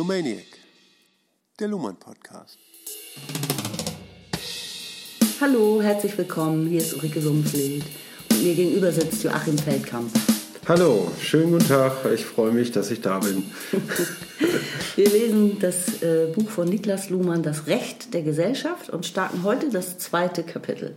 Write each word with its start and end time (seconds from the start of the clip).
Lumaniac, 0.00 0.46
der 1.58 1.68
Luhmann 1.68 1.96
Podcast. 1.96 2.56
Hallo, 5.42 5.82
herzlich 5.82 6.16
willkommen. 6.16 6.68
Hier 6.68 6.80
ist 6.80 6.94
Ulrike 6.94 7.20
Sumpfled 7.20 7.84
und 8.30 8.42
mir 8.42 8.54
gegenüber 8.54 8.92
sitzt 8.92 9.22
Joachim 9.22 9.58
Feldkamp. 9.58 10.10
Hallo, 10.66 11.12
schönen 11.20 11.52
guten 11.52 11.68
Tag. 11.68 12.10
Ich 12.14 12.24
freue 12.24 12.50
mich, 12.50 12.72
dass 12.72 12.90
ich 12.90 13.02
da 13.02 13.18
bin. 13.18 13.52
Wir 14.96 15.10
lesen 15.10 15.58
das 15.58 16.02
äh, 16.02 16.32
Buch 16.34 16.48
von 16.48 16.66
Niklas 16.66 17.10
Luhmann, 17.10 17.42
Das 17.42 17.66
Recht 17.66 18.14
der 18.14 18.22
Gesellschaft, 18.22 18.88
und 18.88 19.04
starten 19.04 19.42
heute 19.42 19.68
das 19.68 19.98
zweite 19.98 20.44
Kapitel. 20.44 20.96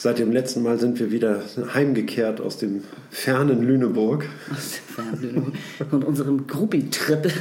Seit 0.00 0.20
dem 0.20 0.30
letzten 0.30 0.62
Mal 0.62 0.78
sind 0.78 1.00
wir 1.00 1.10
wieder 1.10 1.42
heimgekehrt 1.74 2.40
aus 2.40 2.56
dem 2.56 2.84
fernen 3.10 3.62
Lüneburg. 3.62 4.26
Aus 4.48 4.74
dem 4.76 4.94
fernen 4.94 5.22
Lüneburg. 5.22 5.54
Und 5.90 6.04
unserem 6.04 6.46
Gruppi-Trip 6.46 7.32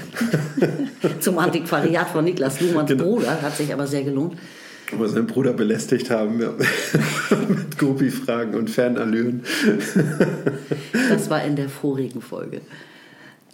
zum 1.19 1.37
Antiquariat 1.37 2.09
von 2.09 2.25
Niklas 2.25 2.59
Luhmanns 2.59 2.89
genau. 2.89 3.03
Bruder 3.03 3.43
hat 3.43 3.55
sich 3.55 3.71
aber 3.71 3.85
sehr 3.85 4.03
gelohnt. 4.03 4.39
Wo 4.91 5.01
wir 5.01 5.07
seinen 5.07 5.27
Bruder 5.27 5.53
belästigt 5.53 6.09
haben 6.09 6.41
ja. 6.41 6.51
mit 7.47 7.77
Gruppi-Fragen 7.77 8.55
und 8.55 8.71
Fernallüren. 8.71 9.43
das 11.09 11.29
war 11.29 11.43
in 11.43 11.57
der 11.57 11.69
vorigen 11.69 12.21
Folge. 12.21 12.61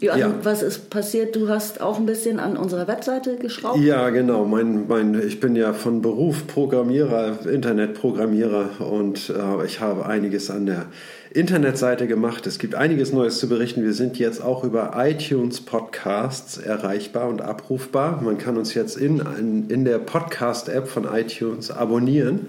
Joachim, 0.03 0.19
ja. 0.19 0.33
was 0.43 0.61
ist 0.61 0.89
passiert? 0.89 1.33
Du 1.33 1.47
hast 1.47 1.79
auch 1.79 1.97
ein 1.97 2.05
bisschen 2.05 2.37
an 2.41 2.57
unserer 2.57 2.89
Webseite 2.89 3.37
geschraubt? 3.37 3.79
Ja, 3.79 4.09
genau. 4.09 4.43
Mein, 4.43 4.85
mein, 4.87 5.21
ich 5.25 5.39
bin 5.39 5.55
ja 5.55 5.71
von 5.71 6.01
Beruf 6.01 6.45
Programmierer, 6.45 7.45
Internetprogrammierer 7.49 8.81
und 8.81 9.29
äh, 9.29 9.65
ich 9.65 9.79
habe 9.79 10.05
einiges 10.05 10.51
an 10.51 10.65
der 10.65 10.87
Internetseite 11.31 12.05
gemacht. 12.05 12.45
Es 12.47 12.59
gibt 12.59 12.75
einiges 12.75 13.13
Neues 13.13 13.39
zu 13.39 13.47
berichten. 13.47 13.81
Wir 13.81 13.93
sind 13.93 14.19
jetzt 14.19 14.43
auch 14.43 14.65
über 14.65 14.91
iTunes 14.97 15.61
Podcasts 15.61 16.57
erreichbar 16.57 17.29
und 17.29 17.41
abrufbar. 17.41 18.21
Man 18.21 18.37
kann 18.37 18.57
uns 18.57 18.73
jetzt 18.73 18.97
in, 18.97 19.23
in, 19.39 19.69
in 19.69 19.85
der 19.85 19.99
Podcast-App 19.99 20.89
von 20.89 21.05
iTunes 21.05 21.71
abonnieren. 21.71 22.47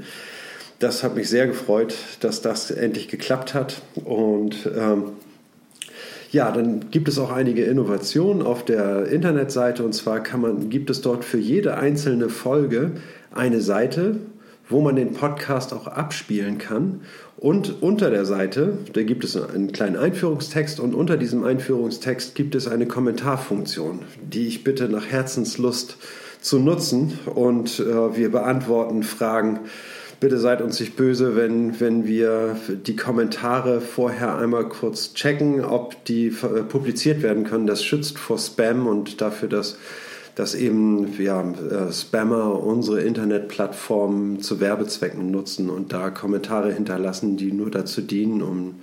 Das 0.81 1.05
hat 1.05 1.15
mich 1.15 1.29
sehr 1.29 1.47
gefreut, 1.47 1.95
dass 2.19 2.43
das 2.43 2.73
endlich 2.73 3.07
geklappt 3.07 3.55
hat. 3.55 3.81
Und 4.05 4.69
ähm, 4.77 5.13
ja, 6.35 6.51
dann 6.51 6.91
gibt 6.91 7.09
es 7.09 7.19
auch 7.19 7.31
einige 7.31 7.65
Innovationen 7.65 8.43
auf 8.43 8.65
der 8.65 9.07
Internetseite 9.07 9.85
und 9.85 9.95
zwar 9.95 10.21
kann 10.21 10.41
man, 10.41 10.69
gibt 10.69 10.91
es 10.91 11.01
dort 11.01 11.25
für 11.25 11.39
jede 11.39 11.77
einzelne 11.77 12.29
Folge 12.29 12.93
eine 13.33 13.61
Seite, 13.61 14.17
wo 14.69 14.81
man 14.81 14.97
den 14.97 15.13
Podcast 15.13 15.73
auch 15.73 15.87
abspielen 15.87 16.59
kann. 16.59 17.03
Und 17.37 17.83
unter 17.83 18.11
der 18.11 18.25
Seite, 18.25 18.79
da 18.95 19.03
gibt 19.03 19.23
es 19.23 19.37
einen 19.37 19.73
kleinen 19.73 19.97
Einführungstext 19.97 20.81
und 20.81 20.95
unter 20.95 21.17
diesem 21.17 21.45
Einführungstext 21.45 22.35
gibt 22.35 22.55
es 22.55 22.67
eine 22.67 22.87
Kommentarfunktion, 22.87 24.01
die 24.21 24.49
ich 24.49 24.65
bitte 24.65 24.89
nach 24.89 25.07
Herzenslust 25.07 25.99
zu 26.41 26.59
nutzen. 26.59 27.19
Und 27.33 27.79
äh, 27.79 28.17
wir 28.17 28.33
beantworten 28.33 29.03
Fragen 29.03 29.61
Bitte 30.25 30.39
seid 30.39 30.63
uns 30.63 30.81
nicht 30.81 30.97
böse, 30.97 31.37
wenn, 31.37 31.79
wenn 31.81 32.07
wir 32.07 32.57
die 32.87 32.97
Kommentare 32.97 33.83
vorher 33.83 34.39
einmal 34.39 34.67
kurz 34.71 35.13
checken, 35.13 35.63
ob 35.63 36.03
die 36.07 36.29
äh, 36.29 36.63
publiziert 36.63 37.21
werden 37.21 37.45
können. 37.45 37.67
Das 37.67 37.85
schützt 37.85 38.19
vor 38.19 38.39
Spam 38.39 38.87
und 38.87 39.21
dafür, 39.21 39.51
dass, 39.51 39.77
dass 40.35 40.55
eben 40.55 41.13
ja, 41.21 41.43
äh, 41.43 41.93
Spammer 41.93 42.59
unsere 42.65 43.03
Internetplattformen 43.03 44.41
zu 44.41 44.61
Werbezwecken 44.61 45.31
nutzen 45.31 45.69
und 45.69 45.93
da 45.93 46.09
Kommentare 46.09 46.73
hinterlassen, 46.73 47.37
die 47.37 47.53
nur 47.53 47.71
dazu 47.71 48.01
dienen, 48.01 48.41
um 48.41 48.77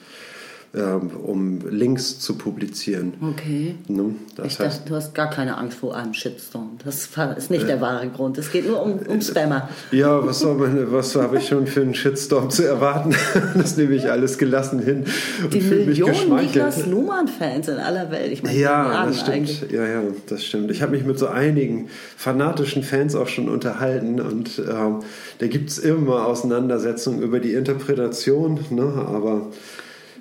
um 0.73 1.59
Links 1.69 2.19
zu 2.19 2.37
publizieren. 2.37 3.13
Okay. 3.21 3.75
Ne? 3.89 4.15
ich 4.37 4.43
heißt, 4.43 4.59
dachte, 4.61 4.81
du 4.89 4.95
hast 4.95 5.13
gar 5.13 5.29
keine 5.29 5.57
Angst 5.57 5.79
vor 5.79 5.97
einem 5.97 6.13
Shitstorm. 6.13 6.77
Das 6.85 7.09
ist 7.37 7.51
nicht 7.51 7.63
äh, 7.63 7.67
der 7.67 7.81
wahre 7.81 8.07
Grund. 8.07 8.37
Es 8.37 8.53
geht 8.53 8.65
nur 8.65 8.81
um, 8.81 8.99
um 8.99 9.19
Spammer. 9.19 9.67
Ja, 9.91 10.25
was, 10.25 10.45
was 10.45 11.15
habe 11.15 11.39
ich 11.39 11.47
schon 11.49 11.67
für 11.67 11.81
einen 11.81 11.93
Shitstorm 11.93 12.49
zu 12.49 12.65
erwarten? 12.65 13.13
das 13.55 13.75
nehme 13.75 13.95
ich 13.95 14.09
alles 14.09 14.37
gelassen 14.37 14.79
hin. 14.79 15.03
Die 15.51 15.59
Millionen 15.59 16.37
Niklas 16.37 16.85
Luhmann-Fans 16.85 17.67
in 17.67 17.77
aller 17.77 18.09
Welt. 18.09 18.31
Ich 18.31 18.41
meine, 18.41 18.57
ja, 18.57 19.05
das 19.05 19.19
stimmt. 19.19 19.35
Eigentlich. 19.35 19.71
Ja, 19.71 19.85
ja, 19.85 20.01
das 20.27 20.45
stimmt. 20.45 20.71
Ich 20.71 20.81
habe 20.81 20.93
mich 20.93 21.03
mit 21.03 21.19
so 21.19 21.27
einigen 21.27 21.89
fanatischen 22.15 22.83
Fans 22.83 23.15
auch 23.15 23.27
schon 23.27 23.49
unterhalten 23.49 24.21
und 24.21 24.59
ähm, 24.59 24.99
da 25.39 25.47
gibt 25.47 25.69
es 25.69 25.79
immer 25.79 26.27
Auseinandersetzungen 26.27 27.21
über 27.21 27.41
die 27.41 27.53
Interpretation, 27.53 28.59
ne? 28.69 28.83
aber 28.83 29.47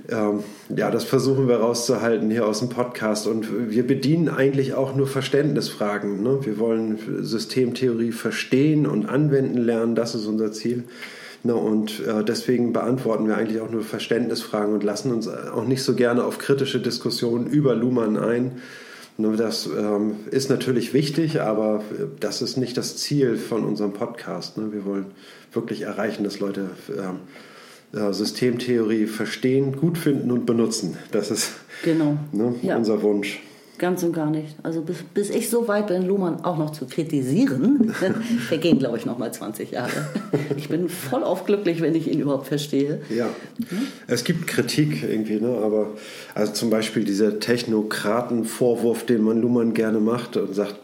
ähm, 0.08 0.40
ja, 0.74 0.90
das 0.90 1.04
versuchen 1.04 1.48
wir 1.48 1.56
rauszuhalten 1.56 2.30
hier 2.30 2.46
aus 2.46 2.60
dem 2.60 2.68
Podcast. 2.68 3.26
Und 3.26 3.70
wir 3.70 3.86
bedienen 3.86 4.28
eigentlich 4.28 4.74
auch 4.74 4.94
nur 4.94 5.06
Verständnisfragen. 5.06 6.22
Ne? 6.22 6.38
Wir 6.42 6.58
wollen 6.58 6.98
Systemtheorie 7.22 8.12
verstehen 8.12 8.86
und 8.86 9.06
anwenden 9.06 9.58
lernen. 9.58 9.94
Das 9.94 10.14
ist 10.14 10.26
unser 10.26 10.52
Ziel. 10.52 10.84
Na, 11.42 11.54
und 11.54 12.06
äh, 12.06 12.22
deswegen 12.22 12.72
beantworten 12.72 13.26
wir 13.26 13.36
eigentlich 13.36 13.60
auch 13.60 13.70
nur 13.70 13.82
Verständnisfragen 13.82 14.74
und 14.74 14.84
lassen 14.84 15.10
uns 15.10 15.26
auch 15.26 15.64
nicht 15.64 15.82
so 15.82 15.94
gerne 15.94 16.24
auf 16.24 16.38
kritische 16.38 16.80
Diskussionen 16.80 17.46
über 17.46 17.74
Luhmann 17.74 18.18
ein. 18.18 18.60
Das 19.16 19.66
ähm, 19.66 20.16
ist 20.30 20.48
natürlich 20.48 20.94
wichtig, 20.94 21.40
aber 21.40 21.82
das 22.20 22.42
ist 22.42 22.56
nicht 22.56 22.76
das 22.76 22.96
Ziel 22.96 23.36
von 23.36 23.64
unserem 23.64 23.92
Podcast. 23.92 24.56
Ne? 24.56 24.72
Wir 24.72 24.84
wollen 24.84 25.06
wirklich 25.52 25.82
erreichen, 25.82 26.24
dass 26.24 26.40
Leute 26.40 26.70
ähm, 26.88 27.20
Systemtheorie 27.92 29.06
verstehen, 29.06 29.76
gut 29.76 29.98
finden 29.98 30.30
und 30.30 30.46
benutzen. 30.46 30.96
Das 31.10 31.30
ist 31.30 31.52
genau. 31.82 32.16
ne, 32.32 32.54
ja. 32.62 32.76
unser 32.76 33.02
Wunsch. 33.02 33.40
Ganz 33.80 34.02
und 34.02 34.12
gar 34.12 34.28
nicht. 34.28 34.56
Also 34.62 34.82
bis, 34.82 34.98
bis 35.14 35.30
ich 35.30 35.48
so 35.48 35.66
weit 35.66 35.86
bin, 35.86 36.06
Luhmann 36.06 36.44
auch 36.44 36.58
noch 36.58 36.68
zu 36.68 36.84
kritisieren, 36.84 37.94
vergehen, 38.46 38.78
glaube 38.78 38.98
ich, 38.98 39.06
noch 39.06 39.16
mal 39.16 39.32
20 39.32 39.70
Jahre. 39.70 40.06
Ich 40.58 40.68
bin 40.68 40.90
voll 40.90 41.24
auf 41.24 41.46
glücklich, 41.46 41.80
wenn 41.80 41.94
ich 41.94 42.06
ihn 42.12 42.20
überhaupt 42.20 42.46
verstehe. 42.46 43.00
Ja, 43.08 43.30
mhm. 43.58 43.86
es 44.06 44.24
gibt 44.24 44.46
Kritik 44.46 45.02
irgendwie, 45.02 45.40
ne? 45.40 45.56
aber 45.64 45.92
also 46.34 46.52
zum 46.52 46.68
Beispiel 46.68 47.04
dieser 47.04 47.40
Technokratenvorwurf, 47.40 49.06
den 49.06 49.22
man 49.22 49.40
Luhmann 49.40 49.72
gerne 49.72 49.98
macht 49.98 50.36
und 50.36 50.54
sagt, 50.54 50.76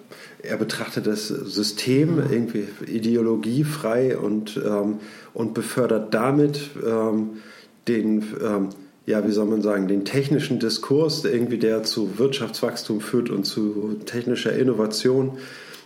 er 0.43 0.56
betrachtet 0.56 1.06
das 1.06 1.28
System 1.28 2.19
irgendwie 2.31 2.66
ideologiefrei 2.87 4.16
und, 4.16 4.59
ähm, 4.65 5.00
und 5.37 5.53
befördert 5.53 6.15
damit 6.15 6.71
ähm, 6.83 7.43
den, 7.89 8.25
ähm, 8.43 8.71
ja, 9.05 9.27
wie 9.27 9.33
soll 9.33 9.45
man 9.45 9.61
sagen, 9.61 9.87
den 9.87 10.07
technischen 10.07 10.59
Diskurs, 10.59 11.27
irgendwie 11.27 11.59
der 11.59 11.83
zu 11.83 12.19
Wirtschaftswachstum 12.19 13.03
führt 13.03 13.29
und 13.29 13.45
zu 13.45 13.99
technischer 14.07 14.57
Innovation. 14.57 15.33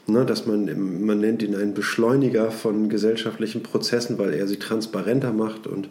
Ne, 0.06 0.24
dass 0.24 0.46
man, 0.46 1.04
man 1.04 1.20
nennt 1.20 1.42
ihn 1.42 1.54
einen 1.54 1.74
Beschleuniger 1.74 2.50
von 2.50 2.88
gesellschaftlichen 2.88 3.62
Prozessen, 3.62 4.18
weil 4.18 4.34
er 4.34 4.46
sie 4.46 4.56
transparenter 4.56 5.32
macht 5.32 5.66
und 5.66 5.88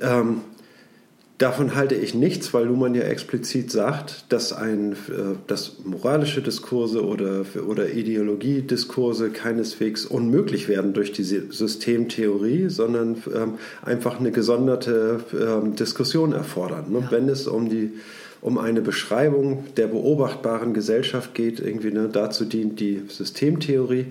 ähm, 0.00 0.40
Davon 1.42 1.74
halte 1.74 1.96
ich 1.96 2.14
nichts, 2.14 2.54
weil 2.54 2.66
Luhmann 2.66 2.94
ja 2.94 3.02
explizit 3.02 3.72
sagt, 3.72 4.26
dass, 4.28 4.52
ein, 4.52 4.92
äh, 4.92 5.34
dass 5.48 5.78
moralische 5.84 6.40
Diskurse 6.40 7.04
oder, 7.04 7.44
oder 7.66 7.92
Ideologiediskurse 7.92 9.30
keineswegs 9.30 10.06
unmöglich 10.06 10.68
werden 10.68 10.92
durch 10.92 11.10
die 11.10 11.24
Systemtheorie, 11.24 12.68
sondern 12.68 13.16
ähm, 13.34 13.54
einfach 13.84 14.20
eine 14.20 14.30
gesonderte 14.30 15.18
ähm, 15.32 15.74
Diskussion 15.74 16.32
erfordern. 16.32 16.92
Ne? 16.92 17.00
Ja. 17.00 17.10
Wenn 17.10 17.28
es 17.28 17.48
um 17.48 17.68
die 17.68 17.90
um 18.40 18.58
eine 18.58 18.80
Beschreibung 18.80 19.64
der 19.76 19.86
beobachtbaren 19.86 20.74
Gesellschaft 20.74 21.34
geht, 21.34 21.58
irgendwie 21.58 21.92
ne, 21.92 22.08
dazu 22.12 22.44
dient 22.44 22.78
die 22.78 23.02
Systemtheorie. 23.08 24.06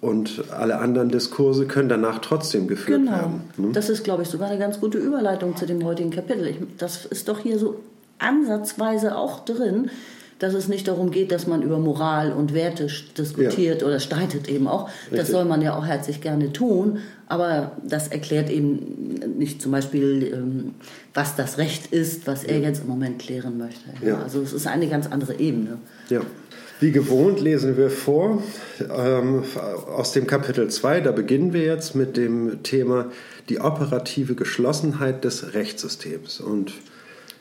Und 0.00 0.44
alle 0.50 0.78
anderen 0.78 1.10
Diskurse 1.10 1.66
können 1.66 1.90
danach 1.90 2.20
trotzdem 2.20 2.66
geführt 2.68 3.00
genau. 3.00 3.12
werden. 3.12 3.40
Hm? 3.56 3.72
Das 3.74 3.90
ist, 3.90 4.02
glaube 4.02 4.22
ich, 4.22 4.28
sogar 4.28 4.48
eine 4.48 4.58
ganz 4.58 4.80
gute 4.80 4.96
Überleitung 4.96 5.56
zu 5.56 5.66
dem 5.66 5.84
heutigen 5.84 6.10
Kapitel. 6.10 6.46
Ich, 6.46 6.56
das 6.78 7.04
ist 7.04 7.28
doch 7.28 7.38
hier 7.38 7.58
so 7.58 7.80
ansatzweise 8.18 9.16
auch 9.16 9.44
drin, 9.44 9.90
dass 10.38 10.54
es 10.54 10.68
nicht 10.68 10.88
darum 10.88 11.10
geht, 11.10 11.32
dass 11.32 11.46
man 11.46 11.60
über 11.60 11.78
Moral 11.78 12.32
und 12.32 12.54
Werte 12.54 12.88
diskutiert 13.18 13.82
ja. 13.82 13.86
oder 13.86 14.00
streitet 14.00 14.48
eben 14.48 14.68
auch. 14.68 14.88
Richtig. 14.88 15.18
Das 15.18 15.28
soll 15.28 15.44
man 15.44 15.60
ja 15.60 15.76
auch 15.76 15.84
herzlich 15.84 16.22
gerne 16.22 16.50
tun, 16.50 16.98
aber 17.26 17.72
das 17.86 18.08
erklärt 18.08 18.48
eben 18.48 19.36
nicht 19.36 19.60
zum 19.60 19.70
Beispiel, 19.70 20.32
ähm, 20.32 20.74
was 21.12 21.36
das 21.36 21.58
Recht 21.58 21.92
ist, 21.92 22.26
was 22.26 22.42
er 22.42 22.58
jetzt 22.60 22.80
im 22.80 22.88
Moment 22.88 23.18
klären 23.18 23.58
möchte. 23.58 23.90
Ja. 24.02 24.22
Also 24.22 24.40
es 24.40 24.54
ist 24.54 24.66
eine 24.66 24.88
ganz 24.88 25.06
andere 25.08 25.38
Ebene. 25.38 25.76
Ja. 26.08 26.22
Wie 26.80 26.92
gewohnt 26.92 27.40
lesen 27.40 27.76
wir 27.76 27.90
vor 27.90 28.42
ähm, 28.90 29.44
aus 29.86 30.12
dem 30.12 30.26
Kapitel 30.26 30.68
2. 30.68 31.02
Da 31.02 31.12
beginnen 31.12 31.52
wir 31.52 31.62
jetzt 31.62 31.94
mit 31.94 32.16
dem 32.16 32.62
Thema 32.62 33.10
die 33.50 33.60
operative 33.60 34.34
Geschlossenheit 34.34 35.22
des 35.24 35.52
Rechtssystems. 35.52 36.40
Und 36.40 36.72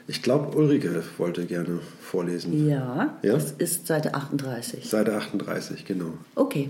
ich 0.07 0.21
glaube, 0.21 0.57
Ulrike 0.57 1.03
wollte 1.17 1.45
gerne 1.45 1.79
vorlesen. 2.01 2.67
Ja, 2.67 3.17
ja, 3.21 3.33
das 3.33 3.51
ist 3.51 3.87
Seite 3.87 4.13
38. 4.13 4.89
Seite 4.89 5.15
38, 5.15 5.85
genau. 5.85 6.13
Okay. 6.35 6.69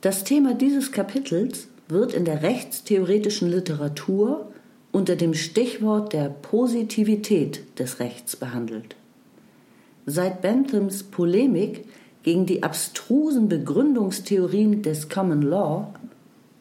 Das 0.00 0.24
Thema 0.24 0.54
dieses 0.54 0.90
Kapitels 0.90 1.68
wird 1.88 2.14
in 2.14 2.24
der 2.24 2.42
rechtstheoretischen 2.42 3.50
Literatur 3.50 4.50
unter 4.90 5.16
dem 5.16 5.34
Stichwort 5.34 6.14
der 6.14 6.30
Positivität 6.30 7.78
des 7.78 8.00
Rechts 8.00 8.36
behandelt. 8.36 8.96
Seit 10.10 10.40
Benthams 10.40 11.02
Polemik 11.02 11.84
gegen 12.22 12.46
die 12.46 12.62
abstrusen 12.62 13.50
Begründungstheorien 13.50 14.80
des 14.80 15.10
Common 15.10 15.42
Law 15.42 15.92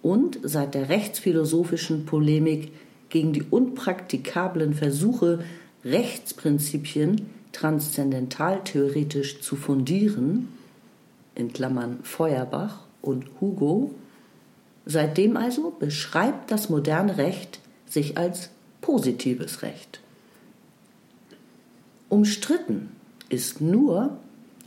und 0.01 0.37
seit 0.43 0.73
der 0.73 0.89
rechtsphilosophischen 0.89 2.05
Polemik 2.05 2.73
gegen 3.07 3.31
die 3.31 3.43
unpraktikablen 3.49 4.73
Versuche, 4.73 5.39
Rechtsprinzipien 5.85 7.29
transzendentaltheoretisch 7.53 9.39
zu 9.39 9.55
fundieren, 9.55 10.49
in 11.33 11.53
Klammern 11.53 11.99
Feuerbach 12.03 12.83
und 13.01 13.27
Hugo, 13.39 13.95
seitdem 14.85 15.37
also 15.37 15.73
beschreibt 15.79 16.51
das 16.51 16.67
moderne 16.67 17.17
Recht 17.17 17.61
sich 17.87 18.17
als 18.17 18.49
positives 18.81 19.61
Recht. 19.61 20.01
Umstritten 22.09 22.96
ist 23.29 23.61
nur, 23.61 24.17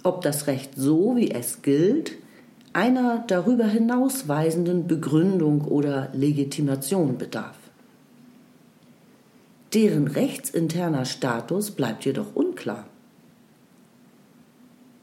ob 0.03 0.23
das 0.23 0.47
Recht 0.47 0.73
so, 0.77 1.17
wie 1.17 1.31
es 1.31 1.63
gilt, 1.63 2.13
einer 2.73 3.25
darüber 3.27 3.67
hinausweisenden 3.67 4.87
Begründung 4.87 5.63
oder 5.63 6.11
Legitimation 6.13 7.19
bedarf. 7.19 7.57
Deren 9.75 10.09
rechtsinterner 10.09 11.05
Status 11.05 11.71
bleibt 11.71 12.05
jedoch 12.05 12.35
unklar. 12.35 12.87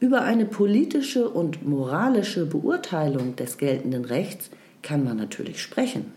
Über 0.00 0.22
eine 0.22 0.44
politische 0.44 1.28
und 1.28 1.66
moralische 1.66 2.46
Beurteilung 2.46 3.34
des 3.36 3.58
geltenden 3.58 4.04
Rechts 4.04 4.50
kann 4.82 5.04
man 5.04 5.16
natürlich 5.16 5.60
sprechen. 5.60 6.12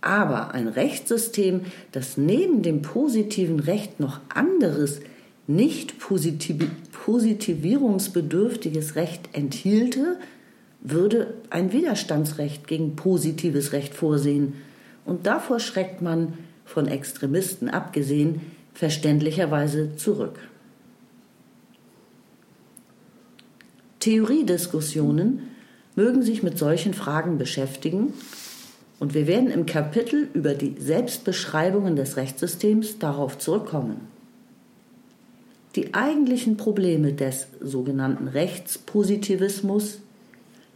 Aber 0.00 0.52
ein 0.52 0.68
Rechtssystem, 0.68 1.62
das 1.92 2.16
neben 2.16 2.62
dem 2.62 2.82
positiven 2.82 3.60
Recht 3.60 4.00
noch 4.00 4.20
anderes, 4.32 5.00
nicht 5.46 5.98
positivierungsbedürftiges 5.98 8.96
Recht 8.96 9.28
enthielte, 9.32 10.18
würde 10.80 11.34
ein 11.50 11.72
Widerstandsrecht 11.72 12.66
gegen 12.66 12.96
positives 12.96 13.72
Recht 13.72 13.94
vorsehen. 13.94 14.54
Und 15.04 15.26
davor 15.26 15.60
schreckt 15.60 16.02
man, 16.02 16.32
von 16.64 16.88
Extremisten 16.88 17.68
abgesehen, 17.68 18.40
verständlicherweise 18.72 19.94
zurück. 19.96 20.38
Theoriediskussionen 24.00 25.50
mögen 25.94 26.22
sich 26.22 26.42
mit 26.42 26.58
solchen 26.58 26.94
Fragen 26.94 27.38
beschäftigen 27.38 28.14
und 28.98 29.14
wir 29.14 29.26
werden 29.26 29.50
im 29.50 29.66
Kapitel 29.66 30.28
über 30.32 30.54
die 30.54 30.76
Selbstbeschreibungen 30.78 31.94
des 31.94 32.16
Rechtssystems 32.16 32.98
darauf 32.98 33.38
zurückkommen. 33.38 34.11
Die 35.74 35.94
eigentlichen 35.94 36.56
Probleme 36.56 37.14
des 37.14 37.46
sogenannten 37.60 38.28
Rechtspositivismus 38.28 40.00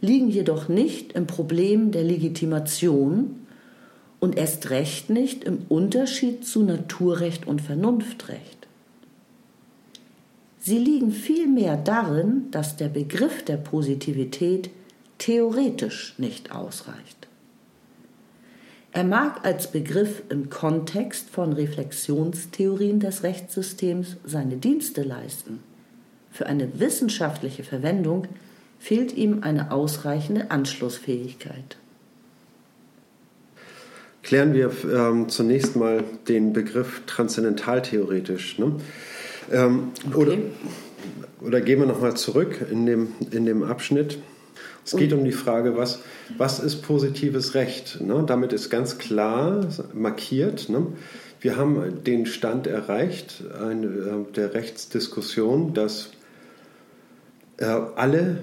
liegen 0.01 0.29
jedoch 0.29 0.69
nicht 0.69 1.13
im 1.13 1.27
Problem 1.27 1.91
der 1.91 2.03
Legitimation 2.03 3.35
und 4.19 4.37
erst 4.37 4.69
recht 4.69 5.09
nicht 5.09 5.43
im 5.43 5.59
Unterschied 5.69 6.45
zu 6.45 6.63
Naturrecht 6.63 7.47
und 7.47 7.61
Vernunftrecht. 7.61 8.67
Sie 10.59 10.77
liegen 10.77 11.11
vielmehr 11.11 11.77
darin, 11.77 12.51
dass 12.51 12.75
der 12.75 12.89
Begriff 12.89 13.43
der 13.45 13.57
Positivität 13.57 14.69
theoretisch 15.17 16.15
nicht 16.17 16.51
ausreicht. 16.51 17.16
Er 18.97 19.03
mag 19.03 19.45
als 19.45 19.71
Begriff 19.71 20.23
im 20.29 20.49
Kontext 20.49 21.29
von 21.29 21.53
Reflexionstheorien 21.53 22.99
des 22.99 23.21
Rechtssystems 23.21 24.17
seine 24.25 24.57
Dienste 24.57 25.03
leisten. 25.03 25.59
Für 26.31 26.47
eine 26.47 26.79
wissenschaftliche 26.79 27.63
Verwendung 27.63 28.27
fehlt 28.79 29.15
ihm 29.15 29.43
eine 29.43 29.71
ausreichende 29.71 30.49
Anschlussfähigkeit. 30.49 31.77
Klären 34.23 34.55
wir 34.55 34.71
ähm, 34.91 35.29
zunächst 35.29 35.75
mal 35.75 36.03
den 36.27 36.51
Begriff 36.53 37.03
transzendentaltheoretisch. 37.05 38.57
Ne? 38.57 38.77
Ähm, 39.51 39.91
okay. 40.07 40.17
oder, 40.17 40.37
oder 41.41 41.61
gehen 41.61 41.81
wir 41.81 41.85
nochmal 41.85 42.17
zurück 42.17 42.65
in 42.71 42.87
dem, 42.87 43.09
in 43.29 43.45
dem 43.45 43.61
Abschnitt. 43.61 44.17
Es 44.87 44.95
geht 44.95 45.11
um 45.11 45.25
die 45.25 45.33
Frage, 45.33 45.75
was, 45.75 45.99
was 46.37 46.59
ist 46.59 46.81
positives 46.81 47.55
Recht? 47.55 47.99
Ne? 47.99 48.23
Damit 48.25 48.53
ist 48.53 48.69
ganz 48.69 48.97
klar 48.97 49.67
markiert. 49.93 50.69
Ne? 50.69 50.87
Wir 51.41 51.57
haben 51.57 52.05
den 52.05 52.25
Stand 52.25 52.67
erreicht 52.67 53.43
eine, 53.61 53.85
äh, 53.85 54.31
der 54.33 54.53
Rechtsdiskussion, 54.53 55.73
dass 55.73 56.11
äh, 57.57 57.65
alle 57.65 58.37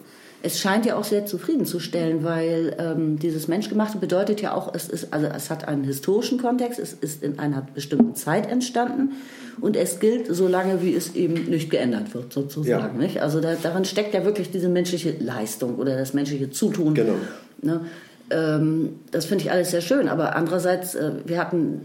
Es 0.43 0.61
scheint 0.61 0.87
ja 0.87 0.97
auch 0.97 1.05
sehr 1.05 1.25
zufriedenzustellen, 1.25 2.23
weil 2.23 2.77
ähm, 2.79 3.19
dieses 3.19 3.49
Menschgemachte 3.49 3.99
bedeutet 3.99 4.41
ja 4.41 4.55
auch, 4.55 4.73
es 4.75 4.89
ist, 4.89 5.13
also 5.13 5.27
es 5.27 5.51
hat 5.51 5.67
einen 5.67 5.85
historischen 5.85 6.39
Kontext, 6.39 6.79
es 6.79 6.93
ist 6.93 7.23
in 7.23 7.39
einer 7.39 7.67
bestimmten 7.75 8.15
Zeit 8.15 8.49
entstanden 8.49 9.15
und 9.61 9.77
es 9.77 10.01
gilt 10.01 10.27
so 10.35 10.49
lange, 10.49 10.83
wie 10.83 10.95
es 10.95 11.15
eben 11.15 11.45
nicht 11.45 11.71
geändert 11.71 12.15
wird, 12.15 12.33
sozusagen. 12.33 13.01
Ja. 13.01 13.07
Nicht? 13.07 13.23
Also 13.23 13.41
da, 13.41 13.55
darin 13.61 13.85
steckt 13.85 14.15
ja 14.15 14.25
wirklich 14.25 14.51
diese 14.51 14.69
menschliche 14.69 15.15
Leistung 15.19 15.77
oder 15.77 15.97
das 15.97 16.15
menschliche 16.15 16.51
Zutun. 16.51 16.95
Genau. 16.95 17.15
Ne? 17.63 17.81
Ähm, 18.31 19.01
das 19.11 19.27
finde 19.27 19.45
ich 19.45 19.51
alles 19.51 19.71
sehr 19.71 19.81
schön. 19.81 20.09
Aber 20.09 20.37
andererseits, 20.37 20.95
äh, 20.95 21.13
wir 21.25 21.39
hatten, 21.39 21.83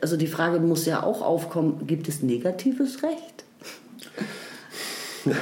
also 0.00 0.16
die 0.16 0.26
Frage 0.26 0.60
muss 0.60 0.86
ja 0.86 1.02
auch 1.02 1.22
aufkommen, 1.22 1.86
gibt 1.86 2.08
es 2.08 2.22
negatives 2.22 3.02
Recht? 3.02 3.44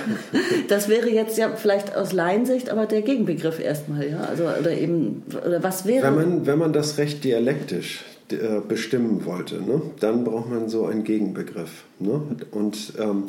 das 0.69 0.89
wäre 0.89 1.09
jetzt 1.11 1.37
ja 1.39 1.51
vielleicht 1.57 1.97
aus 1.97 2.13
Laiensicht 2.13 2.71
aber 2.71 2.87
der 2.87 3.03
Gegenbegriff 3.03 3.59
erstmal, 3.59 4.09
ja. 4.09 4.21
Also, 4.21 4.45
oder 4.45 4.71
eben, 4.71 5.25
oder 5.45 5.63
was 5.63 5.87
wäre. 5.87 6.07
Wenn 6.07 6.15
man, 6.15 6.47
wenn 6.47 6.59
man 6.59 6.73
das 6.73 6.99
Recht 6.99 7.25
dialektisch 7.25 8.05
äh, 8.33 8.61
bestimmen 8.67 9.25
wollte, 9.25 9.61
ne, 9.61 9.83
dann 10.01 10.25
braucht 10.25 10.51
man 10.51 10.69
so 10.69 10.87
einen 10.87 11.05
Gegenbegriff. 11.05 11.85
Ne? 11.99 12.21
Und 12.51 12.95
ähm, 12.99 13.25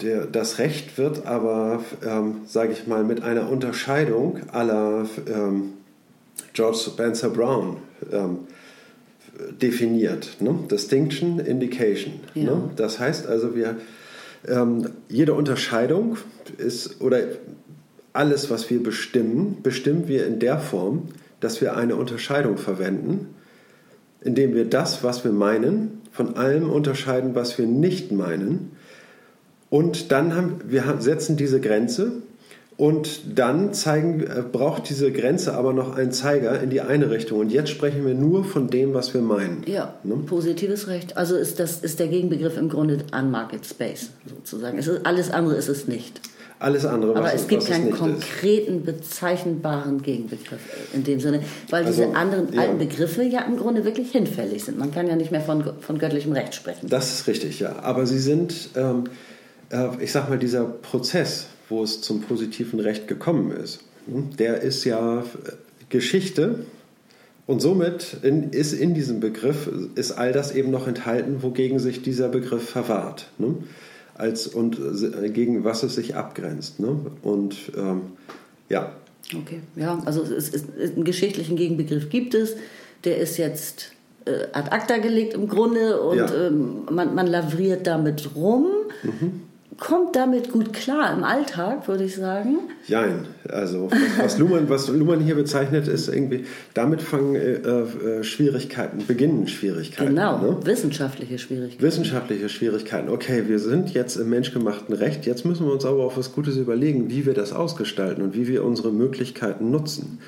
der, 0.00 0.26
das 0.26 0.58
Recht 0.58 0.98
wird 0.98 1.26
aber, 1.26 1.84
ähm, 2.04 2.42
sage 2.46 2.72
ich 2.72 2.86
mal, 2.86 3.04
mit 3.04 3.22
einer 3.22 3.50
Unterscheidung 3.50 4.40
aller 4.52 5.06
ähm, 5.26 5.74
George 6.52 6.78
Spencer 6.78 7.30
Brown 7.30 7.78
ähm, 8.12 8.38
definiert. 9.60 10.36
Ne? 10.40 10.54
Distinction, 10.70 11.38
Indication. 11.38 12.20
Ja. 12.34 12.42
Ne? 12.44 12.70
Das 12.76 12.98
heißt 12.98 13.26
also, 13.26 13.54
wir, 13.54 13.76
ähm, 14.48 14.90
jede 15.08 15.34
Unterscheidung 15.34 16.16
ist, 16.58 17.00
oder 17.00 17.20
alles, 18.12 18.50
was 18.50 18.68
wir 18.70 18.82
bestimmen, 18.82 19.58
bestimmen 19.62 20.08
wir 20.08 20.26
in 20.26 20.38
der 20.38 20.58
Form, 20.58 21.08
dass 21.40 21.60
wir 21.60 21.76
eine 21.76 21.96
Unterscheidung 21.96 22.56
verwenden, 22.58 23.34
indem 24.24 24.54
wir 24.54 24.64
das, 24.64 25.02
was 25.02 25.24
wir 25.24 25.32
meinen, 25.32 26.02
von 26.12 26.36
allem 26.36 26.70
unterscheiden, 26.70 27.34
was 27.34 27.58
wir 27.58 27.66
nicht 27.66 28.12
meinen. 28.12 28.72
Und 29.70 30.12
dann 30.12 30.36
haben 30.36 30.60
wir 30.68 30.96
setzen 30.98 31.36
diese 31.36 31.60
Grenze 31.60 32.12
und 32.76 33.38
dann 33.38 33.72
zeigen, 33.74 34.22
äh, 34.22 34.42
braucht 34.50 34.88
diese 34.88 35.12
Grenze 35.12 35.54
aber 35.54 35.72
noch 35.72 35.96
einen 35.96 36.12
Zeiger 36.12 36.60
in 36.60 36.70
die 36.70 36.80
eine 36.80 37.10
Richtung. 37.10 37.40
Und 37.40 37.52
jetzt 37.52 37.70
sprechen 37.70 38.04
wir 38.04 38.14
nur 38.14 38.44
von 38.44 38.68
dem, 38.68 38.92
was 38.92 39.14
wir 39.14 39.20
meinen. 39.20 39.62
Ja, 39.66 39.94
ne? 40.04 40.16
positives 40.26 40.88
Recht. 40.88 41.16
Also 41.16 41.36
ist 41.36 41.60
das 41.60 41.80
ist 41.80 42.00
der 42.00 42.08
Gegenbegriff 42.08 42.56
im 42.56 42.68
Grunde 42.68 42.98
Unmarket 43.16 43.66
Space 43.66 44.10
sozusagen. 44.26 44.78
Es 44.78 44.88
ist, 44.88 45.06
alles 45.06 45.30
andere 45.30 45.56
ist 45.56 45.68
es 45.68 45.86
nicht. 45.86 46.20
Alles 46.62 46.84
andere, 46.84 47.14
was 47.14 47.18
Aber 47.18 47.34
es 47.34 47.48
gibt 47.48 47.66
keinen 47.66 47.90
konkreten, 47.90 48.78
ist. 48.78 48.84
bezeichnbaren 48.86 50.00
Gegenbegriff 50.00 50.60
in 50.92 51.02
dem 51.02 51.18
Sinne, 51.18 51.42
weil 51.70 51.84
also, 51.84 52.02
diese 52.02 52.14
anderen 52.14 52.52
ja. 52.52 52.60
alten 52.60 52.78
Begriffe 52.78 53.24
ja 53.24 53.40
im 53.40 53.56
Grunde 53.56 53.84
wirklich 53.84 54.12
hinfällig 54.12 54.62
sind. 54.62 54.78
Man 54.78 54.92
kann 54.92 55.08
ja 55.08 55.16
nicht 55.16 55.32
mehr 55.32 55.40
von, 55.40 55.64
von 55.80 55.98
göttlichem 55.98 56.32
Recht 56.32 56.54
sprechen. 56.54 56.88
Das 56.88 57.12
ist 57.12 57.26
richtig, 57.26 57.58
ja. 57.58 57.80
Aber 57.82 58.06
sie 58.06 58.20
sind, 58.20 58.70
ähm, 58.76 59.04
äh, 59.70 59.88
ich 59.98 60.12
sag 60.12 60.28
mal, 60.28 60.38
dieser 60.38 60.64
Prozess, 60.64 61.46
wo 61.68 61.82
es 61.82 62.00
zum 62.00 62.22
positiven 62.22 62.78
Recht 62.78 63.08
gekommen 63.08 63.50
ist. 63.50 63.80
Der 64.06 64.60
ist 64.60 64.84
ja 64.84 65.24
Geschichte 65.88 66.60
und 67.46 67.60
somit 67.60 68.18
in, 68.22 68.50
ist 68.50 68.72
in 68.72 68.94
diesem 68.94 69.18
Begriff 69.18 69.68
ist 69.96 70.12
all 70.12 70.32
das 70.32 70.54
eben 70.54 70.70
noch 70.70 70.86
enthalten, 70.86 71.42
wogegen 71.42 71.80
sich 71.80 72.02
dieser 72.02 72.28
Begriff 72.28 72.68
verwahrt. 72.68 73.26
Ne? 73.38 73.56
Als, 74.14 74.46
und 74.46 74.78
gegen 75.32 75.64
was 75.64 75.82
es 75.82 75.94
sich 75.94 76.14
abgrenzt. 76.14 76.80
Ne? 76.80 76.96
Und 77.22 77.56
ähm, 77.76 78.02
ja. 78.68 78.92
Okay, 79.34 79.60
ja, 79.76 80.00
also 80.04 80.22
es 80.22 80.50
ist, 80.50 80.66
einen 80.78 81.04
geschichtlichen 81.04 81.56
Gegenbegriff 81.56 82.10
gibt 82.10 82.34
es, 82.34 82.56
der 83.04 83.18
ist 83.18 83.38
jetzt 83.38 83.92
äh, 84.26 84.48
ad 84.52 84.70
acta 84.70 84.98
gelegt 84.98 85.34
im 85.34 85.48
Grunde 85.48 86.00
und 86.02 86.18
ja. 86.18 86.46
ähm, 86.46 86.82
man, 86.90 87.14
man 87.14 87.26
lavriert 87.26 87.86
damit 87.86 88.34
rum. 88.34 88.66
Mhm 89.02 89.51
kommt 89.78 90.16
damit 90.16 90.52
gut 90.52 90.72
klar 90.72 91.12
im 91.12 91.24
Alltag, 91.24 91.88
würde 91.88 92.04
ich 92.04 92.16
sagen. 92.16 92.58
Nein, 92.88 93.26
also 93.48 93.90
was 94.18 94.38
Luhmann, 94.38 94.68
was 94.68 94.88
Luhmann 94.88 95.20
hier 95.20 95.34
bezeichnet, 95.34 95.88
ist 95.88 96.08
irgendwie, 96.08 96.44
damit 96.74 97.00
fangen 97.00 97.36
äh, 97.36 97.52
äh, 97.52 98.24
Schwierigkeiten, 98.24 99.06
beginnen 99.06 99.48
Schwierigkeiten. 99.48 100.10
Genau, 100.10 100.38
ne? 100.38 100.58
wissenschaftliche 100.64 101.38
Schwierigkeiten. 101.38 101.82
Wissenschaftliche 101.82 102.48
Schwierigkeiten. 102.48 103.08
Okay, 103.08 103.44
wir 103.46 103.58
sind 103.58 103.94
jetzt 103.94 104.16
im 104.16 104.28
menschgemachten 104.30 104.94
Recht, 104.94 105.26
jetzt 105.26 105.44
müssen 105.44 105.66
wir 105.66 105.72
uns 105.72 105.84
aber 105.84 106.04
auch 106.04 106.16
was 106.16 106.32
Gutes 106.32 106.56
überlegen, 106.56 107.10
wie 107.10 107.24
wir 107.24 107.34
das 107.34 107.52
ausgestalten 107.52 108.22
und 108.22 108.34
wie 108.34 108.48
wir 108.48 108.64
unsere 108.64 108.92
Möglichkeiten 108.92 109.70
nutzen. 109.70 110.18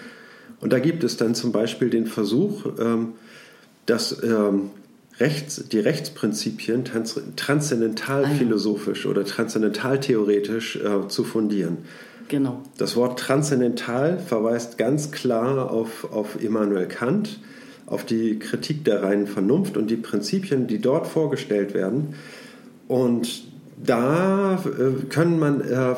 Und 0.60 0.72
da 0.72 0.78
gibt 0.78 1.04
es 1.04 1.16
dann 1.16 1.34
zum 1.34 1.52
Beispiel 1.52 1.90
den 1.90 2.06
Versuch, 2.06 2.64
ähm, 2.78 3.12
dass 3.84 4.22
ähm, 4.22 4.70
Rechts, 5.20 5.68
die 5.68 5.78
Rechtsprinzipien 5.78 6.84
trans 6.84 7.20
transzendental 7.36 8.26
philosophisch 8.26 9.06
oder 9.06 9.24
transzendental 9.24 10.00
theoretisch 10.00 10.76
äh, 10.76 11.06
zu 11.08 11.22
fundieren. 11.22 11.78
Genau. 12.28 12.62
Das 12.78 12.96
Wort 12.96 13.18
transzendental 13.18 14.18
verweist 14.18 14.76
ganz 14.78 15.12
klar 15.12 15.70
auf, 15.70 16.12
auf 16.12 16.42
Immanuel 16.42 16.88
Kant, 16.88 17.38
auf 17.86 18.04
die 18.04 18.38
Kritik 18.38 18.84
der 18.84 19.02
reinen 19.02 19.26
Vernunft 19.26 19.76
und 19.76 19.90
die 19.90 19.96
Prinzipien, 19.96 20.66
die 20.66 20.80
dort 20.80 21.06
vorgestellt 21.06 21.74
werden. 21.74 22.14
Und 22.88 23.44
da 23.82 24.54
äh, 24.54 25.04
können 25.10 25.38
man 25.38 25.60
äh, 25.60 25.94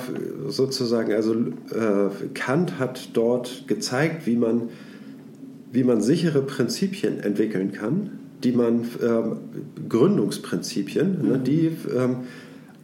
sozusagen, 0.48 1.12
also 1.12 1.34
äh, 1.34 2.28
Kant 2.34 2.78
hat 2.78 3.10
dort 3.14 3.68
gezeigt, 3.68 4.26
wie 4.26 4.36
man, 4.36 4.70
wie 5.72 5.84
man 5.84 6.00
sichere 6.00 6.42
Prinzipien 6.42 7.20
entwickeln 7.20 7.72
kann, 7.72 8.18
die 8.44 8.52
man 8.52 8.86
ähm, 9.02 9.36
Gründungsprinzipien, 9.88 11.22
mhm. 11.22 11.28
ne, 11.28 11.38
die 11.38 11.76
ähm, 11.96 12.16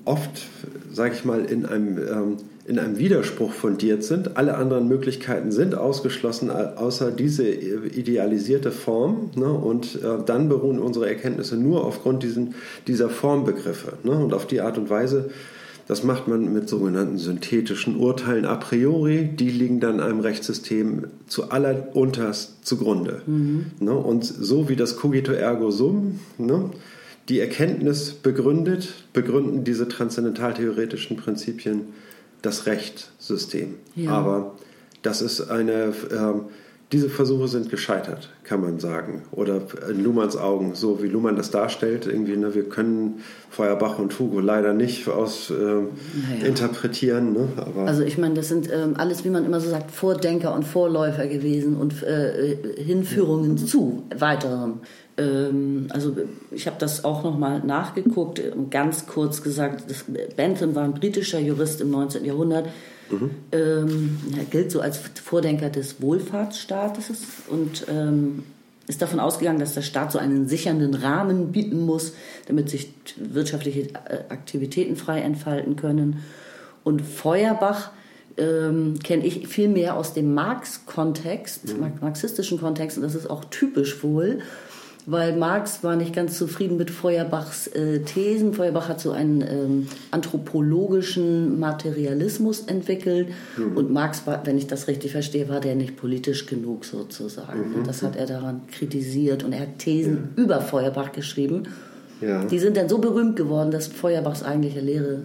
oft, 0.05 0.49
sage 0.93 1.15
ich 1.15 1.25
mal, 1.25 1.45
in 1.45 1.67
einem, 1.67 1.99
ähm, 1.99 2.37
in 2.65 2.79
einem 2.79 2.99
Widerspruch 2.99 3.53
fundiert 3.53 4.05
sind. 4.05 4.37
Alle 4.37 4.55
anderen 4.55 4.89
Möglichkeiten 4.89 5.51
sind 5.51 5.75
ausgeschlossen, 5.75 6.51
außer 6.51 7.11
diese 7.11 7.49
idealisierte 7.49 8.71
Form. 8.71 9.31
Ne, 9.37 9.53
und 9.53 9.97
äh, 9.97 10.25
dann 10.25 10.49
beruhen 10.49 10.79
unsere 10.79 11.09
Erkenntnisse 11.09 11.57
nur 11.57 11.85
aufgrund 11.85 12.23
diesen, 12.23 12.55
dieser 12.87 13.09
Formbegriffe. 13.09 13.95
Ne, 14.05 14.13
und 14.13 14.33
auf 14.33 14.47
die 14.47 14.61
Art 14.61 14.79
und 14.79 14.91
Weise 14.91 15.31
das 15.89 16.05
macht 16.05 16.29
man 16.29 16.53
mit 16.53 16.69
sogenannten 16.69 17.19
synthetischen 17.19 17.97
Urteilen 17.97 18.45
a 18.45 18.57
priori. 18.57 19.25
Die 19.25 19.51
liegen 19.51 19.81
dann 19.81 20.01
einem 20.01 20.21
Rechtssystem 20.21 21.09
zu 21.27 21.51
allerunterst 21.51 22.65
zugrunde. 22.65 23.23
Mhm. 23.27 23.67
Ne? 23.81 23.93
Und 23.93 24.25
so 24.25 24.69
wie 24.69 24.77
das 24.77 24.97
Cogito 24.97 25.33
ergo 25.33 25.71
sum 25.71 26.21
ne? 26.39 26.71
die 27.29 27.41
Erkenntnis 27.41 28.13
begründet, 28.13 28.95
begründen 29.13 29.65
diese 29.65 29.89
transzendentaltheoretischen 29.89 31.17
Prinzipien 31.17 31.83
das 32.43 32.67
Rechtssystem. 32.67 33.75
Ja. 33.95 34.11
Aber 34.11 34.55
das 35.03 35.23
ist 35.23 35.51
eine 35.51 35.93
ähm, 36.13 36.43
diese 36.93 37.09
Versuche 37.09 37.49
sind 37.49 37.71
gescheitert, 37.71 38.29
kann 38.45 38.61
man 38.61 38.79
sagen. 38.79 39.23
Oder 39.31 39.63
in 39.91 40.05
Luhmanns 40.05 40.37
Augen, 40.37 40.75
so 40.75 41.03
wie 41.03 41.09
Luhmann 41.09 41.37
das 41.37 41.51
darstellt, 41.51 42.07
irgendwie, 42.07 42.37
ne, 42.37 42.55
wir 42.55 42.69
können 42.69 43.23
Feuerbach 43.51 43.99
und 43.99 44.19
Hugo 44.19 44.41
leider 44.41 44.75
nicht 44.75 45.09
aus 45.09 45.51
äh, 45.51 45.55
naja. 45.55 46.47
interpretieren. 46.47 47.33
Ne? 47.33 47.49
Also 47.87 48.03
ich 48.03 48.19
meine, 48.19 48.35
das 48.35 48.49
sind 48.49 48.71
ähm, 48.71 48.95
alles, 48.97 49.25
wie 49.25 49.31
man 49.31 49.45
immer 49.45 49.61
so 49.61 49.71
sagt, 49.71 49.91
Vordenker 49.91 50.55
und 50.55 50.65
Vorläufer 50.65 51.27
gewesen 51.27 51.77
und 51.77 52.03
äh, 52.03 52.57
Hinführungen 52.77 53.57
zu 53.57 54.03
weiterem. 54.17 54.81
Ähm, 55.17 55.87
also 55.91 56.17
ich 56.51 56.67
habe 56.67 56.77
das 56.79 57.05
auch 57.05 57.25
nochmal 57.25 57.61
nachgeguckt, 57.65 58.43
ganz 58.71 59.07
kurz 59.07 59.43
gesagt, 59.43 59.85
das, 59.91 60.05
Bentham 60.37 60.75
war 60.75 60.85
ein 60.85 60.95
britischer 60.95 61.39
Jurist 61.39 61.81
im 61.81 61.91
19. 61.91 62.25
Jahrhundert, 62.25 62.69
Mhm. 63.11 63.31
Ähm, 63.53 64.19
er 64.37 64.45
gilt 64.45 64.71
so 64.71 64.81
als 64.81 64.99
Vordenker 64.99 65.71
des 65.71 66.01
Wohlfahrtsstaates 66.01 67.11
und 67.49 67.87
ähm, 67.89 68.45
ist 68.89 69.03
davon 69.03 69.21
ausgegangen, 69.21 69.61
dass 69.61 69.75
der 69.75 69.83
Staat 69.83 70.13
so 70.13 70.19
einen 70.19 70.49
sichernden 70.49 70.95
Rahmen 70.95 71.53
bieten 71.53 71.81
muss, 71.81 72.15
damit 72.47 72.69
sich 72.71 72.93
wirtschaftliche 73.17 73.83
äh, 73.83 74.25
Aktivitäten 74.29 74.97
frei 74.97 75.21
entfalten 75.21 75.77
können. 75.77 76.23
Und 76.85 77.03
Feuerbach 77.03 77.93
ähm, 78.37 78.99
kenne 79.03 79.25
ich 79.25 79.47
viel 79.47 79.69
mehr 79.69 79.97
aus 79.97 80.15
dem 80.15 80.35
Marx-Kontext, 80.35 81.75
mhm. 81.75 81.93
marxistischen 82.01 82.59
Kontext, 82.59 82.97
und 82.97 83.05
das 83.05 83.15
ist 83.15 83.29
auch 83.31 83.45
typisch 83.47 84.03
wohl 84.03 84.41
weil 85.05 85.37
Marx 85.37 85.83
war 85.83 85.97
nicht 85.97 86.15
ganz 86.15 86.39
zufrieden 86.39 86.77
mit 86.77 86.91
Feuerbachs 86.91 87.67
äh, 87.69 88.01
Thesen. 88.01 88.55
Feuerbach 88.55 88.89
hat 88.89 89.01
so 89.01 89.11
einen 89.11 89.41
ähm, 89.41 89.89
anthropologischen 90.13 91.59
Materialismus 91.59 92.61
entwickelt 92.61 93.29
mhm. 93.57 93.77
und 93.77 93.91
Marx 93.93 94.27
war, 94.27 94.47
wenn 94.47 94.59
ich 94.59 94.69
das 94.69 94.87
richtig 94.87 95.13
verstehe, 95.13 95.49
war 95.49 95.61
der 95.61 95.75
nicht 95.75 95.97
politisch 95.97 96.47
genug 96.47 96.85
sozusagen. 96.85 97.81
Mhm. 97.81 97.85
Das 97.85 98.03
hat 98.03 98.15
er 98.15 98.27
daran 98.27 98.63
kritisiert 98.71 99.43
und 99.43 99.53
er 99.53 99.61
hat 99.61 99.79
Thesen 99.79 100.29
ja. 100.37 100.43
über 100.43 100.61
Feuerbach 100.61 101.11
geschrieben. 101.13 101.65
Ja. 102.21 102.45
Die 102.45 102.61
sind 102.61 102.77
dann 102.77 102.89
so 102.89 102.99
berühmt 102.99 103.35
geworden, 103.35 103.73
dass 103.73 103.89
Feuerbachs 103.89 104.45
eigentliche 104.45 104.81
Lehre 104.81 105.25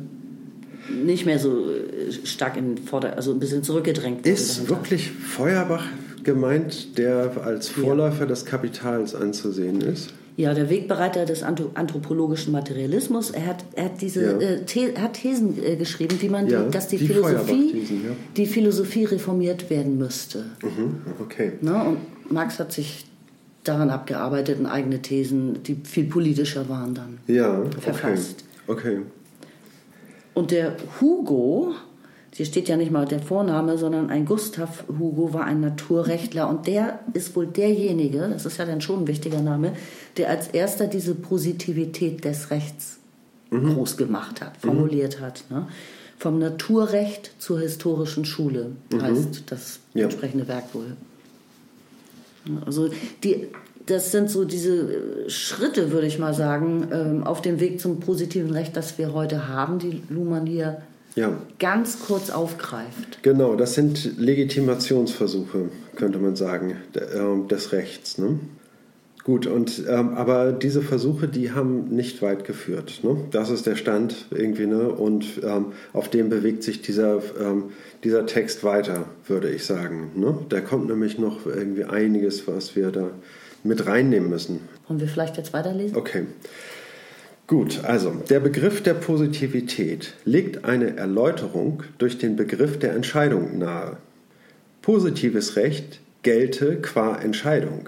nicht 0.89 1.25
mehr 1.27 1.37
so 1.37 1.69
äh, 1.69 2.11
stark 2.25 2.57
in 2.57 2.77
Vorder-, 2.79 3.15
also 3.15 3.31
ein 3.31 3.39
bisschen 3.39 3.61
zurückgedrängt 3.61 4.19
wurde. 4.19 4.29
Ist 4.29 4.69
wirklich 4.69 5.11
Feuerbach 5.11 5.83
gemeint, 6.27 6.97
der 6.97 7.31
als 7.43 7.69
Vorläufer 7.69 8.21
ja. 8.21 8.25
des 8.25 8.45
Kapitals 8.45 9.15
anzusehen 9.15 9.79
ist? 9.79 10.13
Ja, 10.35 10.53
der 10.53 10.69
Wegbereiter 10.69 11.25
des 11.25 11.41
anthropologischen 11.41 12.51
Materialismus. 12.51 13.31
Er 13.31 13.47
hat, 13.47 13.65
er 13.75 13.85
hat 13.85 14.01
diese 14.01 14.23
ja. 14.23 14.37
äh, 14.37 14.59
The 14.67 14.95
hat 14.97 15.13
Thesen 15.13 15.57
äh, 15.63 15.77
geschrieben, 15.77 16.17
wie 16.21 16.29
man, 16.29 16.47
ja, 16.47 16.63
die, 16.63 16.69
dass 16.71 16.89
die, 16.89 16.97
die 16.97 17.07
Philosophie, 17.07 17.87
ja. 18.05 18.11
die 18.35 18.45
Philosophie 18.45 19.05
reformiert 19.05 19.69
werden 19.69 19.97
müsste. 19.97 20.45
Mhm, 20.61 21.01
okay. 21.19 21.53
Ne? 21.61 21.81
Und 21.81 22.31
Marx 22.31 22.59
hat 22.59 22.73
sich 22.73 23.05
daran 23.63 23.89
abgearbeitet 23.89 24.59
und 24.59 24.65
eigene 24.65 25.01
Thesen, 25.01 25.63
die 25.63 25.77
viel 25.81 26.05
politischer 26.05 26.67
waren, 26.67 26.93
dann 26.93 27.19
ja, 27.27 27.63
verfasst. 27.79 28.43
Okay. 28.67 28.97
okay. 28.97 29.01
Und 30.33 30.51
der 30.51 30.75
Hugo, 30.99 31.73
hier 32.37 32.45
steht 32.45 32.69
ja 32.69 32.77
nicht 32.77 32.91
mal 32.91 33.07
der 33.07 33.19
Vorname, 33.19 33.79
sondern 33.79 34.11
ein 34.11 34.23
Gustav 34.23 34.83
Hugo 34.87 35.33
war 35.33 35.45
ein 35.45 35.59
Naturrechtler 35.59 36.47
und 36.47 36.67
der 36.67 36.99
ist 37.13 37.35
wohl 37.35 37.47
derjenige, 37.47 38.29
das 38.31 38.45
ist 38.45 38.57
ja 38.59 38.65
dann 38.65 38.79
schon 38.79 39.01
ein 39.01 39.07
wichtiger 39.07 39.41
Name, 39.41 39.73
der 40.17 40.29
als 40.29 40.49
erster 40.49 40.85
diese 40.85 41.15
Positivität 41.15 42.23
des 42.23 42.51
Rechts 42.51 42.99
mhm. 43.49 43.73
groß 43.73 43.97
gemacht 43.97 44.41
hat, 44.41 44.55
formuliert 44.57 45.19
mhm. 45.19 45.23
hat. 45.23 45.43
Ne? 45.49 45.67
Vom 46.19 46.37
Naturrecht 46.37 47.31
zur 47.39 47.59
historischen 47.59 48.23
Schule 48.23 48.73
mhm. 48.93 49.01
heißt 49.01 49.43
das 49.47 49.79
ja. 49.95 50.03
entsprechende 50.03 50.47
Werk 50.47 50.75
wohl. 50.75 50.95
Also 52.67 52.91
die, 53.23 53.47
das 53.87 54.11
sind 54.11 54.29
so 54.29 54.45
diese 54.45 55.27
Schritte, 55.27 55.91
würde 55.91 56.05
ich 56.05 56.19
mal 56.19 56.35
sagen, 56.35 56.89
ähm, 56.91 57.23
auf 57.23 57.41
dem 57.41 57.59
Weg 57.59 57.81
zum 57.81 57.99
positiven 57.99 58.51
Recht, 58.51 58.77
das 58.77 58.99
wir 58.99 59.13
heute 59.13 59.47
haben, 59.47 59.79
die 59.79 60.03
Luhmann 60.09 60.45
hier 60.45 60.83
ja. 61.17 61.33
ganz 61.59 61.99
kurz 61.99 62.29
aufgreift. 62.29 63.21
Genau, 63.23 63.55
das 63.55 63.73
sind 63.73 64.17
Legitimationsversuche, 64.17 65.69
könnte 65.95 66.19
man 66.19 66.35
sagen, 66.35 66.77
ähm, 67.15 67.47
des 67.47 67.71
Rechts. 67.73 68.17
Ne? 68.17 68.39
Gut, 69.27 69.45
und 69.45 69.83
ähm, 69.89 70.13
aber 70.13 70.53
diese 70.53 70.81
Versuche, 70.81 71.27
die 71.27 71.51
haben 71.51 71.89
nicht 71.89 72.21
weit 72.21 72.45
geführt. 72.45 73.01
Ne? 73.03 73.17
Das 73.31 73.49
ist 73.49 73.65
der 73.65 73.75
Stand 73.75 74.27
irgendwie, 74.31 74.67
ne? 74.67 74.87
Und 74.87 75.41
ähm, 75.43 75.73
auf 75.91 76.07
dem 76.07 76.29
bewegt 76.29 76.63
sich 76.63 76.81
dieser, 76.81 77.21
ähm, 77.37 77.65
dieser 78.05 78.25
Text 78.25 78.63
weiter, 78.63 79.03
würde 79.27 79.49
ich 79.49 79.65
sagen. 79.65 80.11
Ne? 80.15 80.37
Da 80.47 80.61
kommt 80.61 80.87
nämlich 80.87 81.19
noch 81.19 81.45
irgendwie 81.45 81.83
einiges, 81.83 82.47
was 82.47 82.77
wir 82.77 82.91
da 82.91 83.09
mit 83.65 83.85
reinnehmen 83.85 84.29
müssen. 84.29 84.61
Wollen 84.87 85.01
wir 85.01 85.09
vielleicht 85.09 85.35
jetzt 85.35 85.51
weiterlesen? 85.51 85.97
Okay. 85.97 86.23
Gut, 87.47 87.85
also 87.85 88.11
der 88.29 88.41
Begriff 88.41 88.83
der 88.83 88.93
Positivität 88.93 90.15
legt 90.25 90.65
eine 90.65 90.97
Erläuterung 90.97 91.83
durch 91.97 92.17
den 92.17 92.35
Begriff 92.35 92.77
der 92.77 92.93
Entscheidung 92.93 93.57
nahe. 93.57 93.95
Positives 94.81 95.55
Recht 95.55 96.01
gelte 96.23 96.81
qua 96.81 97.15
Entscheidung. 97.15 97.87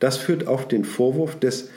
Das 0.00 0.16
führt 0.16 0.46
auf 0.46 0.66
den 0.66 0.86
Vorwurf 0.86 1.38
des 1.38 1.68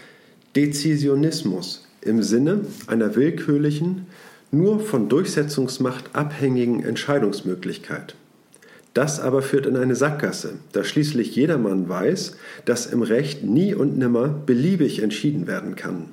Dezisionismus 0.56 1.86
im 2.00 2.24
Sinne 2.24 2.62
einer 2.88 3.17
willkürlichen, 3.17 4.08
nur 4.51 4.79
von 4.79 5.10
Durchsetzungsmacht 5.10 6.15
abhängigen 6.15 6.86
Entscheidungsmöglichkeit. 6.86 8.15
Das 8.94 9.20
aber 9.20 9.41
führt 9.41 9.65
in 9.65 9.75
eine 9.75 9.98
Sackgasse, 9.98 10.53
da 10.72 10.86
schließlich 10.86 11.36
jedermann 11.36 11.89
weiß, 11.89 12.38
dass 12.63 12.86
im 12.86 13.01
Recht 13.01 13.44
nie 13.44 13.75
und 13.75 13.98
nimmer 13.98 14.29
beliebig 14.29 15.03
entschieden 15.03 15.48
werden 15.48 15.75
kann. 15.75 16.06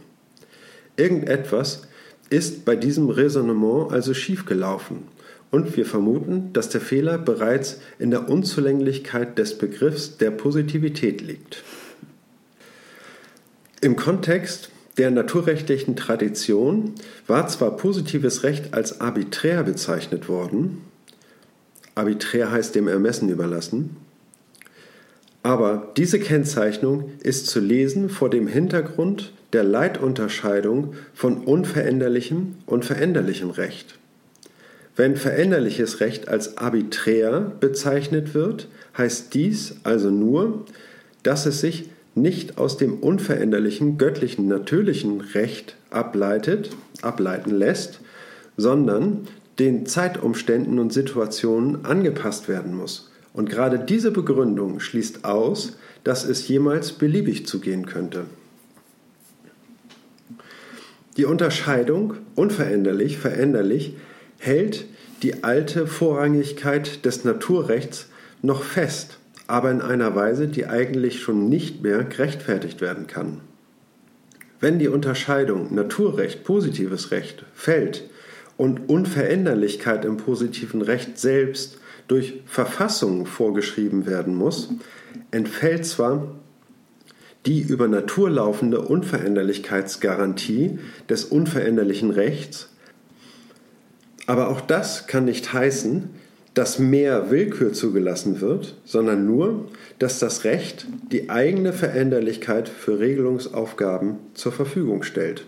Irgendetwas 0.97 1.89
ist 2.31 2.65
bei 2.65 2.77
diesem 2.77 3.11
Raisonnement 3.11 3.93
also 3.93 4.15
schiefgelaufen, 4.15 5.15
und 5.51 5.77
wir 5.77 5.87
vermuten, 5.87 6.53
dass 6.53 6.69
der 6.69 6.81
Fehler 6.81 7.17
bereits 7.17 7.79
in 8.01 8.11
der 8.11 8.29
Unzulänglichkeit 8.29 9.39
des 9.39 9.57
Begriffs 9.57 10.17
der 10.17 10.33
Positivität 10.33 11.21
liegt. 11.21 11.63
Im 13.81 13.95
Kontext 13.95 14.71
der 14.97 15.13
naturrechtlichen 15.13 15.95
Tradition 15.95 16.95
war 17.29 17.47
zwar 17.47 17.77
positives 17.77 18.43
Recht 18.43 18.75
als 18.75 19.01
arbiträr 19.01 19.63
bezeichnet 19.63 20.29
worden, 20.29 20.83
arbiträr 21.95 22.51
heißt 22.51 22.75
dem 22.75 22.89
Ermessen 22.89 23.29
überlassen, 23.29 23.97
aber 25.45 25.93
diese 25.97 26.19
Kennzeichnung 26.19 27.13
ist 27.21 27.47
zu 27.47 27.61
lesen 27.61 28.09
vor 28.09 28.31
dem 28.31 28.49
Hintergrund 28.49 29.33
der 29.55 29.65
Leitunterscheidung 29.65 30.95
von 31.15 31.45
unveränderlichem 31.45 32.57
und 32.67 32.85
veränderlichem 32.85 33.51
Recht. 33.51 33.99
Wenn 34.97 35.17
veränderliches 35.17 36.01
Recht 36.01 36.29
als 36.29 36.59
arbiträr 36.59 37.53
bezeichnet 37.61 38.35
wird, 38.35 38.69
heißt 38.97 39.35
dies 39.35 39.77
also 39.83 40.11
nur, 40.11 40.67
dass 41.23 41.47
es 41.47 41.61
sich 41.61 41.89
nicht 42.15 42.59
aus 42.59 42.77
dem 42.77 42.99
unveränderlichen, 42.99 43.99
göttlichen, 43.99 44.47
natürlichen 44.47 45.21
Recht 45.21 45.77
ableitet, 45.91 46.71
ableiten 47.03 47.51
lässt, 47.51 48.01
sondern 48.57 49.27
den 49.59 49.87
Zeitumständen 49.87 50.79
und 50.79 50.93
Situationen 50.93 51.85
angepasst 51.85 52.49
werden 52.49 52.75
muss. 52.75 53.11
Und 53.33 53.51
gerade 53.51 53.81
diese 53.81 54.13
Begründung 54.13 54.79
schließt 54.79 55.25
aus, 55.25 55.77
dass 56.05 56.25
es 56.25 56.47
jemals 56.47 56.93
beliebig 56.93 57.47
zugehen 57.47 57.87
könnte. 57.87 58.27
Die 61.17 61.25
Unterscheidung 61.25 62.15
unveränderlich, 62.35 63.19
veränderlich 63.19 63.97
hält 64.39 64.87
die 65.23 65.45
alte 65.45 65.87
Vorrangigkeit 65.87 67.05
des 67.05 67.25
Naturrechts 67.25 68.09
noch 68.43 68.63
fest 68.63 69.19
aber 69.47 69.71
in 69.71 69.81
einer 69.81 70.15
Weise, 70.15 70.49
die 70.49 70.67
eigentlich 70.67 71.21
schon 71.21 71.49
nicht 71.49 71.83
mehr 71.83 72.05
gerechtfertigt 72.05 72.81
werden 72.81 73.07
kann. 73.07 73.41
Wenn 74.61 74.79
die 74.79 74.89
Unterscheidung 74.89 75.75
Naturrecht, 75.75 76.45
positives 76.45 77.11
Recht 77.11 77.45
fällt 77.53 78.09
und 78.57 78.89
Unveränderlichkeit 78.89 80.05
im 80.05 80.17
positiven 80.17 80.81
Recht 80.81 81.19
selbst 81.19 81.79
durch 82.09 82.43
Verfassung 82.47 83.27
vorgeschrieben 83.27 84.07
werden 84.07 84.35
muss, 84.35 84.71
entfällt 85.31 85.85
zwar 85.85 86.35
die 87.47 87.61
über 87.61 87.89
Natur 87.89 88.31
laufende 88.31 88.81
Unveränderlichkeitsgarantie 88.81 90.79
des 91.09 91.25
unveränderlichen 91.25 92.11
Rechts, 92.11 92.71
aber 94.27 94.49
auch 94.49 94.61
das 94.61 95.07
kann 95.07 95.27
nicht 95.27 95.53
heißen, 95.53 96.09
dass 96.55 96.79
mehr 96.79 97.31
Willkür 97.31 97.73
zugelassen 97.73 98.41
wird, 98.41 98.77
sondern 98.85 99.27
nur, 99.27 99.69
dass 99.99 100.21
das 100.21 100.45
Recht 100.45 100.87
die 101.11 101.29
eigene 101.29 101.73
Veränderlichkeit 101.73 102.69
für 102.69 103.01
Regelungsaufgaben 103.01 104.17
zur 104.35 104.53
Verfügung 104.53 105.03
stellt. 105.03 105.45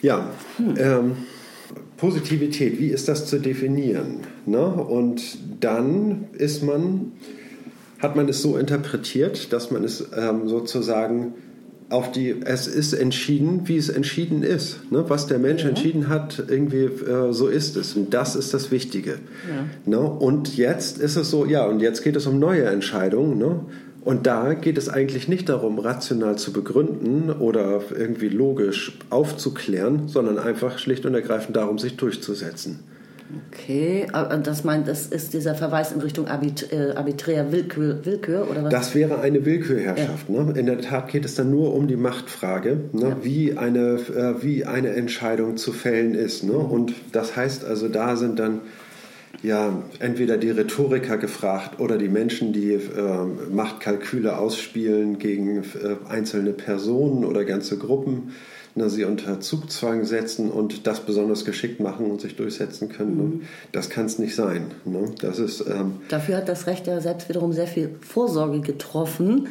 Ja, 0.00 0.30
ähm, 0.78 1.16
Positivität, 1.96 2.78
wie 2.78 2.88
ist 2.88 3.08
das 3.08 3.26
zu 3.26 3.38
definieren? 3.38 4.20
Ne? 4.46 4.66
Und 4.66 5.38
dann 5.60 6.26
ist 6.32 6.62
man, 6.62 7.12
hat 7.98 8.16
man 8.16 8.28
es 8.28 8.42
so 8.42 8.56
interpretiert, 8.56 9.52
dass 9.52 9.70
man 9.70 9.84
es 9.84 10.06
ähm, 10.16 10.48
sozusagen 10.48 11.34
auf 11.88 12.10
die, 12.10 12.34
es 12.44 12.66
ist 12.66 12.94
entschieden, 12.94 13.62
wie 13.66 13.76
es 13.76 13.88
entschieden 13.88 14.42
ist. 14.42 14.90
Ne? 14.90 15.04
Was 15.08 15.26
der 15.26 15.38
Mensch 15.38 15.62
ja. 15.62 15.68
entschieden 15.68 16.08
hat, 16.08 16.42
irgendwie 16.48 16.84
äh, 16.84 17.32
so 17.32 17.46
ist 17.46 17.76
es. 17.76 17.94
Und 17.94 18.12
das 18.12 18.34
ist 18.34 18.52
das 18.52 18.70
Wichtige. 18.70 19.12
Ja. 19.48 19.66
Ne? 19.84 20.00
Und 20.00 20.56
jetzt 20.56 20.98
ist 20.98 21.16
es 21.16 21.30
so, 21.30 21.46
ja, 21.46 21.64
und 21.64 21.80
jetzt 21.80 22.02
geht 22.02 22.16
es 22.16 22.26
um 22.26 22.38
neue 22.38 22.64
Entscheidungen. 22.64 23.38
Ne? 23.38 23.60
Und 24.04 24.26
da 24.26 24.54
geht 24.54 24.78
es 24.78 24.88
eigentlich 24.88 25.28
nicht 25.28 25.48
darum, 25.48 25.78
rational 25.78 26.36
zu 26.38 26.52
begründen 26.52 27.30
oder 27.30 27.80
irgendwie 27.96 28.28
logisch 28.28 28.98
aufzuklären, 29.10 30.08
sondern 30.08 30.38
einfach 30.38 30.78
schlicht 30.78 31.06
und 31.06 31.14
ergreifend 31.14 31.56
darum, 31.56 31.78
sich 31.78 31.96
durchzusetzen. 31.96 32.80
Okay, 33.52 34.06
das 34.44 34.62
meint, 34.62 34.86
das 34.86 35.06
ist 35.06 35.34
dieser 35.34 35.54
Verweis 35.54 35.90
in 35.90 36.00
Richtung 36.00 36.28
arbit, 36.28 36.72
äh, 36.72 36.92
arbiträr 36.94 37.50
Willkür, 37.50 38.04
Willkür, 38.04 38.48
oder 38.48 38.64
was? 38.64 38.70
Das 38.70 38.94
wäre 38.94 39.20
eine 39.20 39.44
Willkürherrschaft. 39.44 40.28
Ja. 40.28 40.44
Ne? 40.44 40.58
In 40.58 40.66
der 40.66 40.80
Tat 40.80 41.08
geht 41.08 41.24
es 41.24 41.34
dann 41.34 41.50
nur 41.50 41.74
um 41.74 41.88
die 41.88 41.96
Machtfrage, 41.96 42.78
ne? 42.92 43.08
ja. 43.08 43.16
wie, 43.22 43.58
eine, 43.58 43.94
äh, 43.94 44.42
wie 44.42 44.64
eine 44.64 44.90
Entscheidung 44.90 45.56
zu 45.56 45.72
fällen 45.72 46.14
ist. 46.14 46.44
Ne? 46.44 46.56
Und 46.56 46.94
das 47.12 47.36
heißt 47.36 47.64
also, 47.64 47.88
da 47.88 48.16
sind 48.16 48.38
dann 48.38 48.60
ja 49.42 49.82
entweder 49.98 50.36
die 50.36 50.50
Rhetoriker 50.50 51.18
gefragt 51.18 51.80
oder 51.80 51.98
die 51.98 52.08
Menschen, 52.08 52.52
die 52.52 52.74
äh, 52.74 52.80
Machtkalküle 53.50 54.38
ausspielen 54.38 55.18
gegen 55.18 55.58
äh, 55.58 55.64
einzelne 56.08 56.52
Personen 56.52 57.24
oder 57.24 57.44
ganze 57.44 57.76
Gruppen 57.76 58.32
na, 58.76 58.90
sie 58.90 59.04
unter 59.04 59.40
Zugzwang 59.40 60.04
setzen 60.04 60.50
und 60.50 60.86
das 60.86 61.00
besonders 61.00 61.46
geschickt 61.46 61.80
machen 61.80 62.10
und 62.10 62.20
sich 62.20 62.36
durchsetzen 62.36 62.90
können. 62.90 63.16
Mhm. 63.16 63.42
Das 63.72 63.88
kann 63.88 64.04
es 64.04 64.18
nicht 64.18 64.34
sein. 64.34 64.66
Ne? 64.84 65.10
Das 65.20 65.38
ist, 65.38 65.62
ähm 65.62 65.94
Dafür 66.10 66.36
hat 66.36 66.48
das 66.48 66.66
Recht 66.66 66.86
ja 66.86 67.00
selbst 67.00 67.28
wiederum 67.30 67.54
sehr 67.54 67.66
viel 67.66 67.90
Vorsorge 68.02 68.60
getroffen, 68.60 69.48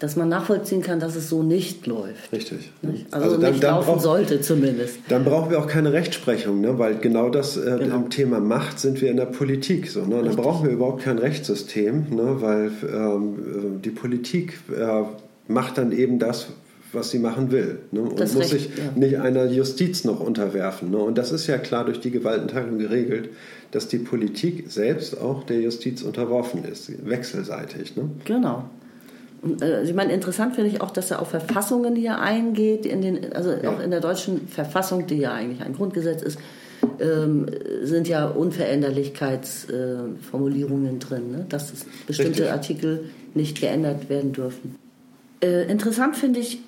dass 0.00 0.16
man 0.16 0.28
nachvollziehen 0.28 0.82
kann, 0.82 0.98
dass 0.98 1.14
es 1.14 1.30
so 1.30 1.44
nicht 1.44 1.86
läuft. 1.86 2.32
Richtig. 2.32 2.70
Nicht? 2.82 3.06
Also, 3.12 3.26
also 3.26 3.40
dann, 3.40 3.52
nicht 3.52 3.62
dann 3.62 3.76
laufen 3.76 3.86
brauch, 3.86 4.00
sollte 4.00 4.40
zumindest. 4.40 4.98
Dann 5.08 5.24
brauchen 5.24 5.50
wir 5.50 5.60
auch 5.60 5.68
keine 5.68 5.92
Rechtsprechung, 5.92 6.60
ne? 6.60 6.76
weil 6.76 6.96
genau 6.96 7.30
das 7.30 7.56
äh, 7.56 7.76
genau. 7.78 7.96
im 7.96 8.10
Thema 8.10 8.40
Macht 8.40 8.80
sind 8.80 9.00
wir 9.00 9.10
in 9.12 9.16
der 9.16 9.26
Politik. 9.26 9.88
So, 9.88 10.04
ne? 10.04 10.22
Dann 10.24 10.34
brauchen 10.34 10.66
wir 10.66 10.72
überhaupt 10.72 11.02
kein 11.02 11.18
Rechtssystem, 11.18 12.08
ne? 12.10 12.36
weil 12.40 12.72
ähm, 12.92 13.80
die 13.82 13.90
Politik 13.90 14.58
äh, 14.76 15.04
macht 15.48 15.78
dann 15.78 15.92
eben 15.92 16.18
das, 16.18 16.48
was 16.96 17.10
sie 17.10 17.20
machen 17.20 17.52
will. 17.52 17.78
Ne? 17.92 18.00
Und 18.00 18.18
das 18.18 18.34
muss 18.34 18.50
sich 18.50 18.70
ja. 18.76 18.90
nicht 18.96 19.18
einer 19.18 19.44
Justiz 19.44 20.04
noch 20.04 20.18
unterwerfen. 20.18 20.90
Ne? 20.90 20.98
Und 20.98 21.18
das 21.18 21.30
ist 21.30 21.46
ja 21.46 21.58
klar 21.58 21.84
durch 21.84 22.00
die 22.00 22.10
Gewaltenteilung 22.10 22.78
geregelt, 22.78 23.28
dass 23.70 23.86
die 23.86 23.98
Politik 23.98 24.64
selbst 24.68 25.20
auch 25.20 25.44
der 25.44 25.60
Justiz 25.60 26.02
unterworfen 26.02 26.64
ist, 26.64 26.90
wechselseitig. 27.06 27.96
Ne? 27.96 28.10
Genau. 28.24 28.64
Äh, 29.60 29.84
ich 29.84 29.94
meine, 29.94 30.12
interessant 30.12 30.56
finde 30.56 30.70
ich 30.70 30.80
auch, 30.80 30.90
dass 30.90 31.10
er 31.10 31.20
auf 31.20 31.28
Verfassungen 31.30 31.94
hier 31.94 32.18
eingeht, 32.18 32.86
in 32.86 33.02
den, 33.02 33.32
also 33.32 33.52
ja. 33.52 33.70
auch 33.70 33.80
in 33.80 33.90
der 33.90 34.00
deutschen 34.00 34.48
Verfassung, 34.48 35.06
die 35.06 35.18
ja 35.18 35.32
eigentlich 35.32 35.60
ein 35.62 35.74
Grundgesetz 35.74 36.22
ist, 36.22 36.38
ähm, 37.00 37.46
sind 37.82 38.08
ja 38.08 38.26
Unveränderlichkeitsformulierungen 38.26 40.96
äh, 40.96 40.98
drin, 40.98 41.30
ne? 41.30 41.46
dass 41.48 41.72
bestimmte 42.06 42.40
Richtig. 42.40 42.52
Artikel 42.52 43.04
nicht 43.34 43.60
geändert 43.60 44.08
werden 44.08 44.32
dürfen. 44.32 44.76
Äh, 45.42 45.70
interessant 45.70 46.16
finde 46.16 46.40
ich 46.40 46.60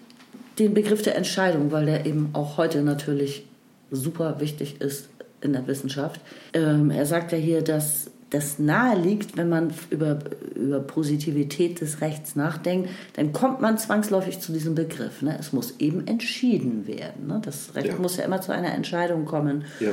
den 0.59 0.75
Begriff 0.75 1.03
der 1.03 1.16
Entscheidung, 1.16 1.73
weil 1.73 1.87
der 1.87 2.07
eben 2.07 2.31
auch 2.33 2.57
heute 2.57 2.83
natürlich 2.83 3.47
super 3.90 4.40
wichtig 4.40 4.81
ist 4.81 5.09
in 5.40 5.53
der 5.53 5.66
Wissenschaft. 5.66 6.21
Ähm, 6.53 6.90
er 6.90 7.07
sagt 7.07 7.33
ja 7.33 7.38
hier, 7.38 7.62
dass 7.62 8.11
das 8.31 8.59
nahe 8.59 8.99
liegt, 8.99 9.37
wenn 9.37 9.49
man 9.49 9.73
über, 9.90 10.18
über 10.55 10.81
Positivität 10.81 11.81
des 11.81 12.03
Rechts 12.03 12.37
nachdenkt, 12.37 12.90
dann 13.14 13.33
kommt 13.33 13.61
man 13.61 13.79
zwangsläufig 13.79 14.40
zu 14.40 14.53
diesem 14.53 14.75
Begriff. 14.75 15.23
Ne? 15.23 15.37
Es 15.38 15.53
muss 15.53 15.75
eben 15.79 16.07
entschieden 16.07 16.87
werden. 16.87 17.27
Ne? 17.27 17.40
Das 17.42 17.75
Recht 17.75 17.88
ja. 17.88 17.97
muss 17.97 18.18
ja 18.18 18.25
immer 18.25 18.40
zu 18.40 18.53
einer 18.53 18.75
Entscheidung 18.75 19.25
kommen. 19.25 19.64
Ja. 19.81 19.90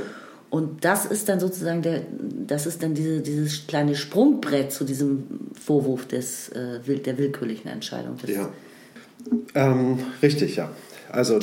Und 0.49 0.85
das 0.85 1.05
ist 1.05 1.27
dann 1.29 1.39
sozusagen 1.39 1.81
der, 1.81 2.01
das 2.45 2.65
ist 2.65 2.83
dann 2.83 2.93
diese, 2.93 3.21
dieses 3.21 3.67
kleine 3.67 3.95
Sprungbrett 3.95 4.71
zu 4.71 4.83
diesem 4.83 5.23
Vorwurf 5.53 6.07
des, 6.07 6.49
äh, 6.49 6.79
der 6.79 7.17
willkürlichen 7.17 7.71
Entscheidung. 7.71 8.17
ja, 8.27 8.49
ähm, 9.53 9.99
richtig, 10.21 10.55
ja. 10.55 10.69
Also 11.11 11.39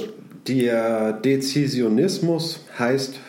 der 0.46 1.12
Dezisionismus 1.12 2.60
heißt 2.78 3.20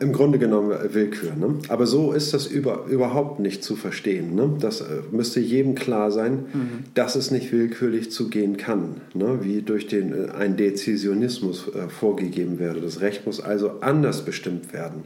im 0.00 0.12
Grunde 0.12 0.38
genommen 0.38 0.74
Willkür. 0.92 1.34
Ne? 1.34 1.56
Aber 1.68 1.86
so 1.86 2.12
ist 2.12 2.32
das 2.32 2.46
über, 2.46 2.86
überhaupt 2.88 3.40
nicht 3.40 3.62
zu 3.62 3.76
verstehen. 3.76 4.34
Ne? 4.34 4.56
Das 4.58 4.80
äh, 4.80 5.02
müsste 5.10 5.40
jedem 5.40 5.74
klar 5.74 6.10
sein, 6.10 6.46
mhm. 6.52 6.68
dass 6.94 7.14
es 7.14 7.30
nicht 7.30 7.52
willkürlich 7.52 8.10
zugehen 8.10 8.56
kann, 8.56 9.02
ne? 9.12 9.40
wie 9.42 9.60
durch 9.60 9.86
den, 9.86 10.12
äh, 10.12 10.30
ein 10.30 10.56
Dezisionismus 10.56 11.68
äh, 11.74 11.90
vorgegeben 11.90 12.58
werde. 12.58 12.80
Das 12.80 13.02
Recht 13.02 13.26
muss 13.26 13.38
also 13.38 13.72
anders 13.80 14.24
bestimmt 14.24 14.72
werden. 14.72 15.04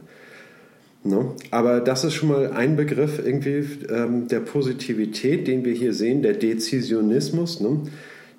Ne? 1.03 1.31
Aber 1.49 1.79
das 1.79 2.03
ist 2.03 2.13
schon 2.13 2.29
mal 2.29 2.51
ein 2.51 2.75
Begriff 2.75 3.19
irgendwie 3.23 3.65
ähm, 3.89 4.27
der 4.27 4.39
Positivität, 4.39 5.47
den 5.47 5.65
wir 5.65 5.73
hier 5.73 5.93
sehen, 5.93 6.21
der 6.21 6.33
Dezisionismus. 6.33 7.59
Ne? 7.59 7.81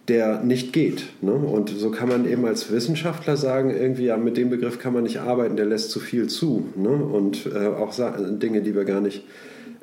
der 0.08 0.42
nicht 0.42 0.72
geht. 0.72 1.04
Ne? 1.20 1.32
Und 1.32 1.70
so 1.70 1.90
kann 1.90 2.08
man 2.08 2.28
eben 2.28 2.44
als 2.44 2.72
Wissenschaftler 2.72 3.36
sagen, 3.36 3.70
irgendwie, 3.70 4.06
ja, 4.06 4.16
mit 4.16 4.36
dem 4.36 4.50
Begriff 4.50 4.80
kann 4.80 4.92
man 4.92 5.04
nicht 5.04 5.20
arbeiten, 5.20 5.56
der 5.56 5.66
lässt 5.66 5.90
zu 5.90 6.00
viel 6.00 6.26
zu. 6.26 6.66
Ne? 6.74 6.88
Und 6.88 7.46
äh, 7.46 7.68
auch 7.68 7.94
Dinge, 8.18 8.62
die 8.62 8.74
wir 8.74 8.84
gar 8.84 9.00
nicht 9.00 9.24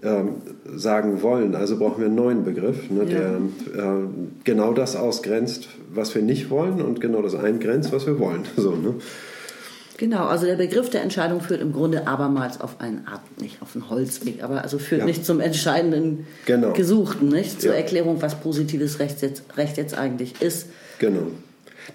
ähm, 0.04 0.36
sagen 0.66 1.22
wollen. 1.22 1.56
Also 1.56 1.78
brauchen 1.78 2.00
wir 2.00 2.08
einen 2.08 2.16
neuen 2.16 2.44
Begriff, 2.44 2.90
ne, 2.90 3.02
ja. 3.02 3.06
der 3.06 3.36
äh, 3.76 4.08
genau 4.44 4.74
das 4.74 4.96
ausgrenzt, 4.96 5.70
was 5.94 6.16
wir 6.16 6.22
nicht 6.22 6.50
wollen 6.50 6.82
und 6.82 7.02
genau 7.02 7.22
das 7.22 7.36
eingrenzt, 7.36 7.92
was 7.92 8.06
wir 8.06 8.20
wollen. 8.20 8.44
So, 8.56 8.76
ne? 8.76 8.96
Genau, 10.00 10.28
also 10.28 10.46
der 10.46 10.56
Begriff 10.56 10.90
der 10.90 11.02
Entscheidung 11.02 11.42
führt 11.42 11.60
im 11.60 11.74
Grunde 11.74 12.08
abermals 12.08 12.62
auf 12.62 12.80
einen 12.80 13.06
Art, 13.06 13.20
nicht 13.42 13.62
auf 13.62 13.76
einen 13.76 13.90
Holzweg, 13.90 14.42
aber 14.42 14.62
also 14.62 14.80
führt 14.80 15.02
ja. 15.02 15.06
nicht 15.06 15.26
zum 15.26 15.42
entscheidenden 15.42 16.26
genau. 16.46 16.72
Gesuchten, 16.72 17.28
nicht 17.28 17.60
zur 17.60 17.72
ja. 17.72 17.80
Erklärung, 17.80 18.22
was 18.22 18.40
positives 18.40 19.00
Recht 19.00 19.22
jetzt, 19.22 19.44
Recht 19.58 19.76
jetzt 19.76 19.98
eigentlich 19.98 20.42
ist. 20.42 20.68
Genau. 21.00 21.24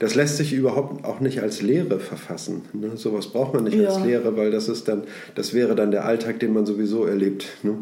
Das 0.00 0.14
lässt 0.14 0.36
sich 0.36 0.52
überhaupt 0.52 1.02
auch 1.06 1.20
nicht 1.20 1.40
als 1.40 1.62
Lehre 1.62 1.98
verfassen. 1.98 2.66
Ne? 2.74 2.90
Sowas 2.96 3.28
braucht 3.28 3.54
man 3.54 3.64
nicht 3.64 3.78
ja. 3.78 3.88
als 3.88 4.04
Lehre, 4.04 4.36
weil 4.36 4.50
das 4.50 4.68
ist 4.68 4.86
dann, 4.86 5.04
das 5.34 5.54
wäre 5.54 5.74
dann 5.74 5.90
der 5.90 6.04
Alltag, 6.04 6.40
den 6.40 6.52
man 6.52 6.66
sowieso 6.66 7.06
erlebt. 7.06 7.46
Ne? 7.62 7.78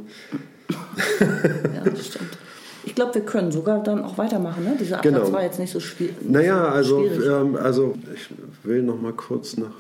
ja, 1.75 1.91
das 1.91 2.07
stimmt. 2.07 2.39
Ich 2.85 2.95
glaube, 2.95 3.17
wir 3.17 3.23
können 3.23 3.51
sogar 3.51 3.83
dann 3.83 4.05
auch 4.05 4.19
weitermachen. 4.19 4.63
Ne? 4.63 4.77
Dieser 4.79 4.99
Absatz 4.99 5.15
genau. 5.15 5.33
war 5.33 5.43
jetzt 5.43 5.59
nicht 5.59 5.73
so 5.73 5.81
schwierig. 5.81 6.15
Naja, 6.23 6.69
also, 6.69 7.05
ähm, 7.05 7.57
also 7.57 7.97
ich 8.15 8.29
will 8.63 8.85
noch 8.85 9.01
mal 9.01 9.15
kurz 9.15 9.57
nach 9.57 9.73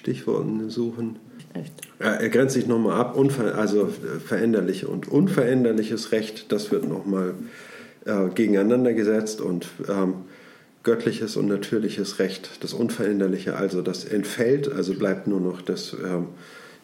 Stichworten 0.00 0.70
suchen. 0.70 1.18
Echt? 1.52 1.74
Er 1.98 2.28
grenzt 2.30 2.54
sich 2.54 2.66
nochmal 2.66 2.98
ab, 2.98 3.16
unver 3.16 3.54
also 3.56 3.88
veränderliche 4.24 4.88
und 4.88 5.08
unveränderliches 5.08 6.12
Recht, 6.12 6.50
das 6.50 6.70
wird 6.70 6.88
nochmal 6.88 7.34
äh, 8.06 8.28
gegeneinander 8.34 8.94
gesetzt 8.94 9.42
und 9.42 9.66
ähm, 9.88 10.14
göttliches 10.84 11.36
und 11.36 11.48
natürliches 11.48 12.18
Recht, 12.18 12.62
das 12.62 12.72
Unveränderliche, 12.72 13.56
also 13.56 13.82
das 13.82 14.04
entfällt, 14.06 14.72
also 14.72 14.94
bleibt 14.94 15.26
nur 15.26 15.40
noch 15.40 15.60
das, 15.60 15.94
ähm, 16.02 16.28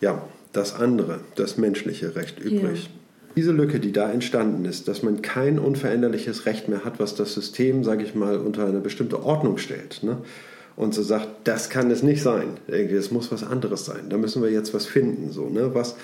ja, 0.03 0.23
das 0.53 0.75
andere, 0.75 1.21
das 1.37 1.57
menschliche 1.57 2.17
Recht 2.17 2.39
übrig. 2.39 2.85
Ja. 2.85 2.91
Diese 3.35 3.53
Lücke, 3.53 3.81
die 3.81 3.93
da 3.93 4.11
entstanden 4.11 4.67
ist, 4.67 4.89
dass 4.89 5.03
man 5.03 5.23
kein 5.23 5.59
unveränderliches 5.59 6.45
Recht 6.45 6.69
mehr 6.69 6.85
hat, 6.85 6.99
was 7.01 7.15
das 7.15 7.33
System, 7.33 7.83
sage 7.83 8.05
ich 8.05 8.15
mal, 8.15 8.37
unter 8.37 8.67
eine 8.67 8.81
bestimmte 8.81 9.23
Ordnung 9.23 9.57
stellt. 9.57 10.03
Ne? 10.03 10.19
Und 10.77 10.95
so 10.95 11.03
sagt, 11.03 11.29
das 11.45 11.71
kann 11.71 11.91
es 11.91 12.03
nicht 12.03 12.23
sein. 12.23 12.49
Irgendwie, 12.69 12.97
es 12.97 13.11
muss 13.11 13.33
was 13.33 13.43
anderes 13.43 13.87
sein. 13.87 14.11
Da 14.11 14.19
müssen 14.19 14.43
wir 14.43 14.51
jetzt 14.51 14.75
was 14.75 14.85
finden. 14.85 15.33
So, 15.33 15.49
ne? 15.49 15.75
was, 15.75 15.97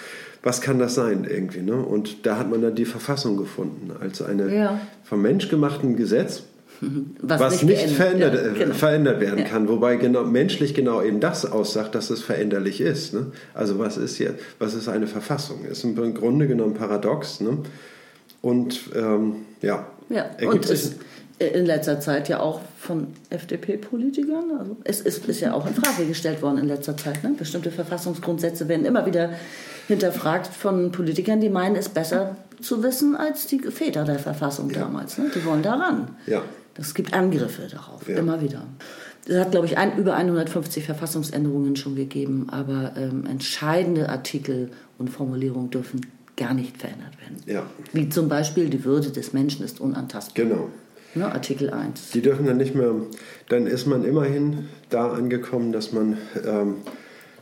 was 0.42 0.60
kann 0.62 0.78
das 0.78 0.94
sein 0.94 1.26
irgendwie? 1.28 1.60
Ne? 1.60 1.76
Und 1.76 2.26
da 2.26 2.38
hat 2.38 2.50
man 2.50 2.62
dann 2.62 2.74
die 2.74 2.86
Verfassung 2.86 3.36
gefunden 3.36 3.92
als 4.00 4.22
eine 4.22 4.54
ja. 4.54 4.80
vom 5.04 5.20
Mensch 5.20 5.48
gemachten 5.48 5.96
Gesetz, 5.96 6.44
was, 7.20 7.40
was 7.40 7.62
nicht, 7.62 7.82
nicht 7.82 7.96
verändert, 7.96 8.34
ja, 8.34 8.52
genau. 8.52 8.74
verändert 8.74 9.20
werden 9.20 9.40
ja. 9.40 9.44
kann. 9.44 9.68
Wobei 9.68 9.96
genau, 9.96 10.24
menschlich 10.24 10.74
genau 10.74 11.02
eben 11.02 11.20
das 11.20 11.44
aussagt, 11.44 11.94
dass 11.94 12.08
es 12.08 12.22
veränderlich 12.22 12.80
ist. 12.80 13.12
Ne? 13.12 13.26
Also 13.52 13.78
was 13.78 13.98
ist 13.98 14.18
jetzt, 14.18 14.42
was 14.58 14.74
ist 14.74 14.88
eine 14.88 15.06
Verfassung? 15.06 15.66
Ist 15.66 15.84
im 15.84 15.94
Grunde 16.14 16.48
genommen 16.48 16.74
paradox. 16.74 17.40
Ne? 17.40 17.58
Und 18.42 18.90
ähm, 18.94 19.46
ja, 19.62 19.86
ja. 20.10 20.26
Und 20.46 20.68
es, 20.68 20.96
in 21.50 21.66
letzter 21.66 22.00
Zeit 22.00 22.28
ja 22.28 22.40
auch 22.40 22.60
von 22.78 23.08
FDP-Politikern. 23.30 24.58
Also 24.58 24.76
es 24.84 25.00
ist, 25.00 25.26
ist, 25.26 25.40
ja 25.40 25.54
auch 25.54 25.66
in 25.66 25.74
Frage 25.74 26.06
gestellt 26.06 26.42
worden 26.42 26.58
in 26.58 26.68
letzter 26.68 26.96
Zeit. 26.96 27.24
Ne? 27.24 27.34
Bestimmte 27.36 27.70
Verfassungsgrundsätze 27.70 28.68
werden 28.68 28.84
immer 28.84 29.06
wieder 29.06 29.30
hinterfragt 29.88 30.46
von 30.46 30.92
Politikern, 30.92 31.40
die 31.40 31.48
meinen, 31.48 31.76
es 31.76 31.88
besser 31.88 32.36
zu 32.60 32.82
wissen 32.82 33.16
als 33.16 33.46
die 33.46 33.58
Väter 33.58 34.04
der 34.04 34.18
Verfassung 34.18 34.70
ja. 34.70 34.80
damals. 34.80 35.18
Ne? 35.18 35.30
Die 35.34 35.44
wollen 35.44 35.62
daran. 35.62 36.16
Ja. 36.26 36.42
Das 36.74 36.94
gibt 36.94 37.12
Angriffe 37.12 37.68
darauf, 37.70 38.08
ja. 38.08 38.16
immer 38.16 38.40
wieder. 38.40 38.62
Es 39.26 39.38
hat, 39.38 39.50
glaube 39.50 39.66
ich, 39.66 39.78
ein, 39.78 39.98
über 39.98 40.14
150 40.14 40.84
Verfassungsänderungen 40.84 41.76
schon 41.76 41.94
gegeben, 41.94 42.48
aber 42.50 42.92
ähm, 42.96 43.26
entscheidende 43.26 44.08
Artikel 44.08 44.70
und 44.98 45.10
Formulierungen 45.10 45.70
dürfen 45.70 46.00
gar 46.36 46.54
nicht 46.54 46.78
verändert 46.78 47.18
werden. 47.20 47.36
Ja. 47.46 47.66
Wie 47.92 48.08
zum 48.08 48.28
Beispiel 48.28 48.68
die 48.68 48.84
Würde 48.84 49.10
des 49.10 49.32
Menschen 49.32 49.64
ist 49.64 49.80
unantastbar. 49.80 50.44
Genau. 50.44 50.68
Ne, 51.14 51.30
Artikel 51.30 51.70
1. 51.70 52.12
Die 52.12 52.22
dürfen 52.22 52.46
dann 52.46 52.56
nicht 52.56 52.74
mehr, 52.74 52.94
dann 53.48 53.66
ist 53.66 53.86
man 53.86 54.02
immerhin 54.04 54.68
da 54.88 55.12
angekommen, 55.12 55.70
dass 55.70 55.92
man, 55.92 56.16
ähm, 56.42 56.76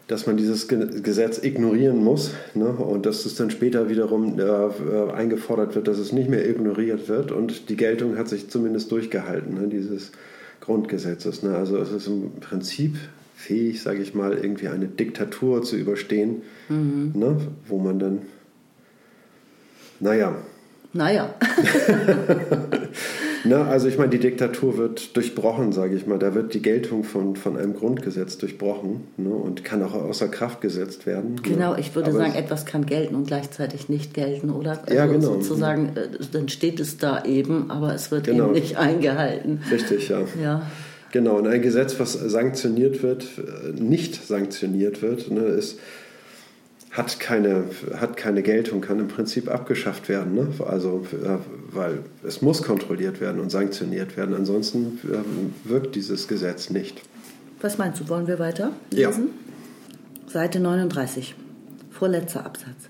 dass 0.09 0.27
man 0.27 0.37
dieses 0.37 0.67
Gesetz 0.67 1.41
ignorieren 1.41 2.03
muss 2.03 2.33
ne, 2.55 2.69
und 2.69 3.07
dass 3.07 3.25
es 3.27 3.37
dann 3.37 3.51
später 3.51 3.89
wiederum 3.89 4.41
äh, 4.41 5.13
eingefordert 5.13 5.77
wird, 5.77 5.87
dass 5.87 5.99
es 5.99 6.11
nicht 6.11 6.29
mehr 6.29 6.49
ignoriert 6.49 7.09
wird 7.09 7.31
und 7.31 7.69
die 7.69 7.77
Geltung 7.77 8.19
hat 8.19 8.29
sich 8.29 8.51
zumindest 8.51 8.91
durchgehalten, 8.91 9.55
ne, 9.55 9.69
dieses 9.69 10.11
Grundgesetzes. 10.61 11.45
Ne. 11.45 11.55
Also 11.55 11.79
es 11.79 11.93
ist 11.93 12.09
im 12.09 12.33
Prinzip 12.41 12.97
fähig, 13.41 13.83
sage 13.83 14.03
ich 14.03 14.15
mal, 14.15 14.35
irgendwie 14.35 14.69
eine 14.69 14.87
Diktatur 14.87 15.63
zu 15.63 15.77
überstehen, 15.77 16.43
mhm. 16.69 17.13
ne, 17.15 17.37
wo 17.67 17.79
man 17.79 17.99
dann, 17.99 18.23
naja. 20.01 20.35
Naja. 20.93 21.35
Ne, 23.45 23.65
also 23.65 23.89
ich 23.89 23.97
meine, 23.97 24.11
die 24.11 24.19
Diktatur 24.19 24.77
wird 24.77 25.17
durchbrochen, 25.17 25.73
sage 25.73 25.97
ich 25.97 26.07
mal. 26.07 26.19
Da 26.19 26.35
wird 26.35 26.53
die 26.53 26.61
Geltung 26.61 27.05
von, 27.05 27.37
von 27.37 27.57
einem 27.57 27.75
Grundgesetz 27.75 28.37
durchbrochen 28.37 29.05
ne, 29.17 29.31
und 29.31 29.65
kann 29.65 29.83
auch 29.83 29.95
außer 29.95 30.29
Kraft 30.29 30.61
gesetzt 30.61 31.07
werden. 31.07 31.37
Ne. 31.37 31.41
Genau, 31.43 31.75
ich 31.75 31.95
würde 31.95 32.11
Aber 32.11 32.19
sagen, 32.19 32.35
etwas 32.35 32.67
kann 32.67 32.85
gelten 32.85 33.15
und 33.15 33.27
gleichzeitig 33.27 33.89
nicht 33.89 34.13
gelten, 34.13 34.51
oder? 34.51 34.83
Also 34.83 34.95
ja, 34.95 35.07
genau. 35.07 35.21
Sozusagen, 35.21 35.97
äh, 35.97 36.09
dann 36.33 36.49
steht 36.49 36.81
es 36.81 36.99
da 36.99 37.25
eben, 37.25 37.71
aber 37.71 37.95
es 37.95 38.11
wird 38.11 38.25
genau. 38.25 38.47
eben 38.47 38.53
nicht 38.53 38.77
eingehalten. 38.77 39.63
Richtig, 39.71 40.11
ja. 40.11 40.21
ja. 40.43 40.63
Genau, 41.13 41.39
und 41.39 41.47
ein 41.47 41.63
Gesetz, 41.63 41.99
was 41.99 42.13
sanktioniert 42.13 43.03
wird, 43.03 43.25
äh, 43.39 43.81
nicht 43.81 44.27
sanktioniert 44.27 45.01
wird, 45.01 45.31
ne, 45.31 45.41
ist 45.41 45.79
hat 46.91 47.21
keine, 47.21 47.67
hat 47.97 48.17
keine 48.17 48.43
Geltung, 48.43 48.81
kann 48.81 48.99
im 48.99 49.09
Prinzip 49.09 49.49
abgeschafft 49.49 50.09
werden. 50.09 50.35
Ne? 50.35 50.49
Also, 50.67 51.07
äh, 51.13 51.39
weil 51.73 52.01
es 52.25 52.43
muss 52.43 52.63
kontrolliert 52.63 53.21
werden 53.21 53.41
und 53.41 53.51
sanktioniert 53.51 54.17
werden. 54.17 54.35
Ansonsten 54.35 54.99
äh, 55.05 55.69
wirkt 55.69 55.95
dieses 55.95 56.27
Gesetz 56.27 56.71
nicht. 56.71 57.01
Was 57.61 57.79
meinst 57.79 58.01
du? 58.01 58.09
Wollen 58.09 58.27
wir 58.27 58.39
weiter 58.39 58.73
lesen? 58.91 59.29
Ja. 60.27 60.31
Seite 60.33 60.61
39, 60.61 61.35
vorletzter 61.91 62.45
Absatz. 62.45 62.89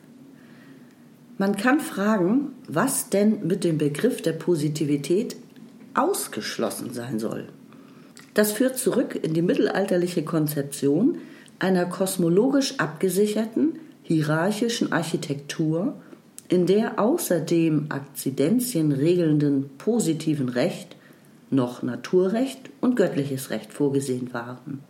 Man 1.37 1.57
kann 1.57 1.81
fragen, 1.81 2.53
was 2.69 3.09
denn 3.09 3.47
mit 3.47 3.65
dem 3.65 3.79
Begriff 3.79 4.21
der 4.23 4.33
Positivität 4.33 5.37
ausgeschlossen 5.95 6.93
sein 6.93 7.19
soll. 7.19 7.49
Das 8.35 8.53
führt 8.53 8.79
zurück 8.79 9.19
in 9.21 9.35
die 9.35 9.43
mittelalterliche 9.43 10.23
Konzeption 10.23 11.19
einer 11.59 11.87
kosmologisch 11.87 12.79
abgesicherten, 12.79 13.79
hierarchischen 14.11 14.91
Architektur, 14.91 15.95
in 16.49 16.67
der 16.67 16.99
außerdem 16.99 17.87
Akzidenzien 17.91 18.91
regelnden 18.91 19.71
positiven 19.79 20.49
Recht 20.49 20.97
noch 21.49 21.85
Naturrecht 21.85 22.71
und 22.81 22.97
göttliches 22.97 23.51
Recht 23.51 23.73
vorgesehen 23.73 24.35
waren. 24.35 24.81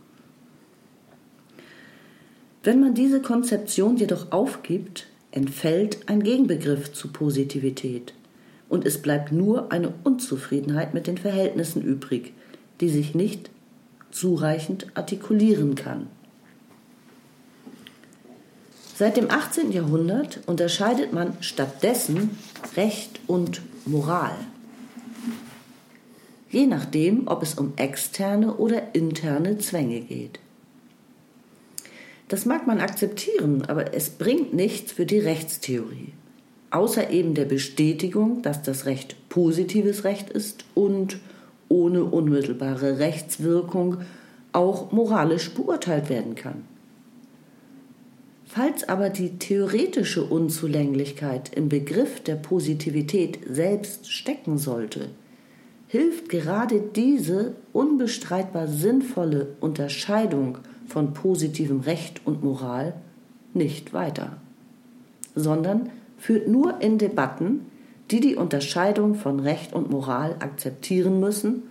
Wenn 2.63 2.81
man 2.81 2.95
diese 2.95 3.21
Konzeption 3.21 3.99
jedoch 3.99 4.33
aufgibt, 4.33 5.07
entfällt 5.33 6.09
ein 6.09 6.23
Gegenbegriff 6.23 6.91
zu 6.95 7.09
Positivität 7.09 8.15
und 8.71 8.87
es 8.87 9.03
bleibt 9.03 9.33
nur 9.33 9.71
eine 9.71 9.93
Unzufriedenheit 10.03 10.95
mit 10.95 11.07
den 11.07 11.19
Verhältnissen 11.19 11.83
übrig, 11.83 12.33
die 12.81 12.89
sich 12.89 13.15
nicht 13.15 13.51
zureichend 14.11 14.87
artikulieren 14.95 15.75
kann. 15.75 16.07
Seit 19.01 19.17
dem 19.17 19.31
18. 19.31 19.73
Jahrhundert 19.73 20.41
unterscheidet 20.45 21.11
man 21.15 21.33
stattdessen 21.41 22.37
Recht 22.77 23.19
und 23.27 23.63
Moral. 23.87 24.35
Je 26.51 26.67
nachdem, 26.67 27.27
ob 27.27 27.43
es 27.43 27.55
um 27.55 27.73
externe 27.77 28.57
oder 28.57 28.95
interne 28.95 29.57
Zwänge 29.57 30.03
geht. 30.03 30.39
Das 32.29 32.45
mag 32.45 32.67
man 32.67 32.79
akzeptieren, 32.79 33.63
aber 33.69 33.95
es 33.95 34.11
bringt 34.11 34.53
nichts 34.53 34.93
für 34.93 35.07
die 35.07 35.21
Rechtstheorie. 35.21 36.13
Außer 36.71 37.09
eben 37.09 37.33
der 37.33 37.47
Bestätigung, 37.47 38.43
dass 38.43 38.61
das 38.63 38.85
Recht 38.85 39.17
positives 39.31 40.05
Recht 40.05 40.29
ist 40.29 40.67
und 40.75 41.21
ohne 41.71 42.05
unmittelbare 42.05 42.99
Rechtswirkung 42.99 44.03
auch 44.53 44.93
moralisch 44.93 45.55
beurteilt 45.55 46.11
werden 46.11 46.35
kann. 46.35 46.65
Falls 48.53 48.89
aber 48.89 49.11
die 49.11 49.39
theoretische 49.39 50.25
Unzulänglichkeit 50.25 51.55
im 51.55 51.69
Begriff 51.69 52.21
der 52.21 52.35
Positivität 52.35 53.39
selbst 53.49 54.11
stecken 54.11 54.59
sollte, 54.59 55.11
hilft 55.87 56.29
gerade 56.29 56.81
diese 56.81 57.55
unbestreitbar 57.73 58.67
sinnvolle 58.67 59.55
Unterscheidung 59.61 60.59
von 60.89 61.15
positivem 61.15 61.79
Recht 61.79 62.23
und 62.25 62.43
Moral 62.43 62.95
nicht 63.55 63.93
weiter, 63.93 64.39
sondern 65.37 65.91
führt 66.19 66.49
nur 66.49 66.81
in 66.81 66.99
Debatten, 66.99 67.67
die 68.11 68.19
die 68.19 68.35
Unterscheidung 68.35 69.15
von 69.15 69.39
Recht 69.39 69.75
und 69.75 69.93
Moral 69.93 70.35
akzeptieren 70.41 71.21
müssen 71.21 71.63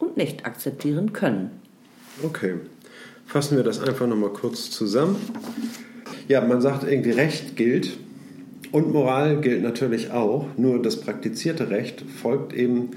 und 0.00 0.16
nicht 0.16 0.46
akzeptieren 0.46 1.12
können. 1.12 1.52
Okay, 2.24 2.54
fassen 3.24 3.56
wir 3.56 3.62
das 3.62 3.78
einfach 3.78 4.08
nochmal 4.08 4.30
kurz 4.30 4.72
zusammen. 4.72 5.14
Ja, 6.28 6.40
man 6.40 6.60
sagt 6.60 6.84
irgendwie 6.84 7.10
Recht 7.10 7.56
gilt 7.56 7.96
und 8.72 8.92
Moral 8.92 9.40
gilt 9.40 9.62
natürlich 9.62 10.10
auch, 10.10 10.46
nur 10.56 10.82
das 10.82 11.00
praktizierte 11.00 11.70
Recht 11.70 12.04
folgt 12.20 12.52
eben 12.52 12.90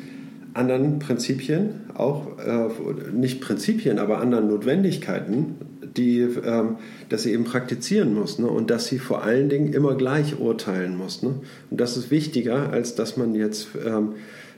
anderen 0.54 1.00
Prinzipien, 1.00 1.82
auch 1.94 2.40
äh, 2.40 2.70
nicht 3.14 3.42
Prinzipien, 3.42 4.00
aber 4.00 4.20
anderen 4.20 4.48
Notwendigkeiten, 4.48 5.56
die, 5.96 6.20
ähm, 6.20 6.78
dass 7.10 7.24
sie 7.24 7.34
eben 7.34 7.44
praktizieren 7.44 8.14
muss 8.14 8.40
ne? 8.40 8.48
und 8.48 8.70
dass 8.70 8.88
sie 8.88 9.00
vor 9.00 9.24
allen 9.24 9.50
Dingen 9.50 9.74
immer 9.74 9.96
gleich 9.96 10.40
urteilen 10.40 10.98
muss. 10.98 11.24
Ne? 11.24 11.36
Und 11.70 11.80
das 11.80 11.98
ist 11.98 12.12
wichtiger, 12.12 12.72
als 12.72 12.96
dass 12.96 13.18
man 13.18 13.36
jetzt, 13.36 13.70
ähm, 13.86 14.14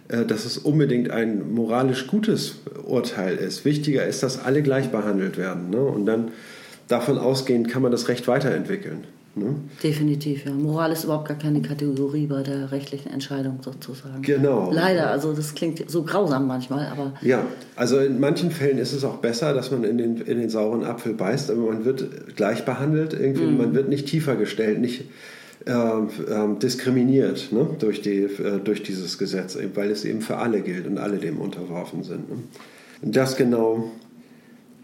äh, 0.08 0.26
dass 0.26 0.46
es 0.46 0.58
unbedingt 0.58 1.12
ein 1.12 1.54
moralisch 1.54 2.08
gutes 2.08 2.60
Urteil 2.86 3.36
ist. 3.36 3.66
Wichtiger 3.66 4.06
ist, 4.06 4.24
dass 4.24 4.44
alle 4.44 4.62
gleich 4.62 4.90
behandelt 4.90 5.38
werden. 5.38 5.70
Ne? 5.70 5.82
Und 5.82 6.06
dann 6.06 6.32
davon 6.89 7.17
ausgehend 7.17 7.69
kann 7.69 7.82
man 7.82 7.91
das 7.91 8.10
Recht 8.10 8.28
weiterentwickeln. 8.28 9.06
Ne? 9.36 9.56
Definitiv, 9.84 10.45
ja. 10.45 10.52
Moral 10.52 10.91
ist 10.91 11.04
überhaupt 11.04 11.28
gar 11.28 11.38
keine 11.38 11.62
Kategorie 11.62 12.25
bei 12.25 12.41
der 12.41 12.71
rechtlichen 12.71 13.12
Entscheidung 13.12 13.60
sozusagen. 13.63 14.21
Genau. 14.23 14.71
Leider, 14.73 15.12
also 15.12 15.34
das 15.34 15.54
klingt 15.54 15.89
so 15.89 16.04
grausam 16.04 16.47
manchmal, 16.47 16.88
aber. 16.88 17.13
Ja, 17.21 17.45
also 17.75 17.99
in 17.99 18.19
manchen 18.19 18.52
Fällen 18.52 18.80
ist 18.80 18.91
es 18.91 19.04
auch 19.04 19.17
besser, 19.17 19.54
dass 19.54 19.71
man 19.71 19.84
in 19.84 19.97
den, 19.97 20.17
in 20.17 20.39
den 20.39 20.49
sauren 20.49 20.84
Apfel 20.84 21.13
beißt, 21.13 21.52
aber 21.52 21.62
man 21.62 21.86
wird 21.86 22.36
gleich 22.36 22.65
behandelt, 22.65 23.13
irgendwie, 23.13 23.45
mm. 23.45 23.58
man 23.58 23.73
wird 23.75 23.88
nicht 23.88 24.08
tiefer 24.08 24.36
gestellt, 24.36 24.82
nicht 24.82 25.06
äh, 25.67 25.71
äh, 25.71 26.58
diskriminiert 26.62 27.52
ne, 27.52 27.67
durch, 27.78 28.02
die, 28.02 28.23
äh, 28.23 28.60
durch 28.63 28.82
dieses 28.82 29.19
Gesetz, 29.19 29.58
weil 29.75 29.91
es 29.91 30.06
eben 30.06 30.21
für 30.21 30.38
alle 30.38 30.62
gilt 30.62 30.88
und 30.88 30.97
alle 30.97 31.17
dem 31.17 31.38
unterworfen 31.38 32.04
sind. 32.04 32.30
Ne? 32.30 32.38
Und 33.04 33.15
das 33.15 33.38
genau 33.38 33.91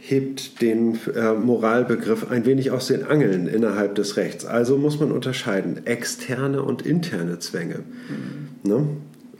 hebt 0.07 0.61
den 0.61 0.99
äh, 1.15 1.33
Moralbegriff 1.33 2.29
ein 2.29 2.45
wenig 2.45 2.69
aus 2.69 2.87
den 2.87 3.03
Angeln 3.03 3.47
innerhalb 3.47 3.95
des 3.95 4.17
Rechts. 4.17 4.45
Also 4.45 4.77
muss 4.77 4.99
man 4.99 5.11
unterscheiden 5.11 5.85
externe 5.87 6.61
und 6.61 6.83
interne 6.83 7.39
Zwänge. 7.39 7.79
Mhm. 8.09 8.69
Ne? 8.69 8.87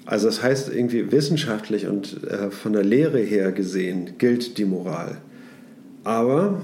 Also 0.05 0.25
das 0.25 0.41
heißt 0.41 0.73
irgendwie 0.73 1.11
wissenschaftlich 1.11 1.85
und 1.85 2.23
äh, 2.23 2.49
von 2.49 2.73
der 2.73 2.83
Lehre 2.83 3.19
her 3.19 3.51
gesehen 3.51 4.17
gilt 4.17 4.57
die 4.57 4.65
Moral. 4.65 5.19
Aber 6.03 6.63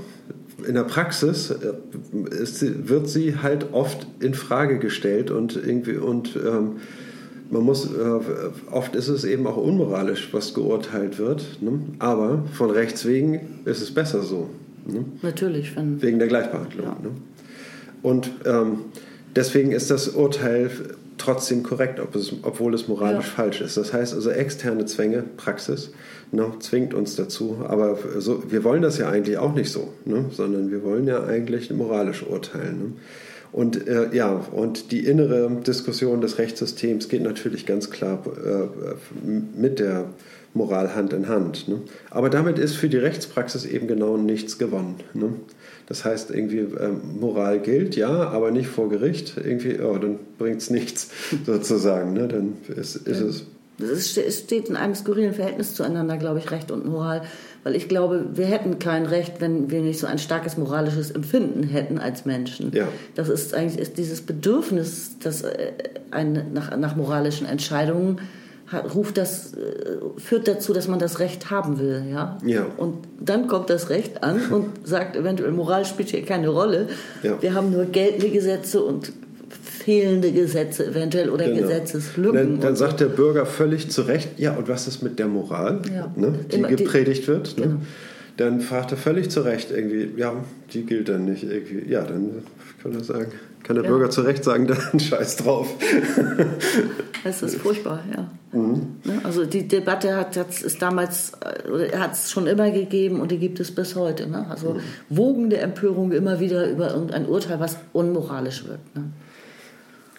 in 0.67 0.73
der 0.73 0.83
Praxis 0.83 1.51
äh, 1.51 1.73
ist, 2.41 2.87
wird 2.89 3.07
sie 3.07 3.37
halt 3.37 3.71
oft 3.71 4.07
in 4.19 4.33
Frage 4.33 4.79
gestellt 4.79 5.29
und 5.29 5.55
irgendwie 5.55 5.97
und 5.97 6.35
ähm, 6.35 6.77
man 7.51 7.63
muss, 7.63 7.85
äh, 7.85 8.19
oft 8.71 8.95
ist 8.95 9.09
es 9.09 9.25
eben 9.25 9.45
auch 9.45 9.57
unmoralisch, 9.57 10.29
was 10.31 10.53
geurteilt 10.53 11.19
wird, 11.19 11.61
ne? 11.61 11.81
aber 11.99 12.45
von 12.53 12.71
Rechts 12.71 13.05
wegen 13.05 13.59
ist 13.65 13.81
es 13.81 13.93
besser 13.93 14.23
so. 14.23 14.49
Ne? 14.87 15.05
Natürlich. 15.21 15.75
Wenn, 15.75 16.01
wegen 16.01 16.17
der 16.17 16.29
Gleichbehandlung. 16.29 16.85
Ja. 16.85 16.97
Ne? 17.03 17.09
Und 18.01 18.31
ähm, 18.45 18.79
deswegen 19.35 19.73
ist 19.73 19.91
das 19.91 20.07
Urteil 20.07 20.71
trotzdem 21.17 21.61
korrekt, 21.61 21.99
ob 21.99 22.15
es, 22.15 22.33
obwohl 22.41 22.73
es 22.73 22.87
moralisch 22.87 23.27
ja. 23.27 23.31
falsch 23.31 23.61
ist. 23.61 23.77
Das 23.77 23.93
heißt 23.93 24.13
also, 24.13 24.31
externe 24.31 24.85
Zwänge, 24.85 25.23
Praxis, 25.37 25.91
ne, 26.31 26.51
zwingt 26.59 26.93
uns 26.93 27.15
dazu. 27.15 27.57
Aber 27.67 27.97
so, 28.17 28.43
wir 28.49 28.63
wollen 28.63 28.81
das 28.81 28.97
ja 28.97 29.09
eigentlich 29.09 29.37
auch 29.37 29.53
nicht 29.53 29.71
so, 29.71 29.93
ne? 30.05 30.25
sondern 30.31 30.71
wir 30.71 30.83
wollen 30.83 31.05
ja 31.05 31.23
eigentlich 31.23 31.69
moralisch 31.69 32.25
urteilen. 32.25 32.79
Ne? 32.79 32.91
Und 33.51 33.87
äh, 33.87 34.13
ja, 34.13 34.45
und 34.51 34.91
die 34.91 35.05
innere 35.05 35.49
Diskussion 35.65 36.21
des 36.21 36.37
Rechtssystems 36.37 37.09
geht 37.09 37.21
natürlich 37.21 37.65
ganz 37.65 37.89
klar 37.89 38.23
äh, 38.45 39.27
mit 39.57 39.79
der 39.79 40.05
Moral 40.53 40.95
Hand 40.95 41.13
in 41.13 41.27
Hand. 41.27 41.67
Ne? 41.67 41.81
Aber 42.09 42.29
damit 42.29 42.59
ist 42.59 42.75
für 42.75 42.89
die 42.89 42.97
Rechtspraxis 42.97 43.65
eben 43.65 43.87
genau 43.87 44.17
nichts 44.17 44.57
gewonnen. 44.57 44.95
Ne? 45.13 45.33
Das 45.87 46.05
heißt, 46.05 46.31
irgendwie 46.31 46.59
äh, 46.59 46.89
Moral 47.19 47.59
gilt, 47.59 47.95
ja, 47.95 48.09
aber 48.09 48.51
nicht 48.51 48.67
vor 48.67 48.89
Gericht. 48.89 49.35
Irgendwie, 49.37 49.79
oh, 49.79 49.97
dann 49.97 50.19
bringt 50.37 50.61
es 50.61 50.69
nichts 50.69 51.09
sozusagen. 51.45 52.13
Ne? 52.13 52.27
Dann 52.27 52.57
ist, 52.75 52.95
ist 52.95 53.21
es 53.21 53.45
es 53.83 54.17
steht 54.39 54.69
in 54.69 54.75
einem 54.75 54.95
skurrilen 54.95 55.33
Verhältnis 55.33 55.73
zueinander, 55.73 56.17
glaube 56.17 56.39
ich, 56.39 56.51
Recht 56.51 56.71
und 56.71 56.85
Moral. 56.85 57.23
Weil 57.63 57.76
ich 57.76 57.88
glaube, 57.88 58.26
wir 58.34 58.45
hätten 58.45 58.80
kein 58.80 59.06
Recht, 59.06 59.39
wenn 59.39 59.69
wir 59.69 59.82
nicht 59.82 60.00
so 60.00 60.08
ein 60.08 60.17
starkes 60.17 60.58
moralisches 60.58 61.12
Empfinden 61.12 61.63
hätten 61.63 62.00
als 62.00 62.26
Menschen. 62.26 62.71
Ja. 62.74 62.88
Das 63.13 63.30
ist 63.30 63.54
eigentlich 63.54 63.80
ist 63.80 63.97
dieses 63.97 64.21
Bedürfnis, 64.21 65.17
das 65.19 65.43
äh, 65.43 65.74
ein, 66.10 66.54
nach, 66.54 66.76
nach 66.76 66.95
moralischen 66.95 67.45
Entscheidungen 67.45 68.19
ruft 68.74 69.17
das, 69.17 69.54
äh, 69.54 69.97
führt 70.17 70.47
dazu, 70.47 70.74
dass 70.74 70.88
man 70.88 71.00
das 71.00 71.19
Recht 71.19 71.52
haben 71.52 71.80
will, 71.80 72.06
ja? 72.10 72.38
ja. 72.45 72.65
Und 72.78 72.97
dann 73.19 73.47
kommt 73.47 73.69
das 73.69 73.89
Recht 73.89 74.24
an 74.24 74.41
und 74.52 74.88
sagt 74.88 75.15
eventuell, 75.15 75.52
Moral 75.52 75.86
spielt 75.86 76.10
hier 76.10 76.24
keine 76.24 76.50
Rolle. 76.50 76.88
Ja. 77.24 77.41
Wir 77.41 77.54
haben 77.54 77.71
nur 77.71 77.86
geltende 77.86 78.30
Gesetze 78.30 78.82
und 78.82 79.12
fehlende 79.83 80.31
Gesetze 80.31 80.87
eventuell 80.87 81.29
oder 81.29 81.45
genau. 81.45 81.61
Gesetzeslücken. 81.61 82.35
Dann, 82.35 82.59
dann 82.59 82.75
sagt 82.75 82.99
der 82.99 83.07
Bürger 83.07 83.45
völlig 83.45 83.89
zu 83.89 84.03
Recht, 84.03 84.29
ja, 84.37 84.53
und 84.55 84.67
was 84.67 84.87
ist 84.87 85.01
mit 85.01 85.19
der 85.19 85.27
Moral, 85.27 85.81
ja. 85.93 86.11
ne, 86.15 86.39
die 86.51 86.57
Immer, 86.57 86.67
gepredigt 86.69 87.23
die, 87.23 87.27
wird? 87.27 87.57
Ne? 87.57 87.63
Genau. 87.63 87.77
Dann 88.37 88.61
fragt 88.61 88.91
er 88.91 88.97
völlig 88.97 89.29
zu 89.29 89.41
Recht 89.41 89.71
irgendwie, 89.71 90.09
ja, 90.17 90.33
die 90.73 90.85
gilt 90.85 91.09
dann 91.09 91.25
nicht 91.25 91.43
irgendwie. 91.43 91.91
Ja, 91.91 92.03
dann 92.03 92.43
kann 92.81 92.93
er 92.93 93.03
sagen, 93.03 93.31
kann 93.63 93.75
der 93.75 93.85
ja. 93.85 93.91
Bürger 93.91 94.09
zu 94.09 94.21
Recht 94.21 94.43
sagen, 94.43 94.67
dann 94.91 94.99
scheiß 94.99 95.37
drauf. 95.37 95.67
Das 97.23 97.43
ist 97.43 97.57
furchtbar, 97.57 98.03
ja. 98.15 98.31
Mhm. 98.57 98.97
Ne, 99.03 99.21
also 99.23 99.45
die 99.45 99.67
Debatte 99.67 100.15
hat 100.15 100.35
es 100.35 100.77
damals 100.77 101.33
oder 101.71 101.99
hat 101.99 102.13
es 102.13 102.31
schon 102.31 102.47
immer 102.47 102.71
gegeben 102.71 103.19
und 103.19 103.31
die 103.31 103.37
gibt 103.37 103.59
es 103.59 103.71
bis 103.73 103.95
heute. 103.95 104.27
Ne? 104.27 104.45
Also 104.49 104.73
mhm. 104.73 104.79
wogende 105.09 105.57
Empörung 105.57 106.11
immer 106.11 106.39
wieder 106.39 106.69
über 106.69 106.93
irgendein 106.93 107.27
Urteil, 107.27 107.59
was 107.59 107.77
unmoralisch 107.93 108.65
wird. 108.65 108.79
Ne? 108.95 109.11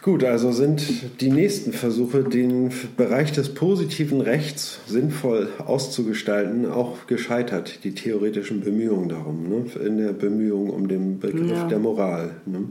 Gut, 0.03 0.25
also 0.25 0.51
sind 0.51 1.21
die 1.21 1.31
nächsten 1.31 1.73
Versuche, 1.73 2.25
den 2.25 2.73
Bereich 2.97 3.31
des 3.31 3.51
positiven 3.51 4.21
Rechts 4.21 4.81
sinnvoll 4.89 5.49
auszugestalten, 5.65 6.67
auch 6.67 7.07
gescheitert, 7.07 7.85
die 7.85 7.95
theoretischen 7.95 8.63
Bemühungen 8.63 9.09
darum, 9.09 9.49
ne? 9.49 9.65
in 9.87 9.99
der 9.99 10.13
Bemühung 10.13 10.71
um 10.71 10.89
den 10.89 11.21
Begriff 11.21 11.53
ja. 11.53 11.69
der 11.69 11.79
Moral. 11.79 12.33
Ne? 12.47 12.65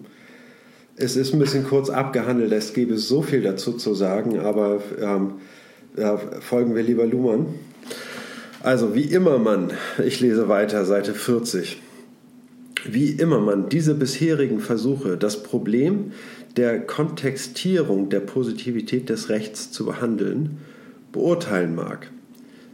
Es 0.98 1.16
ist 1.16 1.32
ein 1.32 1.40
bisschen 1.40 1.64
kurz 1.64 1.90
abgehandelt, 1.90 2.52
es 2.52 2.74
gäbe 2.74 2.98
so 2.98 3.22
viel 3.22 3.42
dazu 3.42 3.72
zu 3.74 3.94
sagen, 3.94 4.38
aber 4.38 4.82
ähm, 5.02 5.36
ja, 5.96 6.18
folgen 6.18 6.76
wir 6.76 6.84
lieber 6.84 7.06
Luhmann. 7.06 7.46
Also, 8.62 8.94
wie 8.94 9.06
immer 9.06 9.40
man, 9.40 9.72
ich 10.06 10.20
lese 10.20 10.50
weiter, 10.50 10.84
Seite 10.84 11.14
40, 11.14 11.82
wie 12.84 13.12
immer 13.12 13.40
man 13.40 13.70
diese 13.70 13.96
bisherigen 13.96 14.60
Versuche, 14.60 15.16
das 15.16 15.44
Problem 15.44 16.12
der 16.58 16.82
Kontextierung 16.82 18.10
der 18.10 18.20
Positivität 18.20 19.10
des 19.10 19.30
Rechts 19.30 19.72
zu 19.72 19.86
behandeln, 19.86 20.58
beurteilen 21.12 21.76
mag. 21.76 22.12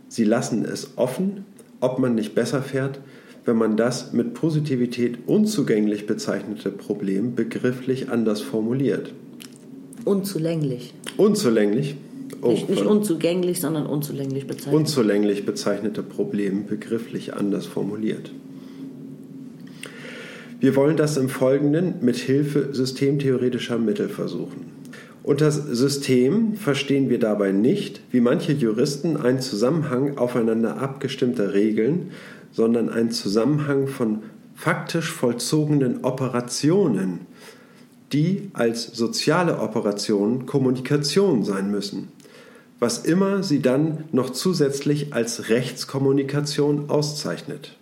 Sie 0.10 0.24
lassen 0.24 0.66
es 0.66 0.92
offen, 0.96 1.46
ob 1.80 2.00
man 2.00 2.16
nicht 2.16 2.34
besser 2.34 2.62
fährt, 2.62 3.00
wenn 3.46 3.58
man 3.58 3.78
das 3.78 4.14
mit 4.14 4.34
Positivität 4.34 5.20
unzugänglich 5.26 6.06
bezeichnete 6.06 6.70
Problem 6.70 7.36
begrifflich 7.36 8.10
anders 8.10 8.42
formuliert. 8.42 9.14
Unzulänglich. 10.06 10.94
Unzulänglich. 11.18 11.96
Oh, 12.42 12.50
nicht, 12.52 12.70
nicht 12.70 12.86
unzugänglich, 12.86 13.62
sondern 13.62 13.86
unzulänglich 13.86 14.48
bezeichnet. 14.48 14.76
Unzulänglich 14.76 15.46
bezeichnete 15.46 16.04
Problem 16.04 16.66
begrifflich 16.66 17.34
anders 17.34 17.66
formuliert. 17.66 18.32
Wir 20.60 20.76
wollen 20.76 20.98
das 20.98 21.18
im 21.18 21.30
Folgenden 21.30 21.96
mit 22.02 22.16
Hilfe 22.16 22.74
systemtheoretischer 22.74 23.78
Mittel 23.78 24.10
versuchen. 24.10 24.72
Unter 25.22 25.52
System 25.52 26.56
verstehen 26.56 27.10
wir 27.10 27.20
dabei 27.20 27.52
nicht, 27.52 28.02
wie 28.12 28.22
manche 28.22 28.54
Juristen, 28.54 29.18
einen 29.18 29.42
Zusammenhang 29.42 30.18
aufeinander 30.18 30.78
abgestimmter 30.78 31.54
Regeln, 31.54 32.12
sondern 32.52 32.90
einen 32.90 33.12
Zusammenhang 33.12 33.88
von 33.88 34.24
faktisch 34.56 35.12
vollzogenen 35.12 36.04
Operationen, 36.04 37.20
die 38.14 38.50
als 38.54 38.86
soziale 38.86 39.60
Operationen 39.60 40.48
Kommunikation 40.48 41.44
sein 41.44 41.70
müssen, 41.70 42.08
was 42.80 43.06
immer 43.06 43.44
sie 43.44 43.62
dann 43.62 44.06
noch 44.12 44.32
zusätzlich 44.32 45.14
als 45.14 45.50
Rechtskommunikation 45.50 46.90
auszeichnet. 46.90 47.78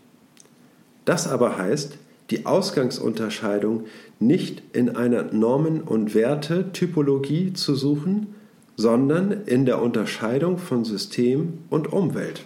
Das 1.06 1.28
aber 1.28 1.58
heißt, 1.58 2.00
die 2.30 2.46
Ausgangsunterscheidung 2.46 3.86
nicht 4.20 4.64
in 4.74 4.96
einer 4.96 5.24
Normen- 5.32 5.82
und 5.82 6.16
Werte-Typologie 6.16 7.54
zu 7.54 7.76
suchen, 7.76 8.36
sondern 8.78 9.32
in 9.46 9.66
der 9.66 9.82
Unterscheidung 9.82 10.58
von 10.58 10.84
System 10.86 11.60
und 11.70 11.92
Umwelt. 11.94 12.44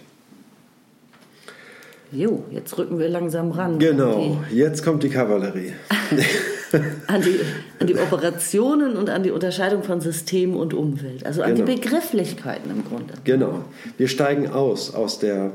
Jo, 2.12 2.42
jetzt 2.50 2.76
rücken 2.76 2.98
wir 2.98 3.08
langsam 3.08 3.52
ran. 3.52 3.78
Genau, 3.78 4.38
jetzt 4.52 4.84
kommt 4.84 5.04
die 5.04 5.10
Kavallerie. 5.10 5.74
an, 7.06 7.22
die, 7.22 7.38
an 7.78 7.86
die 7.86 7.96
Operationen 7.96 8.96
und 8.96 9.08
an 9.10 9.22
die 9.22 9.30
Unterscheidung 9.30 9.84
von 9.84 10.00
System 10.00 10.56
und 10.56 10.74
Umwelt. 10.74 11.24
Also 11.24 11.42
an 11.42 11.54
genau. 11.54 11.66
die 11.66 11.76
Begrifflichkeiten 11.76 12.70
im 12.70 12.84
Grunde. 12.84 13.14
Genau. 13.22 13.64
Wir 13.96 14.08
steigen 14.08 14.48
aus 14.48 14.92
aus 14.92 15.20
der 15.20 15.52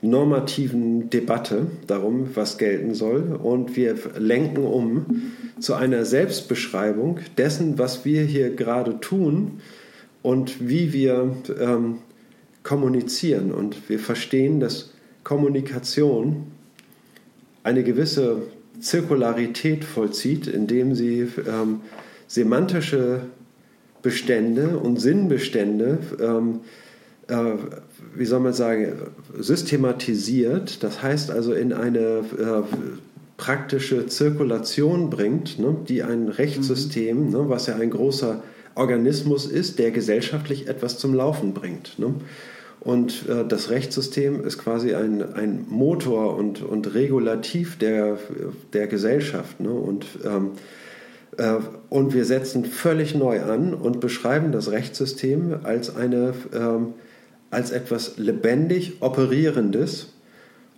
normativen 0.00 1.10
Debatte 1.10 1.66
darum, 1.86 2.30
was 2.34 2.58
gelten 2.58 2.94
soll. 2.94 3.38
Und 3.42 3.76
wir 3.76 3.96
lenken 4.18 4.64
um 4.64 5.32
zu 5.58 5.74
einer 5.74 6.04
Selbstbeschreibung 6.04 7.20
dessen, 7.36 7.78
was 7.78 8.04
wir 8.04 8.22
hier 8.22 8.54
gerade 8.54 9.00
tun 9.00 9.60
und 10.22 10.68
wie 10.68 10.92
wir 10.92 11.36
ähm, 11.60 11.98
kommunizieren. 12.62 13.52
Und 13.52 13.88
wir 13.88 13.98
verstehen, 13.98 14.60
dass 14.60 14.92
Kommunikation 15.24 16.46
eine 17.64 17.82
gewisse 17.82 18.42
Zirkularität 18.80 19.84
vollzieht, 19.84 20.46
indem 20.46 20.94
sie 20.94 21.28
ähm, 21.46 21.80
semantische 22.28 23.22
Bestände 24.02 24.78
und 24.78 25.00
Sinnbestände 25.00 25.98
ähm, 26.20 26.60
äh, 27.26 27.56
wie 28.14 28.24
soll 28.24 28.40
man 28.40 28.52
sagen, 28.52 28.92
systematisiert, 29.38 30.82
das 30.82 31.02
heißt 31.02 31.30
also 31.30 31.52
in 31.52 31.72
eine 31.72 31.98
äh, 31.98 32.62
praktische 33.36 34.06
Zirkulation 34.06 35.10
bringt, 35.10 35.58
ne, 35.58 35.76
die 35.88 36.02
ein 36.02 36.28
Rechtssystem, 36.28 37.26
mhm. 37.26 37.30
ne, 37.30 37.44
was 37.48 37.66
ja 37.66 37.76
ein 37.76 37.90
großer 37.90 38.42
Organismus 38.74 39.46
ist, 39.46 39.78
der 39.78 39.90
gesellschaftlich 39.90 40.68
etwas 40.68 40.98
zum 40.98 41.14
Laufen 41.14 41.54
bringt. 41.54 41.98
Ne. 41.98 42.14
Und 42.80 43.28
äh, 43.28 43.44
das 43.46 43.70
Rechtssystem 43.70 44.44
ist 44.44 44.58
quasi 44.58 44.94
ein, 44.94 45.34
ein 45.34 45.66
Motor 45.68 46.36
und, 46.36 46.62
und 46.62 46.94
Regulativ 46.94 47.78
der, 47.78 48.18
der 48.72 48.86
Gesellschaft. 48.86 49.60
Ne? 49.60 49.70
Und, 49.70 50.06
ähm, 50.24 50.52
äh, 51.36 51.56
und 51.88 52.14
wir 52.14 52.24
setzen 52.24 52.64
völlig 52.64 53.14
neu 53.14 53.42
an 53.42 53.74
und 53.74 54.00
beschreiben 54.00 54.52
das 54.52 54.70
Rechtssystem 54.70 55.60
als 55.64 55.94
eine 55.96 56.34
ähm, 56.54 56.94
als 57.50 57.70
etwas 57.70 58.18
lebendig 58.18 59.00
Operierendes 59.00 60.12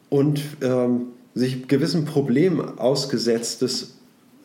und 0.09 0.41
ähm, 0.63 1.09
sich 1.35 1.69
gewissen 1.69 2.05
Problemen 2.05 2.79
ausgesetztes 2.79 3.95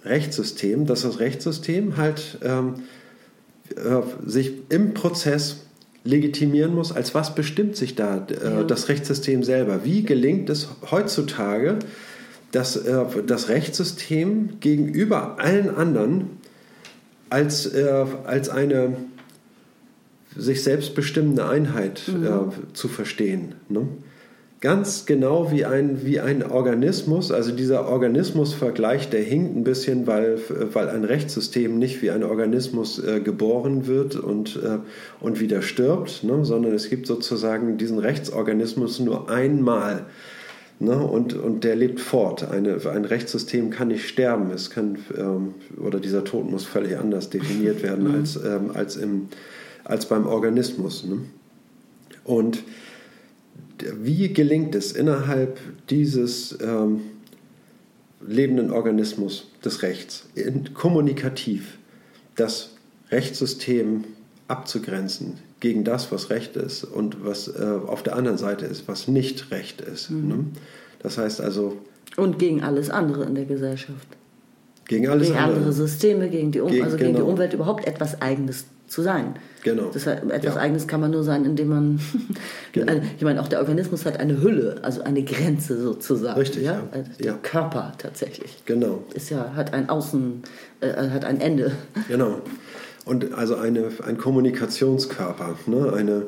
Rechtssystem, 0.03 0.85
dass 0.85 1.01
das 1.01 1.19
Rechtssystem 1.19 1.97
halt 1.97 2.37
ähm, 2.43 2.75
äh, 3.75 4.01
sich 4.25 4.53
im 4.69 4.93
Prozess 4.93 5.65
legitimieren 6.03 6.75
muss, 6.75 6.91
als 6.91 7.15
was 7.15 7.33
bestimmt 7.33 7.75
sich 7.75 7.95
da 7.95 8.27
äh, 8.27 8.43
ja. 8.43 8.63
das 8.63 8.89
Rechtssystem 8.89 9.43
selber? 9.43 9.83
Wie 9.83 10.03
gelingt 10.03 10.49
es 10.49 10.69
heutzutage, 10.91 11.79
dass 12.51 12.75
äh, 12.75 13.05
das 13.25 13.49
Rechtssystem 13.49 14.59
gegenüber 14.59 15.39
allen 15.39 15.75
anderen 15.75 16.37
als, 17.29 17.65
äh, 17.65 18.05
als 18.25 18.49
eine 18.49 18.95
sich 20.35 20.63
selbst 20.63 20.95
bestimmende 20.95 21.47
Einheit 21.47 22.03
mhm. 22.07 22.25
äh, 22.25 22.73
zu 22.73 22.87
verstehen. 22.87 23.55
Ne? 23.69 23.87
Ganz 24.61 25.05
genau 25.05 25.51
wie 25.51 25.65
ein, 25.65 26.05
wie 26.05 26.19
ein 26.19 26.41
Organismus, 26.41 27.31
also 27.31 27.51
dieser 27.51 27.87
Organismusvergleich, 27.87 29.09
der 29.09 29.21
hinkt 29.21 29.55
ein 29.55 29.63
bisschen, 29.63 30.07
weil, 30.07 30.39
weil 30.73 30.89
ein 30.89 31.03
Rechtssystem 31.03 31.77
nicht 31.77 32.01
wie 32.01 32.09
ein 32.09 32.23
Organismus 32.23 32.97
äh, 32.97 33.19
geboren 33.19 33.85
wird 33.85 34.15
und, 34.15 34.55
äh, 34.55 34.79
und 35.19 35.39
wieder 35.39 35.61
stirbt, 35.61 36.23
ne? 36.23 36.43
sondern 36.45 36.73
es 36.73 36.89
gibt 36.89 37.05
sozusagen 37.05 37.77
diesen 37.77 37.99
Rechtsorganismus 37.99 38.99
nur 38.99 39.29
einmal. 39.29 40.05
Ne, 40.77 40.97
und, 40.97 41.33
und 41.33 41.63
der 41.63 41.77
lebt 41.77 42.01
fort. 42.01 42.51
Eine, 42.51 42.81
ein 42.93 43.05
Rechtssystem 43.05 43.69
kann 43.69 43.87
nicht 43.87 44.09
sterben. 44.09 44.51
Es 44.51 44.69
kann, 44.69 44.97
ähm, 45.17 45.53
oder 45.81 46.01
dieser 46.01 46.25
Tod 46.25 46.51
muss 46.51 46.65
völlig 46.65 46.97
anders 46.97 47.29
definiert 47.29 47.81
werden 47.81 48.09
mhm. 48.09 48.15
als, 48.15 48.35
ähm, 48.35 48.71
als 48.73 48.97
im, 48.97 49.29
als 49.85 50.07
beim 50.07 50.27
Organismus. 50.27 51.05
Ne? 51.05 51.21
Und 52.23 52.63
wie 53.79 54.33
gelingt 54.33 54.75
es 54.75 54.91
innerhalb 54.91 55.59
dieses 55.89 56.57
ähm, 56.61 57.01
lebenden 58.25 58.71
Organismus 58.71 59.51
des 59.63 59.81
Rechts, 59.81 60.27
in, 60.35 60.73
kommunikativ, 60.73 61.77
das 62.35 62.71
Rechtssystem 63.11 64.03
abzugrenzen 64.47 65.37
gegen 65.59 65.83
das, 65.83 66.11
was 66.11 66.29
Recht 66.29 66.55
ist 66.57 66.83
und 66.83 67.23
was 67.23 67.47
äh, 67.47 67.63
auf 67.87 68.03
der 68.03 68.15
anderen 68.15 68.37
Seite 68.37 68.65
ist, 68.65 68.87
was 68.87 69.07
nicht 69.07 69.51
Recht 69.51 69.81
ist. 69.81 70.09
Mhm. 70.09 70.27
Ne? 70.27 70.45
Das 70.99 71.17
heißt 71.17 71.41
also. 71.41 71.77
Und 72.17 72.39
gegen 72.39 72.63
alles 72.63 72.89
andere 72.89 73.25
in 73.25 73.35
der 73.35 73.45
Gesellschaft. 73.45 74.07
Gegen 74.87 75.07
alles 75.07 75.27
gegen 75.27 75.39
andere. 75.39 75.57
andere 75.57 75.73
Systeme, 75.73 76.29
gegen 76.29 76.51
die, 76.51 76.61
um 76.61 76.71
gegen, 76.71 76.83
also 76.83 76.97
gegen 76.97 77.13
genau. 77.13 77.25
die 77.25 77.31
Umwelt 77.31 77.53
überhaupt 77.53 77.87
etwas 77.87 78.21
Eigenes 78.21 78.65
zu 78.87 79.01
sein. 79.01 79.35
Genau. 79.63 79.89
Das 79.91 80.05
heißt, 80.05 80.23
etwas 80.29 80.55
ja. 80.55 80.61
Eigenes 80.61 80.87
kann 80.87 81.01
man 81.01 81.11
nur 81.11 81.23
sein, 81.23 81.43
indem 81.43 81.69
man. 81.69 81.99
genau. 82.71 82.93
ich 83.17 83.23
meine, 83.23 83.41
auch 83.41 83.47
der 83.47 83.59
Organismus 83.59 84.05
hat 84.05 84.19
eine 84.19 84.41
Hülle, 84.41 84.77
also 84.83 85.01
eine 85.01 85.23
Grenze 85.23 85.81
sozusagen. 85.81 86.39
Richtig. 86.39 86.63
Ja? 86.63 86.73
ja. 86.73 86.83
Also 86.91 87.11
der 87.19 87.33
Körper 87.33 87.93
tatsächlich. 87.97 88.61
Genau. 88.65 89.03
Ist 89.13 89.31
ja, 89.31 89.53
hat 89.55 89.73
ein 89.73 89.89
Außen, 89.89 90.43
äh, 90.81 91.09
hat 91.09 91.25
ein 91.25 91.41
Ende. 91.41 91.71
Genau. 92.07 92.41
Und 93.05 93.33
also 93.33 93.55
eine, 93.55 93.89
ein 94.05 94.17
Kommunikationskörper, 94.17 95.55
ne? 95.67 95.93
eine, 95.93 96.23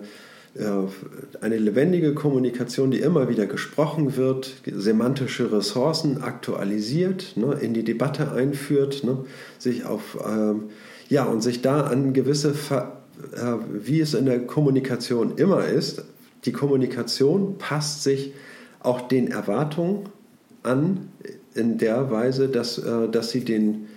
eine 1.41 1.57
lebendige 1.57 2.13
Kommunikation, 2.13 2.91
die 2.91 2.99
immer 2.99 3.29
wieder 3.29 3.45
gesprochen 3.45 4.17
wird, 4.17 4.55
semantische 4.65 5.51
Ressourcen 5.51 6.21
aktualisiert, 6.21 7.33
ne? 7.35 7.57
in 7.61 7.73
die 7.73 7.83
Debatte 7.83 8.31
einführt, 8.31 9.03
ne? 9.03 9.25
sich 9.57 9.85
auf. 9.85 10.17
Ähm, 10.27 10.63
ja, 11.09 11.23
und 11.23 11.41
sich 11.41 11.61
da 11.61 11.81
an 11.81 12.13
gewisse, 12.13 12.53
Ver 12.53 12.97
äh, 13.33 13.53
wie 13.71 14.01
es 14.01 14.13
in 14.13 14.25
der 14.25 14.45
Kommunikation 14.45 15.37
immer 15.37 15.65
ist, 15.65 16.03
die 16.45 16.51
Kommunikation 16.51 17.57
passt 17.57 18.03
sich 18.03 18.33
auch 18.81 19.07
den 19.07 19.27
Erwartungen 19.27 20.09
an, 20.63 21.09
in 21.55 21.77
der 21.77 22.11
Weise, 22.11 22.47
dass, 22.47 22.77
äh, 22.77 23.09
dass 23.09 23.31
sie 23.31 23.43
den 23.43 23.87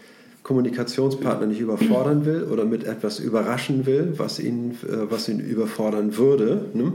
Kommunikationspartner 0.50 1.46
nicht 1.46 1.60
überfordern 1.60 2.24
will 2.24 2.42
oder 2.50 2.64
mit 2.64 2.82
etwas 2.82 3.20
überraschen 3.20 3.86
will, 3.86 4.14
was 4.16 4.40
ihn, 4.40 4.72
äh, 4.82 5.08
was 5.08 5.28
ihn 5.28 5.38
überfordern 5.38 6.16
würde. 6.16 6.64
Ne? 6.74 6.94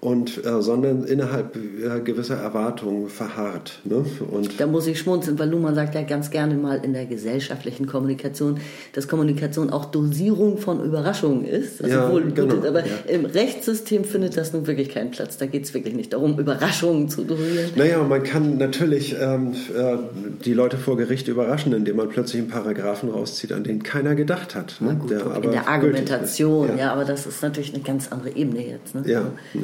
Und 0.00 0.44
äh, 0.44 0.60
sondern 0.60 1.04
innerhalb 1.04 1.56
äh, 1.56 2.00
gewisser 2.00 2.36
Erwartungen 2.36 3.08
verharrt. 3.08 3.80
Ne? 3.84 4.04
Und 4.30 4.60
da 4.60 4.66
muss 4.66 4.86
ich 4.86 4.98
schmunzeln, 4.98 5.38
weil 5.38 5.48
Luhmann 5.48 5.74
sagt 5.74 5.94
ja 5.94 6.02
ganz 6.02 6.30
gerne 6.30 6.54
mal 6.54 6.80
in 6.84 6.92
der 6.92 7.06
gesellschaftlichen 7.06 7.86
Kommunikation, 7.86 8.60
dass 8.92 9.08
Kommunikation 9.08 9.70
auch 9.70 9.86
Dosierung 9.86 10.58
von 10.58 10.84
Überraschungen 10.84 11.46
ist. 11.46 11.82
Also 11.82 11.96
ja, 11.96 12.12
wohl 12.12 12.30
genau, 12.30 12.56
aber 12.56 12.80
ja. 12.80 12.92
im 13.08 13.24
Rechtssystem 13.24 14.04
findet 14.04 14.36
das 14.36 14.52
nun 14.52 14.66
wirklich 14.66 14.90
keinen 14.90 15.12
Platz. 15.12 15.38
Da 15.38 15.46
geht 15.46 15.64
es 15.64 15.72
wirklich 15.72 15.94
nicht 15.94 16.12
darum, 16.12 16.38
Überraschungen 16.38 17.08
zu 17.08 17.24
dosieren. 17.24 17.70
Naja, 17.76 18.02
man 18.02 18.22
kann 18.22 18.58
natürlich 18.58 19.16
ähm, 19.18 19.52
äh, 19.74 19.96
die 20.44 20.52
Leute 20.52 20.76
vor 20.76 20.98
Gericht 20.98 21.26
überraschen, 21.28 21.72
indem 21.72 21.96
man 21.96 22.10
plötzlich 22.10 22.42
einen 22.42 22.50
Paragraphen 22.50 23.08
rauszieht, 23.08 23.52
an 23.52 23.64
den 23.64 23.82
keiner 23.82 24.14
gedacht 24.14 24.54
hat. 24.54 24.76
Ne? 24.80 24.94
Gut, 24.96 25.10
der 25.10 25.42
in 25.42 25.50
der 25.50 25.68
Argumentation, 25.68 26.68
ja. 26.68 26.76
ja. 26.76 26.92
aber 26.92 27.06
das 27.06 27.26
ist 27.26 27.42
natürlich 27.42 27.72
eine 27.74 27.82
ganz 27.82 28.12
andere 28.12 28.36
Ebene 28.36 28.66
jetzt. 28.66 28.94
Ne? 28.94 29.02
Ja, 29.06 29.20
ja. 29.54 29.60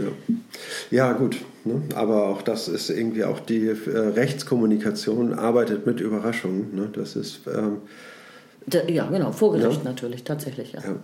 Ja, 0.91 1.13
gut. 1.13 1.37
Ne? 1.65 1.83
Aber 1.95 2.29
auch 2.29 2.43
das 2.43 2.69
ist 2.69 2.91
irgendwie 2.91 3.25
auch 3.25 3.41
die 3.41 3.69
äh, 3.69 3.99
Rechtskommunikation 3.99 5.35
arbeitet 5.35 5.87
mit 5.87 6.01
Überraschungen. 6.01 6.75
Ne? 6.75 6.89
Das 6.93 7.17
ist. 7.17 7.41
Ähm, 7.47 7.79
ja, 8.89 9.07
genau, 9.07 9.33
vor 9.33 9.53
Gericht 9.53 9.79
ja. 9.79 9.91
natürlich, 9.91 10.25
tatsächlich, 10.25 10.73
ja. 10.73 10.81
ja. 10.81 10.97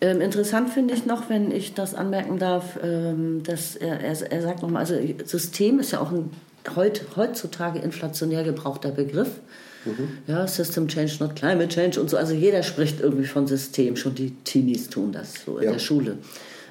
Ähm, 0.00 0.20
interessant 0.20 0.70
finde 0.70 0.94
ich 0.94 1.06
noch, 1.06 1.30
wenn 1.30 1.50
ich 1.50 1.74
das 1.74 1.94
anmerken 1.94 2.38
darf, 2.38 2.78
ähm, 2.82 3.42
dass 3.44 3.76
er, 3.76 4.00
er, 4.00 4.32
er 4.32 4.42
sagt 4.42 4.62
nochmal, 4.62 4.80
also 4.80 4.96
System 5.24 5.78
ist 5.78 5.92
ja 5.92 6.00
auch 6.00 6.12
ein 6.12 6.30
heut, 6.74 7.02
heutzutage 7.16 7.78
inflationär 7.78 8.44
gebrauchter 8.44 8.90
Begriff. 8.90 9.40
Mhm. 9.84 10.18
Ja, 10.26 10.46
System 10.46 10.88
Change, 10.88 11.16
not 11.20 11.36
Climate 11.36 11.68
Change 11.68 12.00
und 12.00 12.10
so. 12.10 12.16
Also 12.16 12.34
jeder 12.34 12.62
spricht 12.62 13.00
irgendwie 13.00 13.26
von 13.26 13.46
System. 13.46 13.96
Schon 13.96 14.14
die 14.14 14.32
Teenies 14.44 14.90
tun 14.90 15.12
das 15.12 15.34
so 15.44 15.58
in 15.58 15.64
ja. 15.64 15.72
der 15.72 15.78
Schule. 15.78 16.18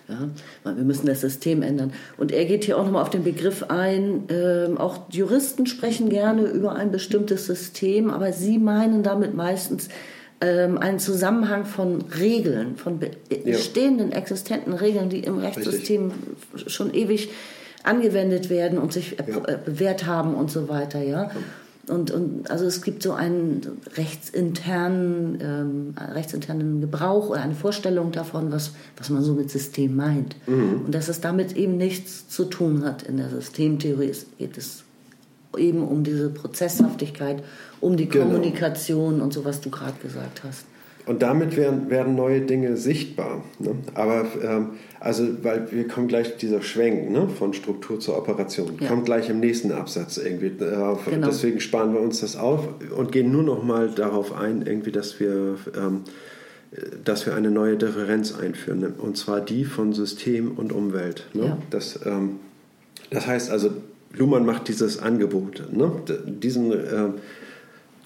Ja, 0.07 0.75
wir 0.75 0.83
müssen 0.83 1.07
das 1.07 1.21
System 1.21 1.63
ändern. 1.63 1.91
Und 2.17 2.31
er 2.31 2.45
geht 2.45 2.65
hier 2.65 2.77
auch 2.77 2.85
nochmal 2.85 3.01
auf 3.01 3.09
den 3.09 3.23
Begriff 3.23 3.63
ein. 3.69 4.23
Ähm, 4.29 4.77
auch 4.77 5.09
Juristen 5.09 5.65
sprechen 5.65 6.09
gerne 6.09 6.43
über 6.43 6.75
ein 6.75 6.91
bestimmtes 6.91 7.45
System, 7.47 8.11
aber 8.11 8.31
sie 8.31 8.59
meinen 8.59 9.01
damit 9.01 9.33
meistens 9.33 9.89
ähm, 10.41 10.77
einen 10.77 10.99
Zusammenhang 10.99 11.65
von 11.65 12.03
Regeln, 12.19 12.75
von 12.75 12.99
bestehenden, 12.99 14.11
ja. 14.11 14.17
existenten 14.17 14.73
Regeln, 14.73 15.09
die 15.09 15.19
im 15.19 15.39
Rechtssystem 15.39 16.11
Richtig. 16.53 16.73
schon 16.73 16.93
ewig 16.93 17.29
angewendet 17.83 18.49
werden 18.49 18.77
und 18.77 18.93
sich 18.93 19.17
ja. 19.17 19.37
Äh, 19.47 19.57
bewährt 19.63 20.05
haben 20.05 20.35
und 20.35 20.51
so 20.51 20.67
weiter. 20.69 21.01
Ja. 21.01 21.31
Und, 21.87 22.11
und 22.11 22.49
also 22.49 22.65
es 22.65 22.81
gibt 22.81 23.03
so 23.03 23.13
einen 23.13 23.61
rechtsinternen, 23.95 25.37
ähm, 25.41 25.93
rechtsinternen 26.13 26.81
Gebrauch 26.81 27.29
oder 27.29 27.41
eine 27.41 27.55
Vorstellung 27.55 28.11
davon, 28.11 28.51
was, 28.51 28.71
was 28.97 29.09
man 29.09 29.23
so 29.23 29.33
mit 29.33 29.51
System 29.51 29.95
meint. 29.95 30.35
Mhm. 30.47 30.81
Und 30.85 30.95
dass 30.95 31.09
es 31.09 31.21
damit 31.21 31.55
eben 31.55 31.77
nichts 31.77 32.27
zu 32.27 32.45
tun 32.45 32.83
hat. 32.83 33.03
In 33.03 33.17
der 33.17 33.29
Systemtheorie 33.29 34.13
geht 34.37 34.57
es 34.57 34.83
eben 35.57 35.83
um 35.83 36.03
diese 36.03 36.29
Prozesshaftigkeit, 36.29 37.43
um 37.81 37.97
die 37.97 38.09
genau. 38.09 38.25
Kommunikation 38.25 39.21
und 39.21 39.33
so, 39.33 39.45
was 39.45 39.61
du 39.61 39.69
gerade 39.69 39.97
gesagt 40.01 40.43
hast. 40.43 40.65
Und 41.05 41.21
damit 41.21 41.55
werden, 41.55 41.89
werden 41.89 42.15
neue 42.15 42.41
Dinge 42.41 42.77
sichtbar. 42.77 43.43
Ne? 43.59 43.75
Aber 43.93 44.25
ähm, 44.41 44.69
also, 44.99 45.43
weil 45.43 45.71
wir 45.71 45.87
kommen 45.87 46.07
gleich 46.07 46.37
dieser 46.37 46.63
Schwenk 46.63 47.11
ne? 47.11 47.29
von 47.29 47.53
Struktur 47.53 47.99
zur 47.99 48.17
Operation, 48.17 48.77
ja. 48.79 48.87
kommt 48.87 49.05
gleich 49.05 49.29
im 49.29 49.39
nächsten 49.39 49.71
Absatz 49.71 50.17
irgendwie. 50.17 50.47
Äh, 50.47 50.95
genau. 51.09 51.27
Deswegen 51.27 51.59
sparen 51.59 51.93
wir 51.93 51.99
uns 51.99 52.21
das 52.21 52.35
auf 52.35 52.67
und 52.95 53.11
gehen 53.11 53.31
nur 53.31 53.43
noch 53.43 53.63
mal 53.63 53.89
darauf 53.89 54.33
ein, 54.33 54.63
irgendwie, 54.65 54.91
dass 54.91 55.19
wir, 55.19 55.57
ähm, 55.77 56.01
dass 57.03 57.27
wir 57.27 57.35
eine 57.35 57.51
neue 57.51 57.77
Differenz 57.77 58.33
einführen. 58.33 58.79
Ne? 58.79 58.93
Und 58.97 59.15
zwar 59.15 59.41
die 59.41 59.63
von 59.63 59.93
System 59.93 60.53
und 60.53 60.73
Umwelt. 60.73 61.27
Ne? 61.33 61.45
Ja. 61.45 61.57
Das, 61.69 61.99
ähm, 62.03 62.39
das 63.11 63.27
heißt 63.27 63.51
also, 63.51 63.69
Luhmann 64.11 64.45
macht 64.45 64.69
dieses 64.69 64.97
Angebot, 64.97 65.71
ne? 65.71 65.91
diesen 66.25 66.71
äh, 66.71 67.09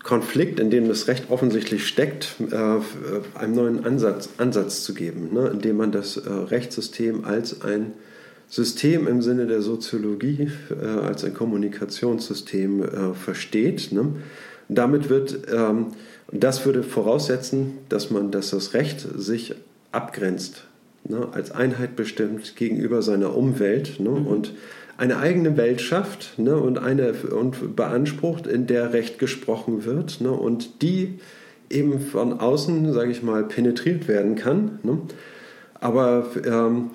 Konflikt, 0.10 0.60
in 0.60 0.72
dem 0.72 0.88
das 0.88 1.07
Recht 1.07 1.30
offensichtlich 1.30 1.88
steckt, 1.88 2.34
äh, 2.49 3.38
einem 3.38 3.53
neuen 3.53 3.86
Ansatz, 3.86 4.30
Ansatz 4.38 4.84
zu 4.84 4.95
geben, 4.95 5.30
ne? 5.32 5.51
indem 5.53 5.78
man 5.78 5.91
das 5.91 6.18
äh, 6.18 6.28
Rechtssystem 6.28 7.26
als 7.26 7.62
ein 7.62 7.93
System 8.47 9.07
im 9.07 9.22
Sinne 9.22 9.45
der 9.45 9.62
Soziologie, 9.62 10.49
äh, 10.72 10.84
als 10.84 11.24
ein 11.24 11.36
Kommunikationssystem 11.36 13.14
versteht. 13.14 13.91
Ne? 13.91 14.14
Damit 14.68 15.10
wird, 15.10 15.41
ähm, 15.53 15.91
das 16.32 16.66
würde 16.66 16.82
voraussetzen, 16.82 17.74
dass 17.89 18.10
man, 18.10 18.32
dass 18.32 18.49
das 18.49 18.74
Recht 18.74 19.07
sich 19.16 19.53
abgrenzt, 19.91 20.64
ne? 21.07 21.28
als 21.34 21.51
Einheit 21.51 21.95
bestimmt 21.95 22.55
gegenüber 22.55 23.03
seiner 23.03 23.38
Umwelt 23.38 23.99
ne? 23.99 24.10
Mhm. 24.10 24.26
und 24.26 24.53
eine 25.00 25.18
eigene 25.18 25.56
Welt 25.56 25.80
schafft 25.80 26.38
ne, 26.38 26.58
und, 26.58 26.78
eine, 26.78 27.14
und 27.14 27.76
beansprucht, 27.76 28.45
in 28.45 28.68
der 28.68 28.91
Recht 28.91 29.18
gesprochen 29.18 29.86
wird 29.86 30.20
ne, 30.20 30.32
und 30.32 30.82
die 30.82 31.20
eben 31.70 32.02
von 32.02 32.39
außen, 32.39 32.91
sage 32.91 33.12
ich 33.12 33.24
mal, 33.24 33.43
penetriert 33.45 34.08
werden 34.10 34.36
kann. 34.36 34.80
Ne, 34.84 34.97
aber 35.80 36.28
ähm, 36.45 36.89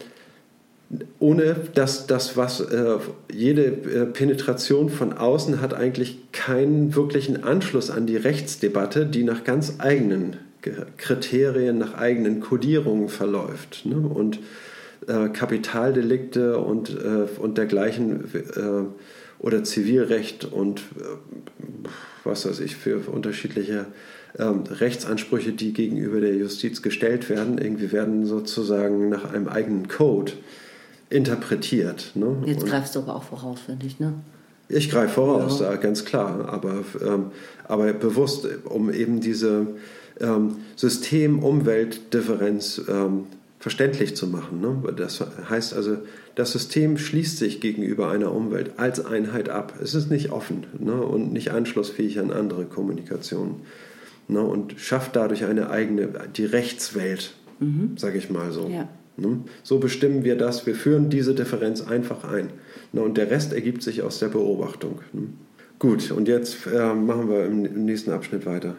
ohne 1.19 1.57
dass 1.75 2.07
das, 2.07 2.37
was 2.37 2.61
äh, 2.61 2.99
jede 3.33 3.65
äh, 3.65 4.07
Penetration 4.07 4.91
von 4.91 5.15
außen 5.15 5.63
hat 5.63 5.73
eigentlich 5.73 6.31
keinen 6.33 6.95
wirklichen 6.95 7.43
Anschluss 7.43 7.91
an 7.91 8.07
die 8.07 8.17
Rechtsdebatte, 8.17 9.07
die 9.07 9.25
nach 9.25 9.45
ganz 9.45 9.77
eigenen 9.79 10.37
Kriterien, 10.99 11.79
nach 11.79 11.95
eigenen 11.95 12.41
Kodierungen 12.41 13.09
verläuft. 13.09 13.87
Ne? 13.87 13.97
Und 13.97 14.41
äh, 15.07 15.29
Kapitaldelikte 15.29 16.59
und, 16.59 16.91
äh, 16.91 17.41
und 17.41 17.59
dergleichen 17.59 18.25
äh, 18.35 19.45
oder 19.45 19.65
Zivilrecht 19.65 20.45
und 20.45 20.81
äh, 20.81 21.85
was 22.25 22.49
weiß 22.49 22.61
ich 22.61 22.77
für 22.77 23.01
unterschiedliche 23.11 23.87
ähm, 24.39 24.63
Rechtsansprüche, 24.69 25.53
die 25.53 25.73
gegenüber 25.73 26.21
der 26.21 26.35
Justiz 26.35 26.83
gestellt 26.83 27.29
werden, 27.29 27.59
irgendwie 27.59 27.93
werden 27.93 28.27
sozusagen 28.27 29.09
nach 29.09 29.33
einem 29.33 29.49
eigenen 29.49 29.87
Code 29.89 30.33
interpretiert. 31.11 32.13
Ne? 32.15 32.37
Jetzt 32.47 32.63
und 32.63 32.71
greifst 32.71 32.95
du 32.97 33.01
aber 33.01 33.17
auch 33.17 33.25
voraus, 33.25 33.61
finde 33.61 33.87
ich, 33.87 34.01
ne? 34.01 34.15
Ich 34.69 34.91
greife 34.91 35.15
voraus, 35.15 35.61
ja. 35.61 35.77
ganz 35.77 36.07
klar, 36.07 36.49
aber, 36.49 36.85
ähm, 37.07 37.27
aber 37.69 37.93
bewusst, 37.93 38.49
um 38.65 38.91
eben 38.91 39.21
diese 39.21 39.67
ähm, 40.21 40.57
System-Umwelt-Differenz 40.77 42.81
ähm, 42.89 43.27
verständlich 43.65 44.15
zu 44.15 44.27
machen. 44.27 44.61
Ne? 44.61 44.93
Das 44.95 45.25
heißt 45.49 45.73
also, 45.73 45.97
das 46.35 46.53
System 46.53 46.99
schließt 46.99 47.39
sich 47.39 47.63
gegenüber 47.63 48.11
einer 48.11 48.31
Umwelt 48.31 48.73
als 48.77 49.03
Einheit 49.03 49.49
ab. 49.49 49.73
Es 49.83 49.95
ist 49.95 50.11
nicht 50.11 50.33
offen 50.33 50.67
ne? 50.79 50.93
und 50.93 51.33
nicht 51.33 51.51
anschlussfähig 51.51 52.21
an 52.21 52.31
andere 52.31 52.67
Kommunikation 52.67 53.63
ne? 54.29 54.43
und 54.43 54.79
schafft 54.79 55.17
dadurch 55.17 55.47
eine 55.47 55.71
eigene, 55.71 56.11
die 56.37 56.45
Rechtswelt, 56.45 57.37
mhm. 57.59 57.97
sage 57.97 58.19
ich 58.19 58.29
mal 58.29 58.53
so. 58.53 58.69
Ja. 58.69 58.87
Ne? 59.17 59.39
So 59.63 59.79
bestimmen 59.79 60.25
wir 60.25 60.37
das, 60.37 60.67
wir 60.67 60.75
führen 60.75 61.09
diese 61.09 61.35
Differenz 61.35 61.81
einfach 61.81 62.23
ein. 62.23 62.51
Ne? 62.93 63.01
Und 63.01 63.17
der 63.17 63.31
Rest 63.31 63.55
ergibt 63.55 63.83
sich 63.83 64.03
aus 64.03 64.19
der 64.19 64.29
Beobachtung. 64.29 65.01
Ne? 65.15 65.29
Gut, 65.79 66.11
und 66.11 66.29
jetzt 66.29 66.67
äh, 66.67 66.93
machen 66.93 67.31
wir 67.31 67.47
im, 67.47 67.65
im 67.65 67.87
nächsten 67.87 68.11
Abschnitt 68.11 68.45
weiter. 68.45 68.75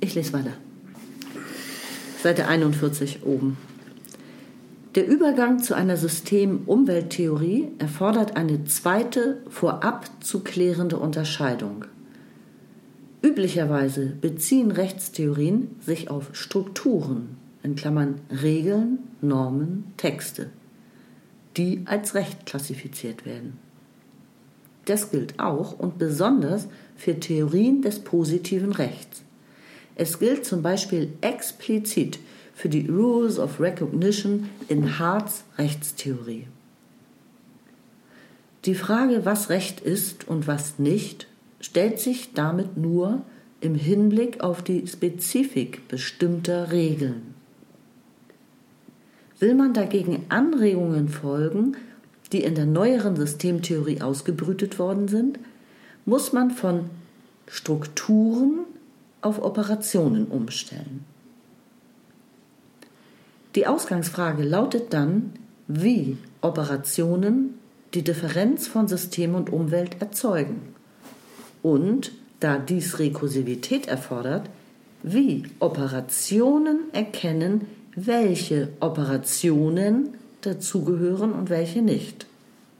Ich 0.00 0.16
lese 0.16 0.32
weiter. 0.32 0.54
Seite 2.20 2.48
41 2.48 3.20
oben. 3.24 3.56
Der 4.98 5.06
Übergang 5.06 5.62
zu 5.62 5.74
einer 5.74 5.96
System-Umwelttheorie 5.96 7.68
erfordert 7.78 8.36
eine 8.36 8.64
zweite, 8.64 9.40
vorab 9.48 10.10
zu 10.18 10.40
klärende 10.40 10.96
Unterscheidung. 10.98 11.84
Üblicherweise 13.22 14.06
beziehen 14.20 14.72
Rechtstheorien 14.72 15.76
sich 15.78 16.10
auf 16.10 16.30
Strukturen, 16.32 17.36
in 17.62 17.76
Klammern 17.76 18.16
Regeln, 18.42 18.98
Normen, 19.20 19.84
Texte, 19.98 20.50
die 21.56 21.82
als 21.84 22.16
Recht 22.16 22.44
klassifiziert 22.44 23.24
werden. 23.24 23.56
Das 24.86 25.12
gilt 25.12 25.38
auch 25.38 25.78
und 25.78 25.98
besonders 25.98 26.66
für 26.96 27.20
Theorien 27.20 27.82
des 27.82 28.00
positiven 28.00 28.72
Rechts. 28.72 29.22
Es 29.94 30.18
gilt 30.18 30.44
zum 30.44 30.62
Beispiel 30.62 31.12
explizit 31.20 32.18
für 32.58 32.68
die 32.68 32.88
Rules 32.88 33.38
of 33.38 33.60
Recognition 33.60 34.48
in 34.66 34.98
Harts 34.98 35.44
Rechtstheorie. 35.58 36.48
Die 38.64 38.74
Frage, 38.74 39.24
was 39.24 39.48
Recht 39.48 39.78
ist 39.78 40.26
und 40.26 40.48
was 40.48 40.80
nicht, 40.80 41.28
stellt 41.60 42.00
sich 42.00 42.34
damit 42.34 42.76
nur 42.76 43.22
im 43.60 43.76
Hinblick 43.76 44.40
auf 44.40 44.60
die 44.60 44.84
Spezifik 44.88 45.86
bestimmter 45.86 46.72
Regeln. 46.72 47.32
Will 49.38 49.54
man 49.54 49.72
dagegen 49.72 50.26
Anregungen 50.28 51.08
folgen, 51.08 51.76
die 52.32 52.42
in 52.42 52.56
der 52.56 52.66
neueren 52.66 53.14
Systemtheorie 53.14 54.00
ausgebrütet 54.00 54.80
worden 54.80 55.06
sind, 55.06 55.38
muss 56.06 56.32
man 56.32 56.50
von 56.50 56.90
Strukturen 57.46 58.64
auf 59.20 59.40
Operationen 59.40 60.26
umstellen. 60.26 61.04
Die 63.58 63.66
Ausgangsfrage 63.66 64.44
lautet 64.44 64.92
dann, 64.92 65.32
wie 65.66 66.16
Operationen 66.42 67.58
die 67.92 68.04
Differenz 68.04 68.68
von 68.68 68.86
System 68.86 69.34
und 69.34 69.50
Umwelt 69.50 70.00
erzeugen. 70.00 70.76
Und, 71.60 72.12
da 72.38 72.58
dies 72.58 73.00
Rekursivität 73.00 73.88
erfordert, 73.88 74.48
wie 75.02 75.42
Operationen 75.58 76.82
erkennen, 76.92 77.62
welche 77.96 78.68
Operationen 78.78 80.10
dazugehören 80.42 81.32
und 81.32 81.50
welche 81.50 81.82
nicht. 81.82 82.26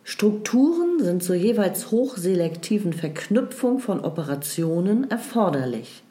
Strukturen 0.04 1.02
sind 1.02 1.24
zur 1.24 1.34
jeweils 1.34 1.90
hochselektiven 1.90 2.92
Verknüpfung 2.92 3.80
von 3.80 3.98
Operationen 3.98 5.10
erforderlich. 5.10 6.04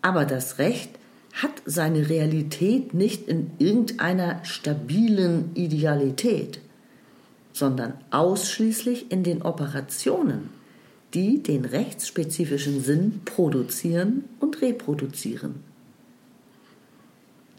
Aber 0.00 0.26
das 0.26 0.58
Recht 0.58 0.90
hat 1.32 1.62
seine 1.64 2.08
Realität 2.08 2.94
nicht 2.94 3.26
in 3.26 3.50
irgendeiner 3.58 4.44
stabilen 4.44 5.50
Idealität, 5.54 6.60
sondern 7.52 7.94
ausschließlich 8.10 9.10
in 9.10 9.24
den 9.24 9.42
Operationen, 9.42 10.50
die 11.14 11.42
den 11.42 11.64
rechtsspezifischen 11.64 12.82
Sinn 12.82 13.20
produzieren 13.24 14.24
und 14.40 14.62
reproduzieren. 14.62 15.56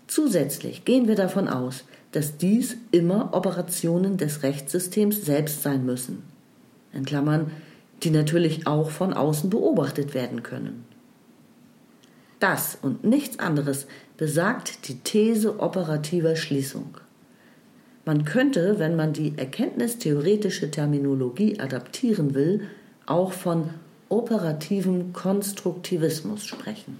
Zusätzlich 0.07 0.85
gehen 0.85 1.07
wir 1.07 1.15
davon 1.15 1.47
aus, 1.47 1.85
dass 2.11 2.37
dies 2.37 2.77
immer 2.91 3.33
Operationen 3.33 4.17
des 4.17 4.43
Rechtssystems 4.43 5.25
selbst 5.25 5.63
sein 5.63 5.85
müssen. 5.85 6.23
in 6.93 7.05
Klammern, 7.05 7.49
die 8.03 8.11
natürlich 8.11 8.67
auch 8.67 8.91
von 8.91 9.13
außen 9.13 9.49
beobachtet 9.49 10.13
werden 10.13 10.43
können. 10.43 10.85
Das 12.43 12.77
und 12.81 13.05
nichts 13.05 13.39
anderes 13.39 13.87
besagt 14.17 14.89
die 14.89 14.99
These 14.99 15.61
operativer 15.61 16.35
Schließung. 16.35 16.97
Man 18.03 18.25
könnte, 18.25 18.79
wenn 18.79 18.97
man 18.97 19.13
die 19.13 19.37
erkenntnistheoretische 19.37 20.69
Terminologie 20.69 21.61
adaptieren 21.61 22.35
will, 22.35 22.67
auch 23.05 23.31
von 23.31 23.69
operativem 24.09 25.13
Konstruktivismus 25.13 26.45
sprechen. 26.45 26.99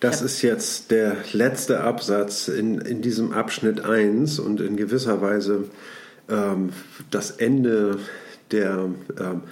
Das 0.00 0.20
ist 0.20 0.42
jetzt 0.42 0.90
der 0.90 1.16
letzte 1.32 1.80
Absatz 1.80 2.48
in, 2.48 2.78
in 2.78 3.00
diesem 3.00 3.32
Abschnitt 3.32 3.86
1 3.86 4.38
und 4.38 4.60
in 4.60 4.76
gewisser 4.76 5.22
Weise 5.22 5.64
ähm, 6.28 6.74
das 7.10 7.30
Ende 7.30 8.00
der, 8.50 8.90
ähm, 9.18 9.44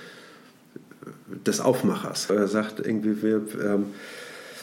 des 1.47 1.61
Aufmachers. 1.61 2.31
Er 2.31 2.49
sagt 2.49 2.81
irgendwie, 2.81 3.23
wir, 3.23 3.43
ähm, 3.63 3.87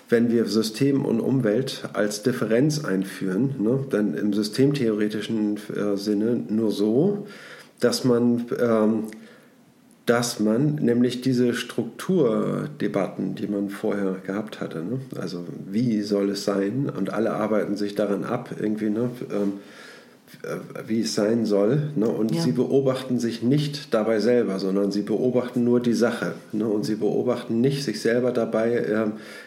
wenn 0.09 0.31
wir 0.31 0.45
System 0.45 1.05
und 1.05 1.19
Umwelt 1.19 1.89
als 1.93 2.23
Differenz 2.23 2.83
einführen, 2.85 3.55
ne, 3.59 3.85
dann 3.89 4.13
im 4.13 4.33
systemtheoretischen 4.33 5.57
äh, 5.75 5.97
Sinne 5.97 6.43
nur 6.49 6.71
so, 6.71 7.27
dass 7.79 8.03
man, 8.03 8.45
ähm, 8.59 9.03
dass 10.05 10.39
man 10.39 10.75
nämlich 10.75 11.21
diese 11.21 11.53
Strukturdebatten, 11.53 13.35
die 13.35 13.47
man 13.47 13.69
vorher 13.69 14.15
gehabt 14.25 14.61
hatte, 14.61 14.79
ne, 14.79 14.99
also 15.19 15.45
wie 15.69 16.01
soll 16.01 16.29
es 16.29 16.45
sein, 16.45 16.89
und 16.95 17.11
alle 17.11 17.33
arbeiten 17.33 17.75
sich 17.75 17.95
daran 17.95 18.23
ab, 18.23 18.55
irgendwie, 18.57 18.89
ne, 18.89 19.09
ähm, 19.31 19.53
äh, 19.53 19.86
wie 20.85 21.01
es 21.01 21.15
sein 21.15 21.45
soll. 21.45 21.91
Ne? 21.95 22.07
Und 22.07 22.33
ja. 22.33 22.41
sie 22.41 22.51
beobachten 22.51 23.19
sich 23.19 23.43
nicht 23.43 23.93
dabei 23.93 24.19
selber, 24.19 24.59
sondern 24.59 24.91
sie 24.91 25.01
beobachten 25.01 25.63
nur 25.63 25.79
die 25.79 25.93
Sache. 25.93 26.33
Ne? 26.51 26.67
Und 26.67 26.85
sie 26.85 26.95
beobachten 26.95 27.59
nicht 27.61 27.83
sich 27.83 28.01
selber 28.01 28.31
dabei, 28.31 28.75
äh, 28.75 29.05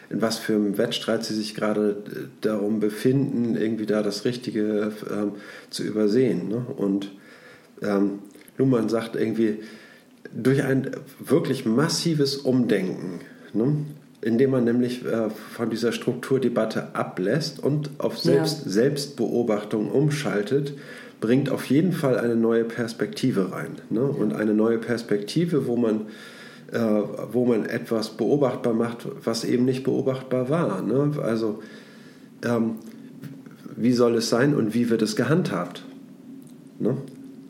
in 0.09 0.21
was 0.21 0.37
für 0.37 0.53
einem 0.53 0.77
Wettstreit 0.77 1.23
sie 1.23 1.35
sich 1.35 1.55
gerade 1.55 1.97
äh, 2.07 2.19
darum 2.41 2.79
befinden, 2.79 3.55
irgendwie 3.55 3.85
da 3.85 4.03
das 4.03 4.25
Richtige 4.25 4.91
ähm, 5.11 5.33
zu 5.69 5.83
übersehen. 5.83 6.49
Ne? 6.49 6.65
Und 6.75 7.11
ähm, 7.81 8.19
Luhmann 8.57 8.89
sagt 8.89 9.15
irgendwie, 9.15 9.59
durch 10.33 10.63
ein 10.63 10.91
wirklich 11.19 11.65
massives 11.65 12.37
Umdenken 12.37 13.21
ne? 13.53 13.85
Indem 14.21 14.51
man 14.51 14.63
nämlich 14.63 15.05
äh, 15.05 15.29
von 15.29 15.69
dieser 15.69 15.91
Strukturdebatte 15.91 16.93
ablässt 16.93 17.61
und 17.61 17.89
auf 17.97 18.19
Selbst, 18.19 18.65
ja. 18.65 18.71
Selbstbeobachtung 18.71 19.89
umschaltet, 19.89 20.73
bringt 21.19 21.49
auf 21.49 21.65
jeden 21.65 21.91
Fall 21.91 22.19
eine 22.19 22.35
neue 22.35 22.63
Perspektive 22.63 23.51
rein. 23.51 23.77
Ne? 23.89 24.03
Und 24.03 24.33
eine 24.33 24.53
neue 24.53 24.77
Perspektive, 24.77 25.67
wo 25.67 25.75
man, 25.75 26.07
äh, 26.71 26.79
wo 27.31 27.45
man 27.45 27.65
etwas 27.65 28.09
beobachtbar 28.09 28.73
macht, 28.73 29.07
was 29.23 29.43
eben 29.43 29.65
nicht 29.65 29.83
beobachtbar 29.83 30.49
war. 30.49 30.81
Ne? 30.81 31.13
Also 31.21 31.61
ähm, 32.43 32.75
wie 33.75 33.93
soll 33.93 34.15
es 34.15 34.29
sein 34.29 34.53
und 34.53 34.73
wie 34.73 34.89
wird 34.89 35.01
es 35.01 35.15
gehandhabt? 35.15 35.83
Ne? 36.79 36.97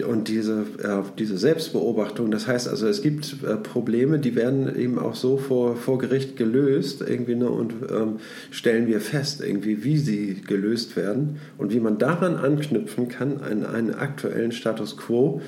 Und 0.04 0.28
diese, 0.28 0.62
äh, 0.82 1.02
diese 1.18 1.38
Selbstbeobachtung, 1.38 2.32
das 2.32 2.48
heißt 2.48 2.68
also, 2.68 2.88
es 2.88 3.02
gibt 3.02 3.38
äh, 3.44 3.56
Probleme, 3.58 4.20
die 4.20 4.36
werden 4.36 4.76
eben 4.76 5.00
auch 5.00 5.16
so 5.16 5.38
vor, 5.38 5.76
vor 5.76 5.98
Gericht 5.98 6.36
gelöst 6.38 7.04
irgendwie 7.06 7.36
ne, 7.36 7.50
und 7.50 7.74
ähm, 7.90 8.20
stellen 8.50 8.88
wir 8.88 9.02
fest, 9.02 9.42
irgendwie, 9.42 9.84
wie 9.84 9.98
sie 9.98 10.42
gelöst 10.46 10.96
werden 10.96 11.40
und 11.58 11.74
wie 11.74 11.80
man 11.80 11.98
daran 11.98 12.36
anknüpfen 12.36 13.08
kann 13.08 13.42
an 13.42 13.66
einen 13.66 13.94
aktuellen 13.94 14.52
Status 14.52 14.98
quo 14.98 15.42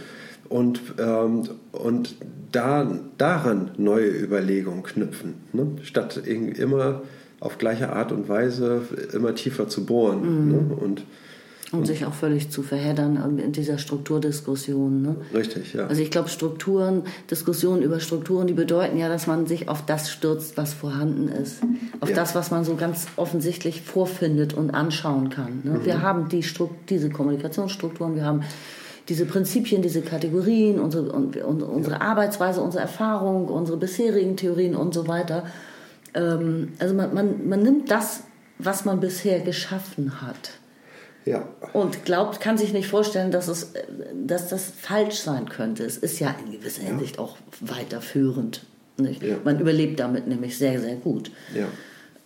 und, 0.50 0.82
ähm, 1.00 1.44
und 1.72 2.16
da, 2.52 3.00
daran 3.18 3.72
neue 3.78 4.10
Überlegungen 4.10 4.84
knüpfen, 4.84 5.36
ne, 5.54 5.68
statt 5.82 6.22
immer 6.26 7.02
auf 7.40 7.58
gleiche 7.58 7.92
Art 7.92 8.12
und 8.12 8.30
Weise 8.30 8.82
immer 9.14 9.36
tiefer 9.36 9.68
zu 9.68 9.86
bohren. 9.86 10.46
Mhm. 10.46 10.52
Ne, 10.52 10.76
und 10.76 11.04
und 11.74 11.88
sich 11.88 12.06
auch 12.06 12.14
völlig 12.14 12.52
zu 12.52 12.62
verheddern 12.62 13.40
in 13.40 13.52
dieser 13.52 13.80
Strukturdiskussion. 13.80 15.02
Ne? 15.02 15.16
Richtig, 15.34 15.74
ja. 15.74 15.88
Also 15.88 16.02
ich 16.04 16.12
glaube, 16.12 16.30
Strukturen, 16.30 17.02
Diskussionen 17.32 17.82
über 17.82 18.00
Strukturen, 18.00 18.46
die 18.46 18.54
bedeuten 18.54 18.98
ja, 18.98 19.10
dass 19.10 19.26
man 19.26 19.48
sich 19.48 19.70
auf 19.70 19.84
das 19.84 20.12
stürzt, 20.12 20.56
was 20.56 20.74
vorhanden 20.74 21.30
ist. 21.30 21.62
Auf 22.00 22.10
ja. 22.10 22.16
das, 22.16 22.36
was 22.36 22.52
man 22.52 22.64
so 22.64 22.76
ganz 22.76 23.08
offensichtlich 23.16 23.82
vorfindet 23.82 24.54
und 24.54 24.70
anschauen 24.70 25.30
kann. 25.30 25.62
Ne? 25.64 25.72
Mhm. 25.80 25.86
Wir 25.86 26.02
haben 26.04 26.30
die 26.30 26.46
diese 26.90 27.10
Kommunikationsstrukturen, 27.10 28.16
wir 28.16 28.26
haben 28.26 28.44
diese 29.10 29.26
Prinzipien, 29.26 29.82
diese 29.82 30.02
Kategorien, 30.02 30.80
unsere, 30.80 31.12
und, 31.12 31.36
und, 31.38 31.64
unsere 31.64 31.96
ja. 31.96 32.02
Arbeitsweise, 32.02 32.62
unsere 32.62 32.84
Erfahrung, 32.84 33.48
unsere 33.48 33.78
bisherigen 33.78 34.38
Theorien 34.38 34.76
und 34.76 34.94
so 34.94 35.08
weiter. 35.08 35.46
Ähm, 36.14 36.74
also 36.78 36.94
man, 36.94 37.14
man, 37.16 37.50
man 37.50 37.64
nimmt 37.64 37.90
das, 37.90 38.24
was 38.60 38.86
man 38.86 39.00
bisher 39.00 39.40
geschaffen 39.40 40.22
hat 40.22 40.52
ja. 41.26 41.48
Und 41.74 42.06
glaubt, 42.06 42.40
kann 42.40 42.58
sich 42.58 42.74
nicht 42.74 42.88
vorstellen, 42.88 43.32
dass, 43.32 43.48
es, 43.48 43.72
dass 44.14 44.50
das 44.50 44.72
falsch 44.80 45.16
sein 45.16 45.48
könnte. 45.48 45.84
Es 45.84 45.98
ist 45.98 46.20
ja 46.20 46.36
in 46.46 46.52
gewisser 46.52 46.84
Hinsicht 46.84 47.20
auch 47.20 47.38
weiterführend. 47.62 48.66
Ja. 48.98 49.38
Man 49.44 49.60
überlebt 49.60 50.00
damit 50.00 50.28
nämlich 50.28 50.58
sehr, 50.58 50.80
sehr 50.80 50.96
gut. 50.96 51.32
Ja. 51.56 51.68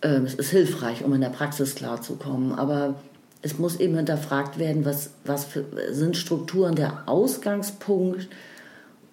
Ähm, 0.02 0.24
es 0.24 0.34
ist 0.34 0.50
hilfreich, 0.50 1.04
um 1.04 1.14
in 1.14 1.20
der 1.20 1.30
Praxis 1.30 1.74
klarzukommen. 1.74 2.52
Aber 2.52 2.96
es 3.42 3.58
muss 3.58 3.78
eben 3.80 3.96
hinterfragt 3.96 4.58
werden, 4.58 4.84
was, 4.84 5.10
was 5.24 5.44
für, 5.44 5.64
sind 5.90 6.16
Strukturen 6.16 6.74
der 6.74 7.08
Ausgangspunkt, 7.08 8.28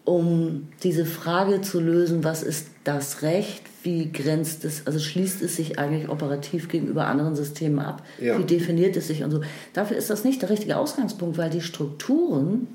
um 0.03 0.67
diese 0.83 1.05
Frage 1.05 1.61
zu 1.61 1.79
lösen, 1.79 2.23
was 2.23 2.43
ist 2.43 2.67
das 2.83 3.21
Recht, 3.21 3.63
wie 3.86 4.11
grenzt 4.11 4.65
es, 4.65 4.86
also 4.88 4.99
schließt 4.99 5.41
es 5.43 5.55
sich 5.55 5.77
eigentlich 5.77 6.09
operativ 6.09 6.67
gegenüber 6.67 7.05
anderen 7.05 7.36
Systemen 7.36 7.79
ab? 7.79 8.03
Ja. 8.19 8.38
Wie 8.38 8.43
definiert 8.43 8.97
es 8.97 9.07
sich 9.07 9.23
und 9.23 9.31
so? 9.31 9.41
Dafür 9.73 9.95
ist 9.95 10.09
das 10.09 10.23
nicht 10.23 10.41
der 10.41 10.49
richtige 10.49 10.77
Ausgangspunkt, 10.77 11.38
weil 11.38 11.51
die 11.51 11.61
Strukturen, 11.61 12.67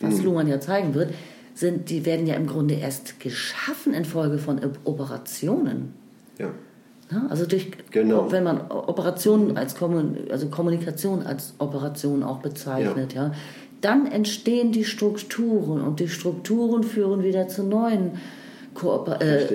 was 0.00 0.18
mhm. 0.18 0.24
Luhmann 0.24 0.48
ja 0.48 0.60
zeigen 0.60 0.94
wird, 0.94 1.12
sind, 1.54 1.90
die 1.90 2.06
werden 2.06 2.26
ja 2.26 2.34
im 2.34 2.46
Grunde 2.46 2.74
erst 2.74 3.20
geschaffen 3.20 3.92
infolge 3.92 4.38
von 4.38 4.60
Operationen. 4.84 5.94
Ja. 6.38 6.50
also 7.28 7.44
durch, 7.44 7.70
genau. 7.90 8.32
wenn 8.32 8.42
man 8.42 8.70
Operationen 8.70 9.58
als 9.58 9.76
also 10.30 10.48
Kommunikation 10.48 11.22
als 11.22 11.54
Operation 11.58 12.22
auch 12.22 12.38
bezeichnet, 12.38 13.12
ja. 13.12 13.26
ja, 13.26 13.32
dann 13.82 14.06
entstehen 14.06 14.72
die 14.72 14.84
Strukturen 14.84 15.82
und 15.82 16.00
die 16.00 16.08
Strukturen 16.08 16.84
führen 16.84 17.22
wieder 17.22 17.48
zu 17.48 17.64
neuen 17.64 18.12
Kooper 18.74 19.20
äh, 19.20 19.48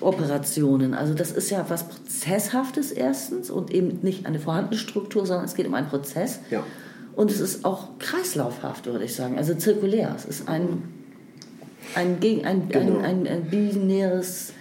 Operationen. 0.00 0.94
Also 0.94 1.14
das 1.14 1.32
ist 1.32 1.50
ja 1.50 1.64
was 1.68 1.88
Prozesshaftes 1.88 2.92
erstens 2.92 3.50
und 3.50 3.72
eben 3.72 4.00
nicht 4.02 4.26
eine 4.26 4.38
vorhandene 4.38 4.78
Struktur, 4.78 5.26
sondern 5.26 5.44
es 5.44 5.54
geht 5.54 5.66
um 5.66 5.74
einen 5.74 5.88
Prozess. 5.88 6.40
Ja. 6.50 6.64
Und 7.16 7.30
es 7.30 7.40
ist 7.40 7.64
auch 7.64 7.98
kreislaufhaft, 7.98 8.86
würde 8.86 9.04
ich 9.04 9.14
sagen, 9.14 9.38
also 9.38 9.54
zirkulär. 9.54 10.12
Es 10.16 10.24
ist 10.24 10.48
ein, 10.48 10.82
ein, 11.94 12.18
ein, 12.44 12.68
genau. 12.68 12.98
ein, 12.98 13.04
ein, 13.04 13.26
ein 13.28 13.44
binäres, 13.50 14.52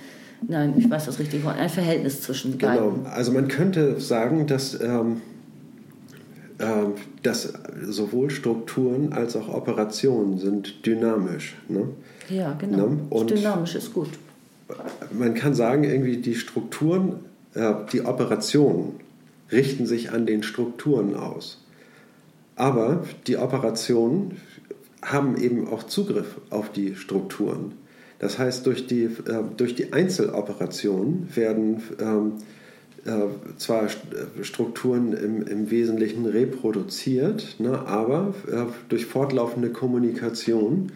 nein, 0.48 0.76
ich 0.78 0.90
weiß 0.90 1.06
das 1.06 1.20
richtig, 1.20 1.46
ein 1.46 1.70
Verhältnis 1.70 2.22
zwischen 2.22 2.58
genau. 2.58 2.74
beiden. 2.74 3.04
Genau, 3.04 3.10
also 3.10 3.32
man 3.32 3.48
könnte 3.48 4.00
sagen, 4.00 4.46
dass, 4.46 4.80
ähm, 4.80 5.22
äh, 6.60 6.66
dass 7.24 7.54
sowohl 7.82 8.30
Strukturen 8.30 9.14
als 9.14 9.36
auch 9.36 9.48
Operationen 9.50 10.38
sind 10.38 10.86
dynamisch. 10.86 11.56
Ne? 11.68 11.88
Ja, 12.30 12.54
genau. 12.54 12.78
Ne? 12.78 12.98
Und 13.10 13.32
dynamisch 13.32 13.74
ist 13.74 13.96
gut 13.96 14.10
man 15.12 15.34
kann 15.34 15.54
sagen, 15.54 15.84
irgendwie 15.84 16.18
die 16.18 16.36
Strukturen, 16.36 17.26
äh, 17.54 17.74
die 17.92 18.02
Operationen 18.02 19.00
richten 19.52 19.86
sich 19.86 20.12
an 20.12 20.26
den 20.26 20.44
Strukturen 20.44 21.16
aus. 21.16 21.64
Aber 22.56 23.04
die 23.28 23.38
Operationen 23.38 24.38
haben 25.02 25.38
eben 25.38 25.68
auch 25.68 25.84
Zugriff 25.84 26.40
auf 26.50 26.72
die 26.72 26.96
Strukturen. 26.96 27.74
Das 28.20 28.40
heißt, 28.40 28.66
durch 28.66 28.88
die, 28.88 29.04
äh, 29.04 29.44
durch 29.58 29.76
die 29.76 29.92
Einzeloperationen 29.92 31.28
werden 31.36 31.82
ähm, 32.00 32.34
äh, 33.06 33.58
zwar 33.58 33.90
Strukturen 34.42 35.12
im, 35.12 35.46
im 35.46 35.70
Wesentlichen 35.70 36.26
reproduziert, 36.26 37.60
ne, 37.60 37.86
aber 37.86 38.34
äh, 38.50 38.66
durch 38.88 39.06
fortlaufende 39.06 39.72
Kommunikation 39.72 40.92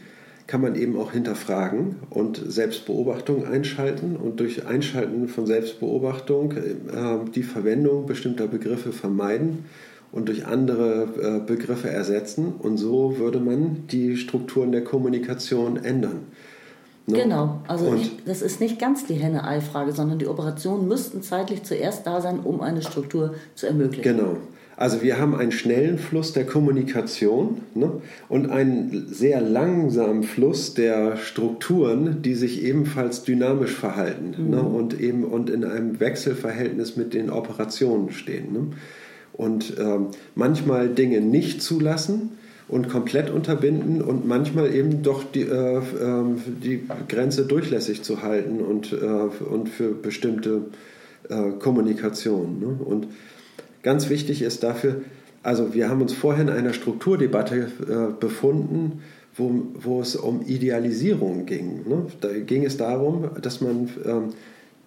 kann 0.47 0.61
man 0.61 0.75
eben 0.75 0.97
auch 0.97 1.11
hinterfragen 1.11 1.97
und 2.09 2.41
Selbstbeobachtung 2.47 3.45
einschalten 3.45 4.15
und 4.15 4.39
durch 4.39 4.65
Einschalten 4.65 5.27
von 5.27 5.45
Selbstbeobachtung 5.45 6.53
äh, 6.53 7.29
die 7.35 7.43
Verwendung 7.43 8.05
bestimmter 8.05 8.47
Begriffe 8.47 8.93
vermeiden 8.93 9.65
und 10.13 10.29
durch 10.29 10.45
andere 10.45 11.09
äh, 11.21 11.45
Begriffe 11.45 11.89
ersetzen. 11.89 12.53
Und 12.57 12.77
so 12.77 13.17
würde 13.17 13.39
man 13.39 13.87
die 13.91 14.15
Strukturen 14.15 14.71
der 14.71 14.85
Kommunikation 14.85 15.77
ändern. 15.77 16.21
Ne? 17.07 17.23
Genau, 17.23 17.61
also 17.67 17.93
ich, 17.93 18.23
das 18.25 18.41
ist 18.41 18.59
nicht 18.59 18.79
ganz 18.79 19.05
die 19.05 19.13
Henne-Ei-Frage, 19.15 19.91
sondern 19.93 20.19
die 20.19 20.27
Operationen 20.27 20.87
müssten 20.87 21.21
zeitlich 21.21 21.63
zuerst 21.63 22.07
da 22.07 22.21
sein, 22.21 22.39
um 22.39 22.61
eine 22.61 22.81
Struktur 22.81 23.35
zu 23.55 23.67
ermöglichen. 23.67 24.17
Genau. 24.17 24.37
Also 24.77 25.01
wir 25.01 25.19
haben 25.19 25.33
einen 25.35 25.51
schnellen 25.51 25.97
Fluss 25.97 26.33
der 26.33 26.45
Kommunikation 26.45 27.61
ne, 27.73 27.93
und 28.29 28.51
einen 28.51 29.07
sehr 29.11 29.41
langsamen 29.41 30.21
Fluss 30.21 30.75
der 30.75 31.17
Strukturen, 31.17 32.21
die 32.21 32.35
sich 32.35 32.63
ebenfalls 32.63 33.23
dynamisch 33.23 33.73
verhalten 33.73 34.35
ne, 34.37 34.37
mhm. 34.37 34.49
ne, 34.51 34.61
und 34.61 35.01
eben 35.01 35.23
und 35.23 35.49
in 35.49 35.65
einem 35.65 35.99
Wechselverhältnis 35.99 36.95
mit 36.95 37.15
den 37.15 37.31
Operationen 37.31 38.11
stehen. 38.11 38.53
Ne. 38.53 38.67
Und 39.33 39.73
ähm, 39.79 40.09
manchmal 40.35 40.89
Dinge 40.89 41.21
nicht 41.21 41.63
zulassen 41.63 42.37
und 42.67 42.87
komplett 42.87 43.31
unterbinden 43.31 44.03
und 44.03 44.27
manchmal 44.27 44.73
eben 44.75 45.01
doch 45.01 45.23
die, 45.23 45.41
äh, 45.41 45.77
äh, 45.77 45.81
die 46.63 46.83
Grenze 47.07 47.45
durchlässig 47.45 48.03
zu 48.03 48.21
halten 48.21 48.59
und, 48.59 48.93
äh, 48.93 48.95
und 48.95 49.69
für 49.69 49.91
bestimmte 49.91 50.65
äh, 51.29 51.51
Kommunikation. 51.59 52.59
Ne? 52.59 52.67
Und 52.85 53.07
Ganz 53.87 54.09
wichtig 54.09 54.41
ist 54.41 54.63
dafür, 54.63 55.03
also 55.43 55.73
wir 55.73 55.87
haben 55.87 56.01
uns 56.01 56.11
vorhin 56.11 56.49
in 56.49 56.53
einer 56.55 56.73
Strukturdebatte 56.73 57.71
äh, 57.87 58.19
befunden, 58.19 59.01
wo, 59.33 59.61
wo 59.75 60.01
es 60.01 60.17
um 60.17 60.41
Idealisierung 60.45 61.45
ging. 61.45 61.87
Ne? 61.87 62.07
Da 62.19 62.33
ging 62.37 62.65
es 62.65 62.75
darum, 62.75 63.29
dass 63.41 63.61
man 63.61 63.89
ähm, 64.05 64.33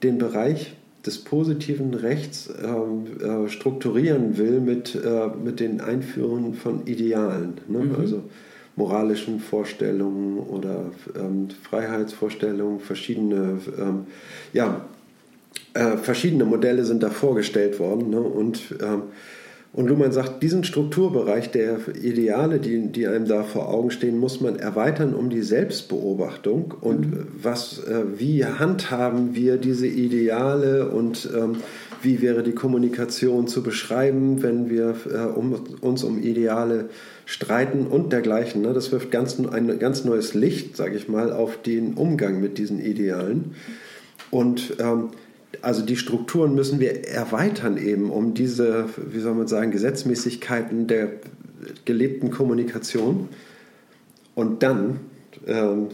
den 0.02 0.18
Bereich 0.18 0.74
des 1.06 1.16
positiven 1.16 1.94
Rechts 1.94 2.52
ähm, 2.62 3.46
äh, 3.46 3.48
strukturieren 3.48 4.36
will 4.36 4.60
mit, 4.60 4.94
äh, 4.94 5.28
mit 5.42 5.60
den 5.60 5.80
Einführungen 5.80 6.52
von 6.52 6.86
Idealen, 6.86 7.54
ne? 7.68 7.78
mhm. 7.78 7.94
also 7.98 8.24
moralischen 8.76 9.40
Vorstellungen 9.40 10.40
oder 10.40 10.92
ähm, 11.18 11.48
Freiheitsvorstellungen, 11.62 12.80
verschiedene 12.80 13.60
ähm, 13.78 14.08
ja, 14.52 14.84
äh, 15.74 15.96
verschiedene 15.96 16.44
Modelle 16.44 16.84
sind 16.84 17.02
da 17.02 17.10
vorgestellt 17.10 17.78
worden. 17.78 18.10
Ne? 18.10 18.20
Und, 18.20 18.74
ähm, 18.80 19.02
und 19.72 19.88
Luhmann 19.88 20.10
sagt, 20.10 20.42
diesen 20.42 20.64
Strukturbereich 20.64 21.52
der 21.52 21.78
Ideale, 22.02 22.58
die, 22.58 22.88
die 22.88 23.06
einem 23.06 23.26
da 23.26 23.44
vor 23.44 23.68
Augen 23.68 23.90
stehen, 23.92 24.18
muss 24.18 24.40
man 24.40 24.58
erweitern 24.58 25.14
um 25.14 25.30
die 25.30 25.42
Selbstbeobachtung 25.42 26.74
und 26.80 27.10
mhm. 27.10 27.26
was, 27.40 27.78
äh, 27.84 28.02
wie 28.18 28.44
handhaben 28.44 29.34
wir 29.34 29.58
diese 29.58 29.86
Ideale 29.86 30.88
und 30.88 31.28
ähm, 31.36 31.58
wie 32.02 32.22
wäre 32.22 32.42
die 32.42 32.52
Kommunikation 32.52 33.46
zu 33.46 33.62
beschreiben, 33.62 34.42
wenn 34.42 34.70
wir 34.70 34.96
äh, 35.12 35.18
um, 35.18 35.54
uns 35.82 36.02
um 36.02 36.20
Ideale 36.20 36.88
streiten 37.26 37.86
und 37.86 38.12
dergleichen. 38.12 38.62
Ne? 38.62 38.72
Das 38.72 38.90
wirft 38.90 39.10
ganz, 39.10 39.38
ein 39.38 39.78
ganz 39.78 40.04
neues 40.04 40.34
Licht, 40.34 40.76
sage 40.76 40.96
ich 40.96 41.08
mal, 41.08 41.32
auf 41.32 41.62
den 41.62 41.94
Umgang 41.94 42.40
mit 42.40 42.58
diesen 42.58 42.80
Idealen. 42.80 43.54
Und 44.30 44.74
ähm, 44.80 45.10
also 45.62 45.82
die 45.82 45.96
Strukturen 45.96 46.54
müssen 46.54 46.80
wir 46.80 47.08
erweitern 47.08 47.76
eben, 47.76 48.10
um 48.10 48.34
diese, 48.34 48.86
wie 48.96 49.20
soll 49.20 49.34
man 49.34 49.48
sagen, 49.48 49.70
Gesetzmäßigkeiten 49.70 50.86
der 50.86 51.10
gelebten 51.84 52.30
Kommunikation. 52.30 53.28
Und 54.34 54.62
dann 54.62 55.00
ähm, 55.46 55.88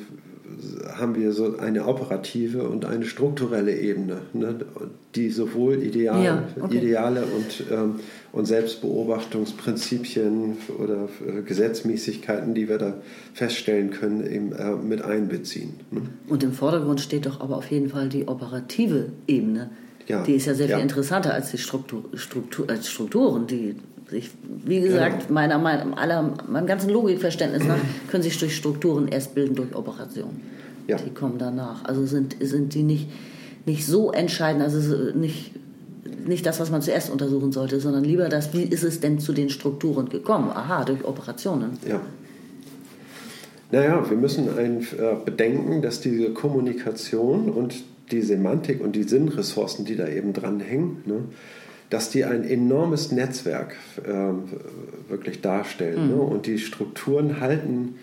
haben 0.94 1.16
wir 1.16 1.32
so 1.32 1.58
eine 1.58 1.86
operative 1.86 2.68
und 2.68 2.84
eine 2.84 3.04
strukturelle 3.04 3.76
Ebene, 3.76 4.18
ne, 4.32 4.54
die 5.14 5.30
sowohl 5.30 5.82
Ideal, 5.82 6.24
ja, 6.24 6.42
okay. 6.60 6.78
Ideale 6.78 7.24
und, 7.24 7.64
ähm, 7.70 8.00
und 8.32 8.46
Selbstbeobachtungsprinzipien 8.46 10.56
oder 10.78 11.08
äh, 11.26 11.42
Gesetzmäßigkeiten, 11.42 12.54
die 12.54 12.68
wir 12.68 12.78
da 12.78 12.94
feststellen 13.34 13.90
können, 13.90 14.30
eben, 14.30 14.52
äh, 14.52 14.76
mit 14.76 15.02
einbeziehen. 15.02 15.74
Ne? 15.90 16.02
Und 16.28 16.42
im 16.42 16.52
Vordergrund 16.52 17.00
steht 17.00 17.26
doch 17.26 17.40
aber 17.40 17.56
auf 17.56 17.70
jeden 17.70 17.90
Fall 17.90 18.08
die 18.08 18.28
operative 18.28 19.10
Ebene. 19.26 19.70
Ja. 20.06 20.22
Die 20.22 20.34
ist 20.34 20.46
ja 20.46 20.54
sehr 20.54 20.66
viel 20.66 20.76
ja. 20.76 20.82
interessanter 20.82 21.34
als 21.34 21.50
die 21.50 21.58
Struktur, 21.58 22.04
Struktur, 22.14 22.70
als 22.70 22.88
Strukturen, 22.88 23.46
die 23.46 23.74
sich, 24.08 24.30
wie 24.64 24.80
gesagt, 24.80 25.30
meiner, 25.30 25.58
meiner, 25.58 25.98
aller, 25.98 26.34
meinem 26.48 26.66
ganzen 26.66 26.90
Logikverständnis 26.90 27.64
nach, 27.64 27.78
können 28.10 28.22
sich 28.22 28.38
durch 28.38 28.56
Strukturen 28.56 29.08
erst 29.08 29.34
bilden 29.34 29.54
durch 29.54 29.74
Operationen. 29.74 30.40
Ja. 30.86 30.96
Die 30.96 31.10
kommen 31.10 31.38
danach. 31.38 31.84
Also 31.84 32.06
sind, 32.06 32.36
sind 32.40 32.74
die 32.74 32.84
nicht, 32.84 33.08
nicht 33.64 33.84
so 33.84 34.12
entscheidend, 34.12 34.62
also 34.62 35.12
nicht, 35.12 35.52
nicht 36.26 36.46
das, 36.46 36.60
was 36.60 36.70
man 36.70 36.82
zuerst 36.82 37.10
untersuchen 37.10 37.50
sollte, 37.50 37.80
sondern 37.80 38.04
lieber 38.04 38.28
das, 38.28 38.52
wie 38.54 38.62
ist 38.62 38.84
es 38.84 39.00
denn 39.00 39.18
zu 39.18 39.32
den 39.32 39.50
Strukturen 39.50 40.08
gekommen? 40.08 40.50
Aha, 40.50 40.84
durch 40.84 41.04
Operationen. 41.04 41.78
Ja. 41.88 42.00
Naja, 43.72 44.08
wir 44.08 44.16
müssen 44.16 44.56
ein, 44.56 44.82
äh, 44.82 45.16
bedenken, 45.24 45.82
dass 45.82 46.00
diese 46.00 46.30
Kommunikation 46.30 47.50
und 47.50 47.74
die 48.12 48.22
Semantik 48.22 48.80
und 48.80 48.94
die 48.94 49.02
Sinnressourcen, 49.02 49.84
die 49.84 49.96
da 49.96 50.06
eben 50.06 50.32
dranhängen, 50.32 50.98
ne, 51.04 51.24
dass 51.90 52.10
die 52.10 52.24
ein 52.24 52.44
enormes 52.44 53.12
Netzwerk 53.12 53.76
äh, 54.04 55.10
wirklich 55.10 55.40
darstellen. 55.40 56.08
Ne? 56.08 56.14
Mhm. 56.14 56.20
Ne? 56.20 56.20
Und 56.20 56.46
die 56.46 56.58
Strukturen 56.58 57.40
halten 57.40 57.96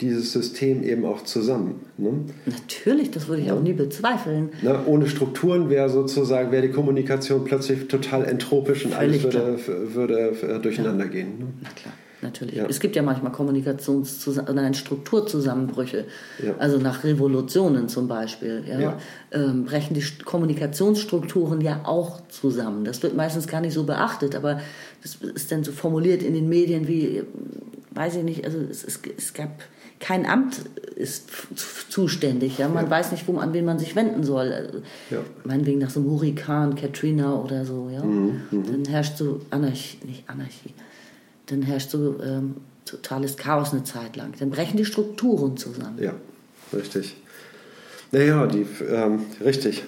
dieses 0.00 0.32
System 0.32 0.82
eben 0.82 1.04
auch 1.04 1.24
zusammen. 1.24 1.80
Ne? 1.98 2.24
Natürlich, 2.46 3.10
das 3.10 3.28
würde 3.28 3.42
ich 3.42 3.48
ja. 3.48 3.54
auch 3.54 3.62
nie 3.62 3.74
bezweifeln. 3.74 4.50
Na, 4.62 4.84
ohne 4.86 5.06
Strukturen 5.06 5.68
wäre 5.68 5.90
sozusagen 5.90 6.52
wäre 6.52 6.62
die 6.62 6.72
Kommunikation 6.72 7.44
plötzlich 7.44 7.88
total 7.88 8.24
entropisch 8.24 8.86
und 8.86 8.94
Völlig 8.94 9.24
alles 9.24 9.34
würde, 9.34 9.94
würde, 9.94 10.54
äh, 10.56 10.58
durcheinander 10.58 11.04
ja. 11.04 11.10
gehen. 11.10 11.38
Ne? 11.38 11.46
Na 11.62 11.68
klar 11.70 11.94
natürlich. 12.22 12.56
Ja. 12.56 12.66
Es 12.66 12.80
gibt 12.80 12.96
ja 12.96 13.02
manchmal 13.02 13.32
Kommunikations- 13.32 14.52
nein, 14.52 14.74
Strukturzusammenbrüche. 14.74 16.04
Ja. 16.44 16.54
Also 16.58 16.78
nach 16.78 17.04
Revolutionen 17.04 17.88
zum 17.88 18.08
Beispiel. 18.08 18.64
Ja. 18.66 18.98
Ähm, 19.32 19.64
brechen 19.64 19.94
die 19.94 20.04
Kommunikationsstrukturen 20.24 21.60
ja 21.60 21.82
auch 21.84 22.20
zusammen. 22.28 22.84
Das 22.84 23.02
wird 23.02 23.16
meistens 23.16 23.46
gar 23.46 23.60
nicht 23.60 23.74
so 23.74 23.84
beachtet, 23.84 24.34
aber 24.34 24.60
das 25.02 25.16
ist 25.34 25.50
dann 25.52 25.64
so 25.64 25.72
formuliert 25.72 26.22
in 26.22 26.34
den 26.34 26.48
Medien 26.48 26.88
wie, 26.88 27.22
weiß 27.92 28.16
ich 28.16 28.24
nicht, 28.24 28.44
also 28.44 28.58
es, 28.58 28.84
es, 28.84 29.00
es 29.16 29.32
gab 29.32 29.50
kein 30.00 30.24
Amt 30.26 30.62
ist 30.96 31.28
zuständig. 31.90 32.58
Ja? 32.58 32.68
Man 32.68 32.86
ja. 32.86 32.90
weiß 32.90 33.12
nicht, 33.12 33.28
wo, 33.28 33.38
an 33.38 33.52
wen 33.52 33.64
man 33.64 33.78
sich 33.78 33.94
wenden 33.94 34.24
soll. 34.24 34.82
Ja. 35.10 35.18
Meinetwegen 35.44 35.78
nach 35.78 35.90
so 35.90 36.00
einem 36.00 36.10
Hurrikan, 36.10 36.74
Katrina 36.74 37.34
oder 37.34 37.64
so. 37.64 37.90
Ja? 37.92 38.02
Mhm, 38.02 38.40
mhm. 38.50 38.66
Dann 38.66 38.84
herrscht 38.86 39.18
so 39.18 39.40
Anarchie, 39.50 39.98
nicht 40.06 40.28
Anarchie, 40.28 40.74
dann 41.50 41.62
herrscht 41.62 41.90
so 41.90 42.20
ähm, 42.22 42.56
totales 42.84 43.36
Chaos 43.36 43.72
eine 43.72 43.84
Zeit 43.84 44.16
lang. 44.16 44.32
Dann 44.38 44.50
brechen 44.50 44.76
die 44.76 44.84
Strukturen 44.84 45.56
zusammen. 45.56 45.98
Ja, 46.00 46.14
richtig. 46.72 47.16
Naja, 48.12 48.46
die, 48.46 48.66
ähm, 48.90 49.20
richtig. 49.44 49.84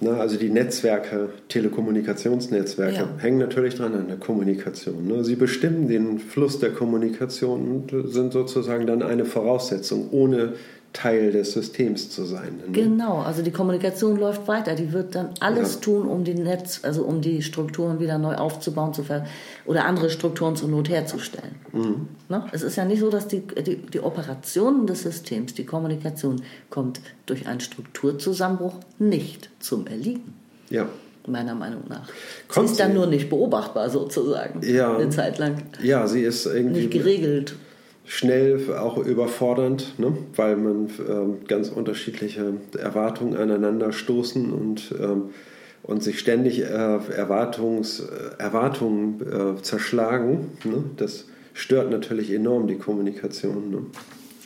Na, 0.00 0.12
also 0.12 0.36
die 0.38 0.48
Netzwerke, 0.48 1.30
Telekommunikationsnetzwerke 1.48 2.94
ja. 2.94 3.08
hängen 3.18 3.38
natürlich 3.38 3.74
dran 3.74 3.94
an 3.94 4.06
der 4.06 4.16
Kommunikation. 4.16 5.08
Ne? 5.08 5.24
Sie 5.24 5.34
bestimmen 5.34 5.88
den 5.88 6.20
Fluss 6.20 6.60
der 6.60 6.70
Kommunikation 6.70 7.68
und 7.90 8.12
sind 8.12 8.32
sozusagen 8.32 8.86
dann 8.86 9.02
eine 9.02 9.24
Voraussetzung. 9.24 10.08
Ohne 10.12 10.52
Teil 10.92 11.32
des 11.32 11.52
Systems 11.52 12.10
zu 12.10 12.24
sein. 12.24 12.56
Ne? 12.56 12.72
Genau, 12.72 13.18
also 13.18 13.42
die 13.42 13.50
Kommunikation 13.50 14.18
läuft 14.18 14.48
weiter. 14.48 14.74
Die 14.74 14.92
wird 14.92 15.14
dann 15.14 15.30
alles 15.40 15.74
ja. 15.74 15.80
tun, 15.80 16.08
um 16.08 16.24
die 16.24 16.34
Netz, 16.34 16.80
also 16.82 17.02
um 17.04 17.20
die 17.20 17.42
Strukturen 17.42 18.00
wieder 18.00 18.18
neu 18.18 18.34
aufzubauen 18.34 18.94
zu 18.94 19.04
ver 19.04 19.26
oder 19.66 19.84
andere 19.84 20.08
Strukturen 20.10 20.56
zur 20.56 20.68
Not 20.68 20.88
herzustellen. 20.88 21.56
Mhm. 21.72 22.08
Ne? 22.28 22.44
Es 22.52 22.62
ist 22.62 22.76
ja 22.76 22.84
nicht 22.84 23.00
so, 23.00 23.10
dass 23.10 23.28
die, 23.28 23.40
die, 23.40 23.76
die 23.76 24.00
Operationen 24.00 24.86
des 24.86 25.02
Systems, 25.02 25.54
die 25.54 25.64
Kommunikation 25.64 26.42
kommt 26.70 27.00
durch 27.26 27.46
einen 27.46 27.60
Strukturzusammenbruch 27.60 28.74
nicht 28.98 29.50
zum 29.60 29.86
Erliegen. 29.86 30.34
Ja. 30.70 30.88
Meiner 31.26 31.54
Meinung 31.54 31.82
nach. 31.88 32.08
Kommt 32.48 32.68
sie 32.68 32.72
ist 32.72 32.80
dann 32.80 32.94
nur 32.94 33.06
nicht 33.06 33.28
beobachtbar 33.28 33.90
sozusagen. 33.90 34.62
Ja. 34.62 34.96
Eine 34.96 35.10
Zeit 35.10 35.38
lang. 35.38 35.62
Ja, 35.82 36.06
sie 36.06 36.22
ist 36.22 36.46
irgendwie. 36.46 36.80
Nicht 36.80 36.92
geregelt 36.92 37.54
schnell 38.08 38.74
auch 38.74 38.96
überfordernd, 38.96 39.98
ne? 39.98 40.16
weil 40.34 40.56
man 40.56 40.88
ähm, 41.08 41.36
ganz 41.46 41.68
unterschiedliche 41.68 42.54
Erwartungen 42.76 43.36
aneinander 43.36 43.92
stoßen 43.92 44.50
und, 44.50 44.94
ähm, 44.98 45.30
und 45.82 46.02
sich 46.02 46.18
ständig 46.18 46.60
äh, 46.60 46.64
Erwartungs, 46.64 48.02
Erwartungen 48.38 49.20
äh, 49.20 49.62
zerschlagen. 49.62 50.52
Ne? 50.64 50.84
Das 50.96 51.26
stört 51.52 51.90
natürlich 51.90 52.32
enorm 52.32 52.66
die 52.66 52.78
Kommunikation. 52.78 53.70
Ne? 53.70 53.78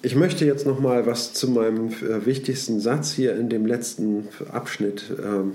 Ich 0.03 0.17
möchte 0.17 0.45
jetzt 0.45 0.67
noch 0.67 0.81
mal 0.81 1.07
was 1.07 1.33
zu 1.33 1.49
meinem 1.49 1.89
äh, 1.89 2.27
wichtigsten 2.27 2.81
Satz 2.81 3.13
hier 3.13 3.37
in 3.37 3.49
dem 3.49 3.65
letzten 3.65 4.27
Abschnitt 4.51 5.05
ähm, 5.25 5.53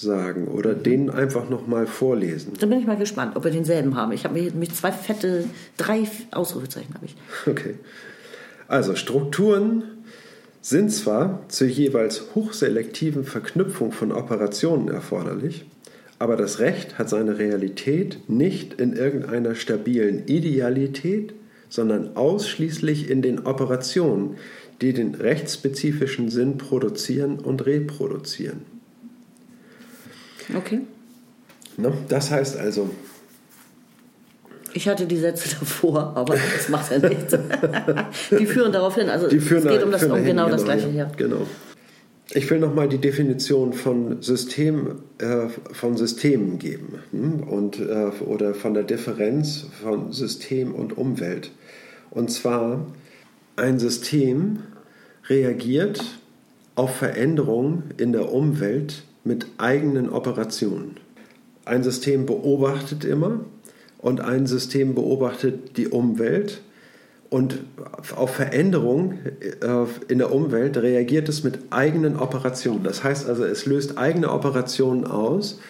sagen 0.00 0.48
oder 0.48 0.74
mhm. 0.74 0.82
den 0.82 1.10
einfach 1.10 1.48
nochmal 1.50 1.86
vorlesen. 1.86 2.52
Da 2.58 2.66
bin 2.66 2.78
ich 2.78 2.86
mal 2.86 2.96
gespannt, 2.96 3.36
ob 3.36 3.44
wir 3.44 3.50
denselben 3.50 3.96
haben. 3.96 4.12
Ich 4.12 4.24
habe 4.24 4.40
mich 4.40 4.74
zwei 4.74 4.92
fette, 4.92 5.44
drei 5.76 6.08
Ausrufezeichen 6.30 6.94
habe 6.94 7.06
ich. 7.06 7.16
Okay. 7.46 7.74
Also 8.68 8.94
Strukturen 8.94 9.82
sind 10.60 10.92
zwar 10.92 11.40
zur 11.48 11.68
jeweils 11.68 12.34
hochselektiven 12.34 13.24
Verknüpfung 13.24 13.92
von 13.92 14.12
Operationen 14.12 14.88
erforderlich, 14.88 15.64
aber 16.18 16.36
das 16.36 16.58
Recht 16.58 16.98
hat 16.98 17.08
seine 17.08 17.38
Realität 17.38 18.28
nicht 18.28 18.74
in 18.74 18.92
irgendeiner 18.92 19.54
stabilen 19.54 20.26
Idealität, 20.26 21.32
sondern 21.68 22.16
ausschließlich 22.16 23.08
in 23.08 23.22
den 23.22 23.46
Operationen, 23.46 24.36
die 24.80 24.92
den 24.92 25.14
rechtsspezifischen 25.14 26.28
Sinn 26.28 26.58
produzieren 26.58 27.38
und 27.38 27.66
reproduzieren. 27.66 28.77
Okay. 30.54 30.80
Ne? 31.76 31.92
Das 32.08 32.30
heißt 32.30 32.56
also, 32.56 32.90
Ich 34.74 34.88
hatte 34.88 35.06
die 35.06 35.16
Sätze 35.16 35.56
davor, 35.60 36.12
aber 36.16 36.34
das 36.34 36.68
macht 36.68 36.90
ja 36.90 36.98
nichts. 36.98 37.36
die 38.38 38.46
führen 38.46 38.72
darauf 38.72 38.94
hin. 38.94 39.08
Also 39.08 39.28
Die 39.28 39.40
führen 39.40 39.64
es 39.66 39.72
geht 39.72 39.80
da- 39.80 39.84
um, 39.84 39.92
das, 39.92 40.02
um 40.04 40.10
dahin, 40.10 40.24
genau 40.26 40.48
das 40.48 40.62
genau, 40.62 40.74
Gleiche 40.74 40.88
ja, 40.88 40.92
hier. 40.92 41.10
Genau. 41.16 41.46
Ich 42.34 42.50
will 42.50 42.58
nochmal 42.58 42.88
die 42.90 42.98
Definition 42.98 43.72
von 43.72 44.20
System, 44.20 44.96
äh, 45.16 45.48
von 45.72 45.96
Systemen 45.96 46.58
geben 46.58 46.98
hm? 47.10 47.42
und, 47.42 47.78
äh, 47.80 48.10
oder 48.22 48.52
von 48.54 48.74
der 48.74 48.82
Differenz 48.82 49.66
von 49.82 50.12
System 50.12 50.74
und 50.74 50.98
Umwelt. 50.98 51.52
Und 52.10 52.30
zwar, 52.30 52.84
ein 53.56 53.78
System 53.78 54.58
reagiert 55.28 56.04
auf 56.74 56.96
Veränderungen 56.96 57.94
in 57.96 58.12
der 58.12 58.30
Umwelt 58.30 59.04
mit 59.28 59.46
eigenen 59.58 60.10
Operationen. 60.10 60.96
Ein 61.64 61.84
System 61.84 62.26
beobachtet 62.26 63.04
immer 63.04 63.40
und 63.98 64.20
ein 64.20 64.46
System 64.46 64.94
beobachtet 64.94 65.76
die 65.76 65.88
Umwelt 65.88 66.62
und 67.30 67.58
auf 68.16 68.30
Veränderungen 68.30 69.18
äh, 69.60 70.10
in 70.10 70.18
der 70.18 70.32
Umwelt 70.32 70.78
reagiert 70.78 71.28
es 71.28 71.44
mit 71.44 71.58
eigenen 71.70 72.18
Operationen. 72.18 72.84
Das 72.84 73.04
heißt 73.04 73.28
also, 73.28 73.44
es 73.44 73.66
löst 73.66 73.98
eigene 73.98 74.32
Operationen 74.32 75.06
aus, 75.06 75.60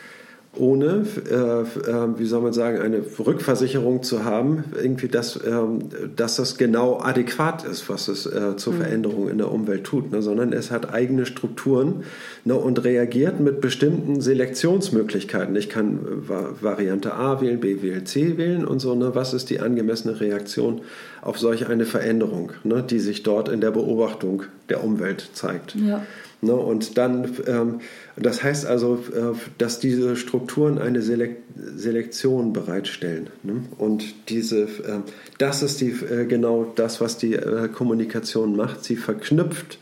ohne, 0.57 1.05
äh, 1.31 1.35
äh, 1.35 2.19
wie 2.19 2.25
soll 2.25 2.41
man 2.41 2.53
sagen, 2.53 2.79
eine 2.79 3.03
Rückversicherung 3.19 4.03
zu 4.03 4.25
haben, 4.25 4.65
irgendwie, 4.81 5.09
dass, 5.09 5.39
ähm, 5.47 5.81
dass 6.17 6.37
das 6.37 6.57
genau 6.59 7.01
adäquat 7.01 7.65
ist, 7.65 7.89
was 7.89 8.09
es 8.09 8.27
äh, 8.27 8.57
zur 8.57 8.73
Veränderung 8.73 9.29
in 9.29 9.39
der 9.39 9.53
Umwelt 9.53 9.85
tut, 9.85 10.11
ne? 10.11 10.23
sondern 10.23 10.53
es 10.53 10.71
hat 10.71 10.93
eigene 10.93 11.27
Strukturen 11.27 12.05
ne? 12.45 12.55
und 12.55 12.83
reagiert 12.83 13.41
mit 13.41 13.61
bestimmten 13.61 14.21
Selektionsmöglichkeiten. 14.21 15.55
Ich 15.55 15.69
kann 15.69 15.99
äh, 15.99 16.29
Va- 16.29 16.51
Variante 16.61 17.15
A 17.15 17.41
wählen, 17.41 17.61
B 17.61 17.83
wählen, 17.83 18.07
C 18.07 18.37
wählen 18.39 18.65
und 18.65 18.81
so. 18.81 18.95
Ne? 18.95 19.15
Was 19.15 19.35
ist 19.35 19.51
die 19.51 19.61
angemessene 19.61 20.19
Reaktion 20.21 20.81
auf 21.21 21.39
solch 21.39 21.69
eine 21.69 21.85
Veränderung, 21.85 22.53
ne? 22.65 22.83
die 22.83 23.01
sich 23.01 23.23
dort 23.23 23.49
in 23.49 23.61
der 23.61 23.71
Beobachtung 23.71 24.45
der 24.69 24.83
Umwelt 24.83 25.31
zeigt? 25.35 25.75
Ja. 25.77 26.03
Ne, 26.41 26.53
und 26.53 26.97
dann, 26.97 27.29
ähm, 27.49 27.81
das 28.17 28.45
heißt 28.45 28.65
also, 28.65 28.95
äh, 29.13 29.37
dass 29.59 29.81
diese 29.81 30.15
Strukturen 30.15 30.79
eine 30.79 31.03
Selek 31.03 31.39
Selektion 31.75 32.53
bereitstellen. 32.53 33.29
Ne? 33.43 33.65
Und 33.77 34.29
diese, 34.29 34.63
äh, 34.63 35.01
das 35.39 35.65
ist 35.65 35.81
die, 35.81 35.91
äh, 35.91 36.27
genau 36.27 36.73
das, 36.77 37.01
was 37.01 37.19
die 37.19 37.35
äh, 37.35 37.69
Kommunikation 37.69 38.55
macht. 38.55 38.85
Sie 38.85 38.95
verknüpft 38.95 39.79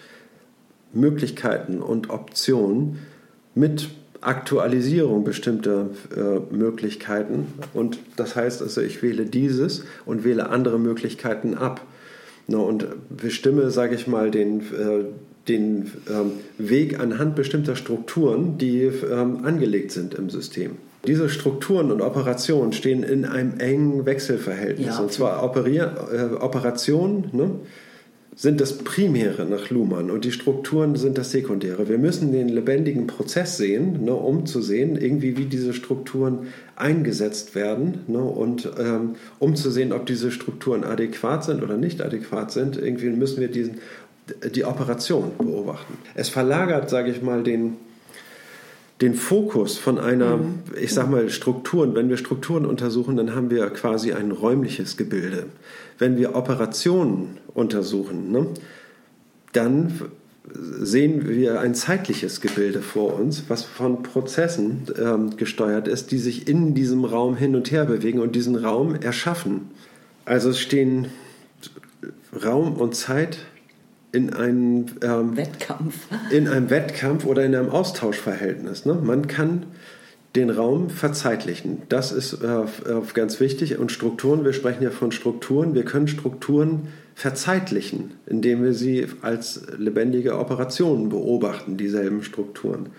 Möglichkeiten 0.94 1.82
und 1.82 2.08
Optionen 2.08 3.00
mit 3.54 3.90
Aktualisierung 4.22 5.24
bestimmter 5.24 5.90
äh, 6.16 6.54
Möglichkeiten. 6.54 7.48
Und 7.74 7.98
das 8.16 8.34
heißt 8.34 8.62
also, 8.62 8.80
ich 8.80 9.02
wähle 9.02 9.26
dieses 9.26 9.84
und 10.06 10.24
wähle 10.24 10.48
andere 10.48 10.78
Möglichkeiten 10.78 11.54
ab. 11.54 11.82
Ne, 12.48 12.58
und 12.58 12.86
bestimme, 13.14 13.70
sage 13.70 13.94
ich 13.94 14.06
mal, 14.06 14.30
den, 14.30 14.60
äh, 14.60 15.04
den 15.48 15.92
ähm, 16.10 16.32
Weg 16.58 16.98
anhand 16.98 17.36
bestimmter 17.36 17.76
Strukturen, 17.76 18.58
die 18.58 18.82
ähm, 18.82 19.44
angelegt 19.44 19.92
sind 19.92 20.14
im 20.14 20.30
System. 20.30 20.72
Diese 21.06 21.28
Strukturen 21.28 21.92
und 21.92 22.00
Operationen 22.00 22.72
stehen 22.72 23.02
in 23.02 23.24
einem 23.24 23.58
engen 23.58 24.06
Wechselverhältnis. 24.06 24.86
Ja. 24.86 24.98
Und 24.98 25.12
zwar 25.12 25.42
operier, 25.44 25.94
äh, 26.12 26.42
Operationen 26.42 27.30
ne, 27.32 27.50
sind 28.38 28.60
das 28.60 28.76
Primäre 28.76 29.46
nach 29.46 29.70
Luhmann 29.70 30.10
und 30.10 30.26
die 30.26 30.30
Strukturen 30.30 30.96
sind 30.96 31.16
das 31.16 31.30
Sekundäre. 31.30 31.88
Wir 31.88 31.96
müssen 31.96 32.32
den 32.32 32.50
lebendigen 32.50 33.06
Prozess 33.06 33.56
sehen, 33.56 34.04
ne, 34.04 34.12
um 34.14 34.44
zu 34.44 34.60
sehen, 34.60 35.00
irgendwie 35.00 35.38
wie 35.38 35.46
diese 35.46 35.72
Strukturen 35.72 36.48
eingesetzt 36.76 37.54
werden 37.54 38.00
ne, 38.08 38.18
und 38.18 38.68
ähm, 38.78 39.14
um 39.38 39.56
zu 39.56 39.70
sehen, 39.70 39.92
ob 39.92 40.04
diese 40.04 40.30
Strukturen 40.30 40.84
adäquat 40.84 41.44
sind 41.44 41.62
oder 41.62 41.78
nicht 41.78 42.02
adäquat 42.02 42.52
sind. 42.52 42.76
Irgendwie 42.76 43.08
müssen 43.08 43.40
wir 43.40 43.48
diesen, 43.48 43.78
die 44.54 44.64
Operation 44.64 45.32
beobachten. 45.38 45.98
Es 46.14 46.28
verlagert, 46.28 46.90
sage 46.90 47.10
ich 47.10 47.22
mal, 47.22 47.42
den, 47.42 47.76
den 49.00 49.14
Fokus 49.14 49.78
von 49.78 49.98
einer, 49.98 50.40
ich 50.80 50.92
sag 50.92 51.10
mal, 51.10 51.30
Strukturen, 51.30 51.94
wenn 51.94 52.08
wir 52.08 52.16
Strukturen 52.16 52.66
untersuchen, 52.66 53.16
dann 53.16 53.34
haben 53.34 53.50
wir 53.50 53.68
quasi 53.70 54.12
ein 54.12 54.32
räumliches 54.32 54.96
Gebilde. 54.96 55.46
Wenn 55.98 56.16
wir 56.16 56.34
Operationen 56.34 57.38
untersuchen, 57.54 58.32
ne, 58.32 58.46
dann 59.52 60.00
sehen 60.52 61.28
wir 61.28 61.60
ein 61.60 61.74
zeitliches 61.74 62.40
Gebilde 62.40 62.80
vor 62.80 63.18
uns, 63.18 63.44
was 63.48 63.64
von 63.64 64.02
Prozessen 64.02 64.86
ähm, 64.98 65.36
gesteuert 65.36 65.88
ist, 65.88 66.12
die 66.12 66.18
sich 66.18 66.48
in 66.48 66.74
diesem 66.74 67.04
Raum 67.04 67.36
hin 67.36 67.56
und 67.56 67.70
her 67.70 67.84
bewegen 67.84 68.20
und 68.20 68.36
diesen 68.36 68.56
Raum 68.56 68.94
erschaffen. 68.94 69.70
Also 70.24 70.50
es 70.50 70.60
stehen 70.60 71.08
Raum 72.44 72.76
und 72.76 72.94
Zeit 72.94 73.38
in 74.16 74.32
einem 74.32 74.86
ähm, 75.02 75.36
Wettkampf. 75.36 75.94
in 76.30 76.48
einem 76.48 76.70
Wettkampf 76.70 77.26
oder 77.26 77.44
in 77.44 77.54
einem 77.54 77.68
Austauschverhältnis. 77.68 78.86
Ne? 78.86 78.94
Man 78.94 79.26
kann 79.26 79.66
den 80.34 80.48
Raum 80.48 80.88
verzeitlichen. 80.88 81.82
Das 81.90 82.12
ist 82.12 82.42
äh, 82.42 82.46
äh, 82.46 82.66
ganz 83.12 83.40
wichtig. 83.40 83.78
Und 83.78 83.92
Strukturen, 83.92 84.44
wir 84.44 84.54
sprechen 84.54 84.82
ja 84.82 84.90
von 84.90 85.12
Strukturen, 85.12 85.74
wir 85.74 85.84
können 85.84 86.08
Strukturen 86.08 86.88
verzeitlichen, 87.14 88.12
indem 88.26 88.62
wir 88.62 88.72
sie 88.72 89.06
als 89.20 89.62
lebendige 89.78 90.38
Operationen 90.38 91.10
beobachten, 91.10 91.76
dieselben 91.76 92.22
Strukturen. 92.22 92.90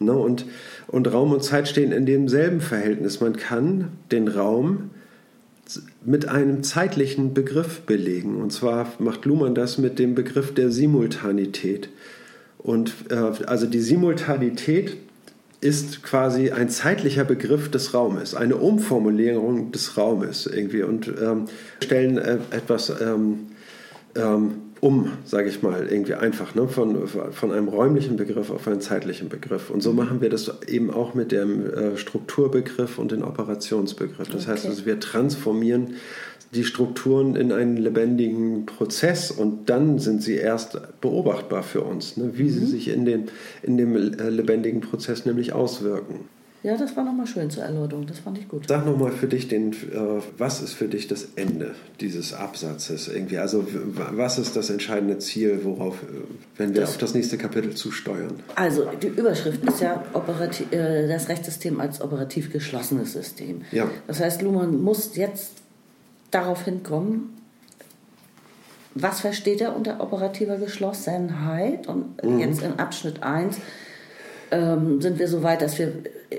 Ne? 0.00 0.12
Und, 0.12 0.44
und 0.88 1.12
Raum 1.12 1.32
und 1.32 1.44
Zeit 1.44 1.68
stehen 1.68 1.92
in 1.92 2.04
demselben 2.04 2.60
Verhältnis. 2.60 3.20
Man 3.20 3.36
kann 3.36 3.90
den 4.10 4.26
Raum 4.26 4.90
mit 6.04 6.28
einem 6.28 6.62
zeitlichen 6.62 7.34
Begriff 7.34 7.80
belegen. 7.82 8.40
Und 8.40 8.52
zwar 8.52 8.92
macht 8.98 9.24
Luhmann 9.24 9.54
das 9.54 9.78
mit 9.78 9.98
dem 9.98 10.14
Begriff 10.14 10.54
der 10.54 10.70
Simultanität. 10.70 11.88
Und 12.58 12.94
äh, 13.10 13.14
also 13.46 13.66
die 13.66 13.80
Simultanität 13.80 14.96
ist 15.60 16.02
quasi 16.02 16.50
ein 16.50 16.68
zeitlicher 16.68 17.24
Begriff 17.24 17.70
des 17.70 17.94
Raumes, 17.94 18.34
eine 18.34 18.56
Umformulierung 18.56 19.72
des 19.72 19.96
Raumes 19.96 20.46
irgendwie 20.46 20.82
und 20.82 21.08
ähm, 21.08 21.46
stellen 21.82 22.18
äh, 22.18 22.38
etwas 22.50 22.92
ähm, 23.00 23.46
ähm, 24.14 24.56
um, 24.84 25.08
sage 25.24 25.48
ich 25.48 25.62
mal, 25.62 25.88
irgendwie 25.90 26.12
einfach, 26.12 26.54
ne? 26.54 26.68
von, 26.68 27.08
von 27.08 27.52
einem 27.52 27.68
räumlichen 27.68 28.16
Begriff 28.16 28.50
auf 28.50 28.68
einen 28.68 28.82
zeitlichen 28.82 29.30
Begriff. 29.30 29.70
Und 29.70 29.82
so 29.82 29.94
machen 29.94 30.20
wir 30.20 30.28
das 30.28 30.52
eben 30.68 30.90
auch 30.90 31.14
mit 31.14 31.32
dem 31.32 31.64
äh, 31.64 31.96
Strukturbegriff 31.96 32.98
und 32.98 33.10
den 33.10 33.22
Operationsbegriff. 33.22 34.28
Das 34.28 34.46
heißt, 34.46 34.64
Okay. 34.64 34.68
also 34.68 34.84
wir 34.84 35.00
transformieren 35.00 35.94
die 36.52 36.64
Strukturen 36.64 37.34
in 37.34 37.50
einen 37.50 37.78
lebendigen 37.78 38.66
Prozess 38.66 39.30
und 39.30 39.70
dann 39.70 39.98
sind 39.98 40.22
sie 40.22 40.34
erst 40.34 40.78
beobachtbar 41.00 41.62
für 41.62 41.80
uns, 41.80 42.18
ne? 42.18 42.32
wie 42.34 42.50
sie 42.50 42.66
sich 42.66 42.88
in, 42.88 43.06
den, 43.06 43.30
in 43.62 43.78
dem 43.78 43.96
äh, 43.96 44.28
lebendigen 44.28 44.82
Prozess 44.82 45.24
nämlich 45.24 45.54
auswirken. 45.54 46.28
Ja, 46.64 46.76
das 46.78 46.96
war 46.96 47.04
nochmal 47.04 47.26
schön 47.26 47.50
zur 47.50 47.62
Erläuterung. 47.62 48.06
Das 48.06 48.18
fand 48.20 48.38
ich 48.38 48.48
gut. 48.48 48.66
Sag 48.66 48.86
nochmal 48.86 49.12
für 49.12 49.26
dich, 49.28 49.48
den, 49.48 49.72
äh, 49.72 49.76
was 50.38 50.62
ist 50.62 50.72
für 50.72 50.88
dich 50.88 51.06
das 51.06 51.28
Ende 51.36 51.74
dieses 52.00 52.32
Absatzes 52.32 53.06
irgendwie? 53.06 53.36
Also 53.36 53.66
was 54.12 54.38
ist 54.38 54.56
das 54.56 54.70
entscheidende 54.70 55.18
Ziel, 55.18 55.60
worauf, 55.62 56.02
äh, 56.02 56.06
wenn 56.56 56.72
wir 56.74 56.80
Das- 56.80 56.90
auf 56.90 56.96
das 56.98 57.12
nächste 57.12 57.36
Kapitel 57.36 57.74
zusteuern? 57.74 58.40
Also 58.54 58.86
die 59.02 59.08
Überschrift 59.08 59.62
ist 59.62 59.80
ja 59.82 60.02
operati- 60.14 60.72
äh, 60.74 61.06
das 61.06 61.28
Rechtssystem 61.28 61.80
als 61.80 62.00
operativ 62.00 62.50
geschlossenes 62.50 63.12
System. 63.12 63.60
Ja. 63.70 63.90
Das 64.06 64.20
heißt, 64.20 64.40
Luhmann 64.40 64.82
muss 64.82 65.14
jetzt 65.16 65.52
darauf 66.30 66.64
hinkommen, 66.64 67.34
was 68.94 69.20
versteht 69.20 69.60
er 69.60 69.76
unter 69.76 70.00
operativer 70.00 70.56
Geschlossenheit? 70.56 71.88
Und 71.88 72.14
jetzt 72.38 72.62
in 72.62 72.78
Abschnitt 72.78 73.22
1 73.22 73.56
ähm, 74.50 75.00
sind 75.02 75.18
wir 75.18 75.26
so 75.28 75.42
weit, 75.42 75.62
dass 75.62 75.78
wir 75.78 75.88
äh, 76.30 76.38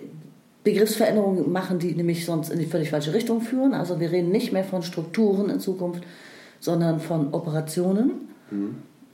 Begriffsveränderungen 0.66 1.49
machen, 1.51 1.80
die 1.80 1.95
nämlich 1.95 2.26
sonst 2.26 2.49
in 2.49 2.59
die 2.59 2.66
völlig 2.66 2.89
falsche 2.89 3.13
Richtung 3.13 3.39
führen. 3.39 3.74
Also 3.74 3.99
wir 4.01 4.11
reden 4.11 4.30
nicht 4.32 4.51
mehr 4.51 4.66
von 4.66 4.82
Strukturen 4.84 5.49
in 5.49 5.61
Zukunft, 5.61 6.03
sondern 6.59 6.99
von 6.99 7.34
Operationen. 7.34 8.11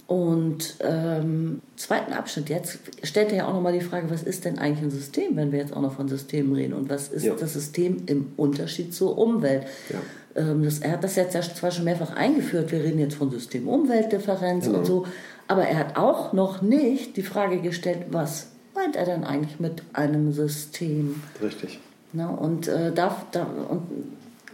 Und 0.07 0.75
ähm, 0.81 1.61
zweiten 1.77 2.11
Abschnitt 2.13 2.49
jetzt 2.49 2.79
stellt 3.03 3.31
er 3.31 3.37
ja 3.39 3.47
auch 3.47 3.53
nochmal 3.53 3.71
die 3.73 3.79
Frage, 3.81 4.09
was 4.09 4.23
ist 4.23 4.43
denn 4.43 4.59
eigentlich 4.59 4.83
ein 4.83 4.91
System, 4.91 5.35
wenn 5.37 5.51
wir 5.53 5.59
jetzt 5.59 5.73
auch 5.73 5.81
noch 5.81 5.93
von 5.93 6.09
Systemen 6.09 6.53
reden? 6.53 6.73
Und 6.73 6.89
was 6.89 7.07
ist 7.07 7.23
Ja. 7.23 7.33
das 7.39 7.53
System 7.53 7.97
im 8.07 8.33
Unterschied 8.35 8.93
zur 8.93 9.17
Umwelt? 9.17 9.63
Ja. 9.89 10.41
Ähm, 10.41 10.63
das, 10.63 10.79
er 10.79 10.91
hat 10.93 11.03
das 11.03 11.15
jetzt 11.15 11.33
ja 11.33 11.41
zwar 11.41 11.71
schon 11.71 11.85
mehrfach 11.85 12.13
eingeführt, 12.15 12.71
wir 12.73 12.83
reden 12.83 12.99
jetzt 12.99 13.15
von 13.15 13.31
System-Umwelt-Differenz 13.31 14.65
Genau. 14.65 14.79
und 14.79 14.85
so, 14.85 15.05
aber 15.47 15.63
er 15.63 15.77
hat 15.79 15.97
auch 15.97 16.33
noch 16.33 16.61
nicht 16.61 17.15
die 17.15 17.23
Frage 17.23 17.61
gestellt, 17.61 17.99
was 18.11 18.50
meint 18.75 18.95
er 18.95 19.05
denn 19.05 19.23
eigentlich 19.23 19.59
mit 19.59 19.83
einem 19.93 20.31
System? 20.31 21.21
Richtig. 21.41 21.79
Ne? 22.13 22.27
Und 22.29 22.67
äh, 22.67 22.91
darf, 22.91 23.25
da, 23.31 23.43
und 23.69 23.81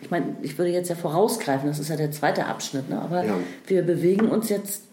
ich 0.01 0.11
meine, 0.11 0.37
ich 0.41 0.57
würde 0.57 0.71
jetzt 0.71 0.89
ja 0.89 0.95
vorausgreifen, 0.95 1.67
das 1.67 1.79
ist 1.79 1.89
ja 1.89 1.95
der 1.95 2.11
zweite 2.11 2.45
Abschnitt, 2.45 2.89
ne? 2.89 3.01
aber 3.01 3.25
Ja. 3.25 3.33
wir 3.65 3.81
bewegen 3.81 4.27
uns 4.27 4.49
jetzt 4.49 4.83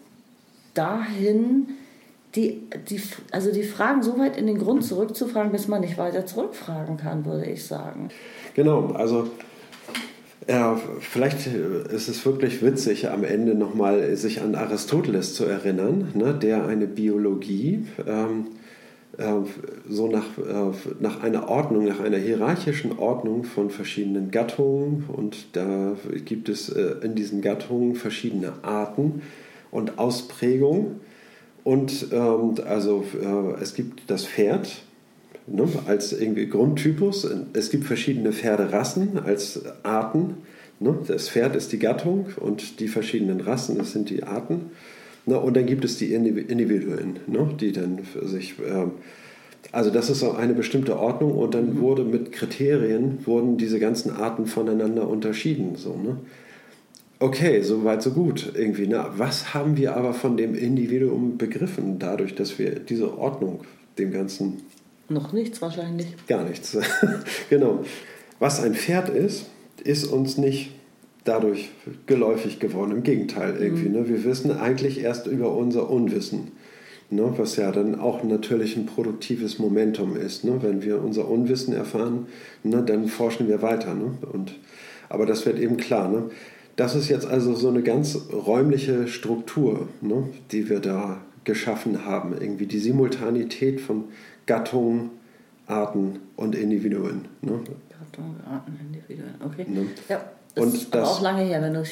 dahin, 0.73 1.69
die, 2.35 2.63
die, 2.89 3.01
also 3.31 3.51
die 3.51 3.63
Fragen 3.63 4.03
so 4.03 4.17
weit 4.19 4.35
in 4.35 4.47
den 4.47 4.57
Grund 4.57 4.83
zurückzufragen, 4.83 5.51
bis 5.51 5.67
man 5.67 5.81
nicht 5.81 5.97
weiter 5.97 6.25
zurückfragen 6.25 6.97
kann, 6.97 7.25
würde 7.25 7.45
ich 7.45 7.65
sagen. 7.65 8.09
Genau, 8.55 8.91
also 8.93 9.29
Ja, 10.47 10.79
vielleicht 10.99 11.47
ist 11.47 12.07
es 12.07 12.23
wirklich 12.25 12.61
witzig, 12.61 13.09
am 13.09 13.23
Ende 13.23 13.55
nochmal 13.55 14.15
sich 14.15 14.41
an 14.41 14.53
Aristoteles 14.53 15.33
zu 15.33 15.45
erinnern, 15.45 16.11
ne, 16.13 16.33
der 16.33 16.65
eine 16.67 16.85
Biologie 16.87 17.87
ähm, 18.05 18.47
äh, 18.47 18.64
so 19.87 20.07
nach, 20.07 20.37
äh, 20.37 20.73
nach 20.99 21.23
einer 21.23 21.47
Ordnung, 21.47 21.85
nach 21.85 21.99
einer 21.99 22.17
hierarchischen 22.17 22.97
Ordnung 22.99 23.43
von 23.43 23.69
verschiedenen 23.69 24.31
Gattungen 24.31 25.05
und 25.07 25.47
da 25.53 25.95
gibt 26.25 26.49
es 26.49 26.69
äh, 26.69 26.95
in 27.01 27.15
diesen 27.15 27.41
Gattungen 27.41 27.95
verschiedene 27.95 28.53
Arten 28.63 29.21
und 29.71 29.97
Ausprägungen 29.99 30.99
und 31.63 32.07
ähm, 32.11 32.55
also 32.67 33.03
äh, 33.19 33.61
es 33.61 33.73
gibt 33.73 34.09
das 34.09 34.25
Pferd, 34.25 34.83
ne, 35.47 35.67
als 35.87 36.13
irgendwie 36.13 36.47
Grundtypus. 36.47 37.27
Es 37.53 37.71
gibt 37.71 37.85
verschiedene 37.85 38.31
Pferderassen 38.31 39.17
als 39.17 39.61
Arten. 39.83 40.37
Ne? 40.79 40.95
Das 41.07 41.29
Pferd 41.29 41.55
ist 41.55 41.71
die 41.71 41.79
Gattung 41.79 42.27
und 42.39 42.79
die 42.79 42.87
verschiedenen 42.87 43.41
Rassen, 43.41 43.77
das 43.77 43.91
sind 43.91 44.09
die 44.09 44.23
Arten. 44.23 44.71
Ne? 45.25 45.39
Und 45.39 45.55
dann 45.55 45.65
gibt 45.65 45.85
es 45.85 45.97
die 45.97 46.13
Individuen, 46.13 47.19
ne? 47.27 47.49
die 47.59 47.71
dann 47.71 47.99
für 47.99 48.27
sich... 48.27 48.55
Ähm, 48.65 48.91
also 49.71 49.89
das 49.89 50.09
ist 50.09 50.23
auch 50.23 50.37
eine 50.37 50.53
bestimmte 50.53 50.97
Ordnung 50.97 51.31
und 51.31 51.53
dann 51.53 51.75
mhm. 51.75 51.79
wurde 51.81 52.03
mit 52.03 52.31
Kriterien 52.31 53.25
wurden 53.25 53.57
diese 53.57 53.79
ganzen 53.79 54.11
Arten 54.11 54.45
voneinander 54.45 55.07
unterschieden. 55.07 55.75
So, 55.75 55.97
ne? 55.97 56.17
Okay, 57.19 57.61
so 57.61 57.83
weit, 57.83 58.03
so 58.03 58.11
gut 58.11 58.53
irgendwie. 58.55 58.87
Ne? 58.87 59.03
Was 59.17 59.53
haben 59.53 59.75
wir 59.75 59.97
aber 59.97 60.13
von 60.13 60.37
dem 60.37 60.53
Individuum 60.53 61.37
begriffen, 61.37 61.97
dadurch, 61.97 62.35
dass 62.35 62.59
wir 62.59 62.79
diese 62.79 63.17
Ordnung 63.17 63.61
dem 63.97 64.11
Ganzen 64.11 64.61
noch 65.07 65.33
nichts 65.33 65.61
wahrscheinlich. 65.61 66.07
Gar 66.27 66.43
nichts. 66.45 66.77
genau. 67.49 67.83
Was 68.39 68.61
ein 68.61 68.73
Pferd 68.73 69.09
ist, 69.09 69.45
ist 69.83 70.05
uns 70.05 70.37
nicht 70.37 70.71
dadurch 71.25 71.71
geläufig 72.05 72.59
geworden. 72.59 72.91
Im 72.91 73.03
Gegenteil 73.03 73.57
irgendwie. 73.59 73.89
Mhm. 73.89 73.95
Ne? 73.95 74.09
Wir 74.09 74.23
wissen 74.23 74.51
eigentlich 74.51 75.01
erst 75.01 75.27
über 75.27 75.53
unser 75.53 75.89
Unwissen. 75.89 76.51
Ne? 77.09 77.33
Was 77.37 77.57
ja 77.57 77.71
dann 77.71 77.99
auch 77.99 78.23
natürlich 78.23 78.77
ein 78.77 78.85
produktives 78.85 79.59
Momentum 79.59 80.15
ist. 80.15 80.45
Ne? 80.45 80.59
Wenn 80.61 80.83
wir 80.83 81.03
unser 81.03 81.27
Unwissen 81.27 81.73
erfahren, 81.73 82.27
ne? 82.63 82.81
dann 82.83 83.07
forschen 83.07 83.47
wir 83.47 83.61
weiter. 83.61 83.93
Ne? 83.93 84.17
Und, 84.31 84.55
aber 85.09 85.25
das 85.25 85.45
wird 85.45 85.59
eben 85.59 85.77
klar. 85.77 86.09
Ne? 86.09 86.29
Das 86.75 86.95
ist 86.95 87.09
jetzt 87.09 87.25
also 87.25 87.55
so 87.55 87.69
eine 87.69 87.81
ganz 87.81 88.17
räumliche 88.31 89.07
Struktur, 89.07 89.87
ne? 90.01 90.29
die 90.51 90.69
wir 90.69 90.79
da 90.79 91.21
geschaffen 91.43 92.05
haben. 92.05 92.33
Irgendwie 92.39 92.67
die 92.67 92.79
Simultanität 92.79 93.81
von 93.81 94.05
Gattungen, 94.45 95.09
Arten 95.67 96.19
und 96.35 96.53
Individuen. 96.53 97.25
Ne? 97.41 97.59
Gattungen, 97.89 98.41
Arten, 98.47 98.77
Individuen, 98.79 99.35
okay. 99.43 99.65
Ne? 99.67 99.87
Ja. 100.07 100.21
Und 100.55 100.73
ist 100.73 100.95
das 100.95 101.07
auch 101.09 101.21
lange 101.21 101.43
her, 101.43 101.61
wenn 101.61 101.73
du. 101.73 101.83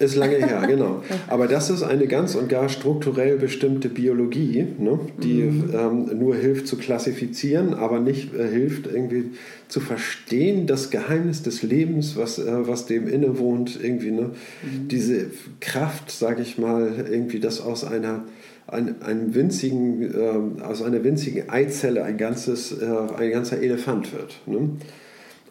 Ist 0.00 0.16
lange 0.16 0.36
her, 0.36 0.64
genau. 0.66 1.02
Aber 1.28 1.46
das 1.46 1.70
ist 1.70 1.84
eine 1.84 2.08
ganz 2.08 2.34
und 2.34 2.48
gar 2.48 2.68
strukturell 2.68 3.36
bestimmte 3.36 3.88
Biologie, 3.88 4.66
ne, 4.78 4.98
die 5.22 5.42
mhm. 5.42 5.72
ähm, 5.72 6.18
nur 6.18 6.34
hilft 6.34 6.66
zu 6.66 6.76
klassifizieren, 6.76 7.74
aber 7.74 8.00
nicht 8.00 8.34
äh, 8.34 8.48
hilft 8.48 8.88
irgendwie 8.88 9.30
zu 9.68 9.78
verstehen, 9.78 10.66
das 10.66 10.90
Geheimnis 10.90 11.42
des 11.42 11.62
Lebens, 11.62 12.16
was, 12.16 12.40
äh, 12.40 12.66
was 12.66 12.86
dem 12.86 13.06
innewohnt, 13.06 13.78
irgendwie, 13.80 14.10
ne, 14.10 14.30
mhm. 14.62 14.88
diese 14.88 15.26
Kraft, 15.60 16.10
sage 16.10 16.42
ich 16.42 16.58
mal, 16.58 17.06
irgendwie 17.08 17.38
das 17.38 17.60
aus 17.60 17.84
einer 17.84 18.24
ein, 18.66 19.00
einem 19.00 19.34
winzigen, 19.34 20.58
äh, 20.58 20.62
aus 20.62 20.82
einer 20.82 21.02
winzigen 21.02 21.48
Eizelle 21.48 22.04
ein, 22.04 22.18
ganzes, 22.18 22.72
äh, 22.72 22.86
ein 23.16 23.30
ganzer 23.30 23.62
Elefant 23.62 24.12
wird. 24.12 24.40
Ne? 24.46 24.70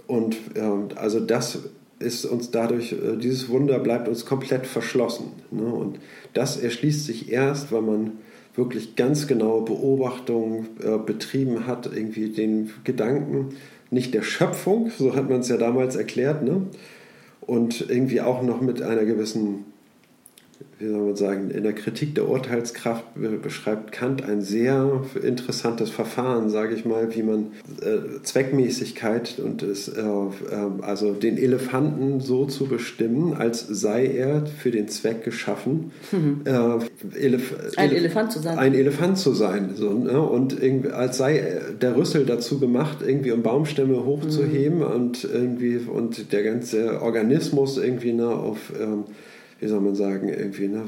Und 0.05 0.35
äh, 0.55 0.95
also 0.95 1.19
das 1.19 1.59
ist 1.99 2.25
uns 2.25 2.51
dadurch, 2.51 2.93
äh, 2.93 3.17
dieses 3.17 3.49
Wunder 3.49 3.79
bleibt 3.79 4.07
uns 4.07 4.25
komplett 4.25 4.67
verschlossen. 4.67 5.31
Ne? 5.51 5.65
Und 5.65 5.99
das 6.33 6.57
erschließt 6.57 7.05
sich 7.05 7.31
erst, 7.31 7.71
wenn 7.71 7.85
man 7.85 8.11
wirklich 8.55 8.95
ganz 8.95 9.27
genaue 9.27 9.63
Beobachtungen 9.63 10.67
äh, 10.83 10.97
betrieben 10.97 11.67
hat, 11.67 11.85
irgendwie 11.85 12.29
den 12.29 12.71
Gedanken, 12.83 13.55
nicht 13.91 14.13
der 14.13 14.23
Schöpfung, 14.23 14.91
so 14.97 15.15
hat 15.15 15.29
man 15.29 15.41
es 15.41 15.49
ja 15.49 15.57
damals 15.57 15.95
erklärt, 15.95 16.43
ne? 16.43 16.63
und 17.41 17.89
irgendwie 17.89 18.21
auch 18.21 18.41
noch 18.41 18.61
mit 18.61 18.81
einer 18.81 19.05
gewissen 19.05 19.65
wie 20.79 20.87
soll 20.87 21.05
man 21.05 21.15
sagen, 21.15 21.49
in 21.49 21.63
der 21.63 21.73
Kritik 21.73 22.13
der 22.13 22.29
Urteilskraft 22.29 23.03
beschreibt 23.41 23.91
Kant 23.91 24.23
ein 24.23 24.41
sehr 24.41 25.01
interessantes 25.23 25.89
Verfahren, 25.89 26.49
sage 26.49 26.75
ich 26.75 26.85
mal, 26.85 27.15
wie 27.15 27.23
man 27.23 27.51
äh, 27.81 28.21
Zweckmäßigkeit 28.21 29.39
und 29.39 29.63
es, 29.63 29.87
äh, 29.87 30.01
äh, 30.01 30.35
also 30.81 31.13
den 31.13 31.37
Elefanten 31.37 32.21
so 32.21 32.45
zu 32.45 32.67
bestimmen, 32.67 33.33
als 33.33 33.65
sei 33.67 34.05
er 34.05 34.45
für 34.45 34.69
den 34.69 34.87
Zweck 34.87 35.23
geschaffen, 35.23 35.91
mhm. 36.11 36.41
Elef 37.15 37.55
ein 37.75 37.89
Elef 37.89 38.07
Elefant 38.07 38.31
zu 38.31 38.39
sein. 38.39 38.59
Ein 38.59 38.73
Elefant 38.73 39.17
zu 39.17 39.33
sein. 39.33 39.71
So, 39.75 39.93
ne? 39.93 40.21
Und 40.21 40.61
als 40.91 41.17
sei 41.17 41.59
der 41.81 41.95
Rüssel 41.95 42.25
dazu 42.25 42.59
gemacht, 42.59 42.97
irgendwie 43.05 43.31
um 43.31 43.41
Baumstämme 43.41 44.05
hochzuheben 44.05 44.79
mhm. 44.79 44.85
und 44.85 45.23
irgendwie 45.23 45.77
und 45.77 46.31
der 46.31 46.43
ganze 46.43 47.01
Organismus 47.01 47.77
irgendwie 47.77 48.13
ne, 48.13 48.27
auf 48.27 48.71
ähm, 48.79 49.05
wie 49.59 49.67
soll 49.67 49.81
man 49.81 49.95
sagen, 49.95 50.29
irgendwie 50.29 50.67
ne, 50.67 50.85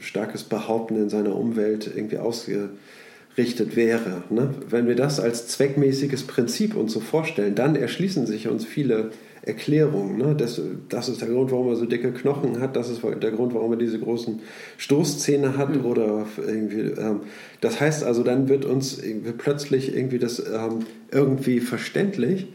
starkes 0.00 0.44
Behaupten 0.44 0.96
in 0.96 1.08
seiner 1.08 1.36
Umwelt 1.36 1.90
irgendwie 1.94 2.18
ausgerichtet 2.18 3.76
wäre. 3.76 4.24
Ne? 4.30 4.54
Wenn 4.68 4.86
wir 4.86 4.96
das 4.96 5.20
als 5.20 5.48
zweckmäßiges 5.48 6.24
Prinzip 6.24 6.76
uns 6.76 6.92
so 6.92 7.00
vorstellen, 7.00 7.54
dann 7.54 7.76
erschließen 7.76 8.26
sich 8.26 8.48
uns 8.48 8.64
viele 8.64 9.10
Erklärungen. 9.42 10.18
Ne? 10.18 10.34
Das, 10.36 10.60
das 10.88 11.08
ist 11.08 11.20
der 11.20 11.28
Grund, 11.28 11.50
warum 11.50 11.68
er 11.68 11.76
so 11.76 11.84
dicke 11.84 12.12
Knochen 12.12 12.60
hat, 12.60 12.76
das 12.76 12.88
ist 12.88 13.02
der 13.02 13.30
Grund, 13.30 13.54
warum 13.54 13.72
er 13.72 13.78
diese 13.78 13.98
großen 13.98 14.40
Stoßzähne 14.78 15.56
hat 15.56 15.74
mhm. 15.74 15.84
oder 15.84 16.26
irgendwie. 16.44 17.00
Ähm, 17.00 17.20
das 17.60 17.80
heißt 17.80 18.04
also, 18.04 18.22
dann 18.22 18.48
wird 18.48 18.64
uns 18.64 19.00
plötzlich 19.38 19.94
irgendwie 19.96 20.18
das 20.18 20.40
ähm, 20.40 20.80
irgendwie 21.10 21.60
verständlich 21.60 22.48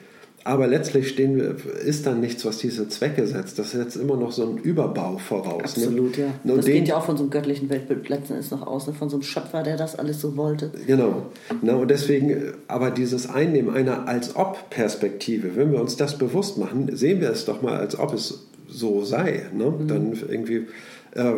aber 0.48 0.68
letztlich 0.68 1.10
stehen 1.10 1.36
wir, 1.36 1.56
ist 1.86 2.08
dann 2.08 2.22
nichts, 2.22 2.45
was 2.45 2.58
diese 2.58 2.88
Zwecke 2.88 3.28
setzt. 3.28 3.60
Das 3.60 3.72
setzt 3.72 3.98
immer 3.98 4.16
noch 4.16 4.32
so 4.32 4.43
einen 4.43 4.58
Überbau 4.58 5.18
voraus. 5.18 5.76
Ne? 5.78 5.84
Absolut, 5.84 6.18
ne? 6.18 6.24
ja. 6.24 6.52
Und 6.52 6.58
das 6.58 6.66
geht 6.66 6.88
ja 6.88 6.98
auch 6.98 7.04
von 7.04 7.18
so 7.18 7.24
einem 7.24 7.30
göttlichen 7.30 7.70
Weltbild 7.70 8.08
letzten 8.08 8.39
noch 8.52 8.66
aus, 8.66 8.88
ne? 8.88 8.93
von 8.93 9.10
so 9.10 9.18
einem 9.18 9.24
Schöpfer, 9.24 9.64
der 9.64 9.76
das 9.76 10.00
alles 10.00 10.22
so 10.22 10.38
wollte. 10.38 10.72
Genau. 10.86 11.28
Na, 11.62 11.76
und 11.76 11.91
deswegen, 11.91 12.54
aber 12.68 12.91
dieses 12.91 13.30
Einnehmen 13.30 13.76
einer 13.76 14.08
Als-Ob-Perspektive, 14.08 15.56
wenn 15.56 15.72
wir 15.74 15.82
uns 15.82 15.98
das 15.98 16.18
bewusst 16.18 16.58
machen, 16.58 16.95
sehen 16.95 17.20
wir 17.20 17.30
es 17.30 17.45
doch 17.45 17.62
mal, 17.62 17.78
als 17.78 18.00
ob 18.00 18.14
es 18.14 18.45
so 18.70 19.04
sei. 19.04 19.48
Ne? 19.54 19.66
Mhm. 19.66 19.88
Dann 19.88 20.14
irgendwie 20.30 20.68
äh, 21.12 21.34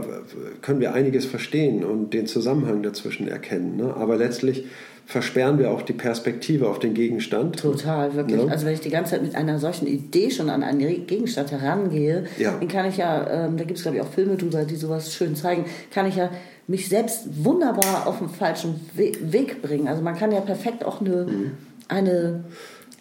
können 0.62 0.82
wir 0.82 0.94
einiges 0.94 1.26
verstehen 1.26 1.84
und 1.84 2.14
den 2.14 2.28
Zusammenhang 2.28 2.84
dazwischen 2.84 3.28
erkennen. 3.28 3.78
Ne? 3.78 3.96
Aber 3.96 4.18
letztlich 4.18 4.66
versperren 5.10 5.58
wir 5.58 5.72
auch 5.72 5.82
die 5.82 5.94
Perspektive 5.94 6.70
auf 6.70 6.78
den 6.78 6.94
Gegenstand. 6.94 7.60
Total, 7.60 8.14
wirklich. 8.14 8.40
Ja. 8.40 8.48
Also 8.48 8.68
wenn 8.68 8.76
ich 8.76 8.82
die 8.82 8.92
ganze 8.92 9.14
Zeit 9.14 9.24
mit 9.24 9.34
einer 9.34 9.58
solchen 9.58 9.88
Idee 9.88 10.30
schon 10.30 10.52
an 10.52 10.62
einen 10.62 11.08
Gegenstand 11.08 11.52
herangehe, 11.52 12.26
ja. 12.38 12.52
dann 12.52 12.68
kann 12.68 12.86
ich 12.86 12.98
ja, 12.98 13.28
ähm, 13.28 13.58
da 13.58 13.64
gibt 13.64 13.80
es 13.80 13.82
glaube 13.82 13.98
ich 13.98 14.04
auch 14.04 14.10
Filme 14.10 14.36
drüber, 14.38 14.66
die 14.66 14.76
sowas 14.76 15.12
schön 15.16 15.36
zeigen, 15.36 15.66
kann 15.92 16.06
ich 16.06 16.18
ja 16.18 16.30
mich 16.68 16.90
selbst 16.90 17.44
wunderbar 17.44 18.06
auf 18.06 18.20
den 18.20 18.30
falschen 18.30 18.88
We 18.94 19.14
Weg 19.20 19.64
bringen. 19.64 19.88
Also 19.88 20.04
man 20.04 20.16
kann 20.16 20.32
ja 20.32 20.42
perfekt 20.42 20.86
auch 20.86 21.02
eine, 21.02 21.26
mhm. 21.26 21.52
eine, 21.88 22.44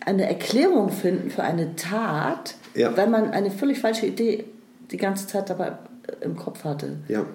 eine 0.06 0.26
Erklärung 0.26 0.88
finden 0.88 1.28
für 1.28 1.42
eine 1.42 1.76
Tat, 1.76 2.54
ja. 2.74 2.96
weil 2.96 3.08
man 3.08 3.32
eine 3.32 3.50
völlig 3.50 3.80
falsche 3.80 4.06
Idee 4.06 4.46
die 4.90 4.96
ganze 4.96 5.26
Zeit 5.26 5.50
dabei 5.50 5.72
im 6.22 6.36
Kopf 6.36 6.64
hatte. 6.64 6.96
Ja. 7.08 7.26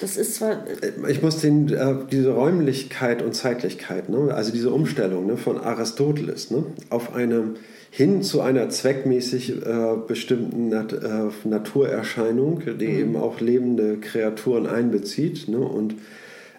Das 0.00 0.16
ist 0.16 0.36
zwar. 0.36 0.64
Ich 1.08 1.22
muss 1.22 1.40
den, 1.40 1.68
äh, 1.68 1.94
diese 2.10 2.32
Räumlichkeit 2.32 3.22
und 3.22 3.34
Zeitlichkeit, 3.34 4.08
ne, 4.08 4.34
also 4.34 4.50
diese 4.50 4.70
Umstellung 4.70 5.26
ne, 5.26 5.36
von 5.36 5.58
Aristoteles 5.58 6.50
ne, 6.50 6.64
auf 6.88 7.14
eine 7.14 7.54
hin 7.90 8.22
zu 8.22 8.40
einer 8.40 8.68
zweckmäßig 8.68 9.66
äh, 9.66 9.96
bestimmten 10.06 10.68
Nat 10.68 10.92
äh, 10.92 11.48
Naturerscheinung, 11.48 12.62
die 12.78 12.86
mhm. 12.86 12.98
eben 12.98 13.16
auch 13.16 13.40
lebende 13.40 13.98
Kreaturen 13.98 14.66
einbezieht. 14.66 15.48
Ne, 15.48 15.58
und, 15.58 15.96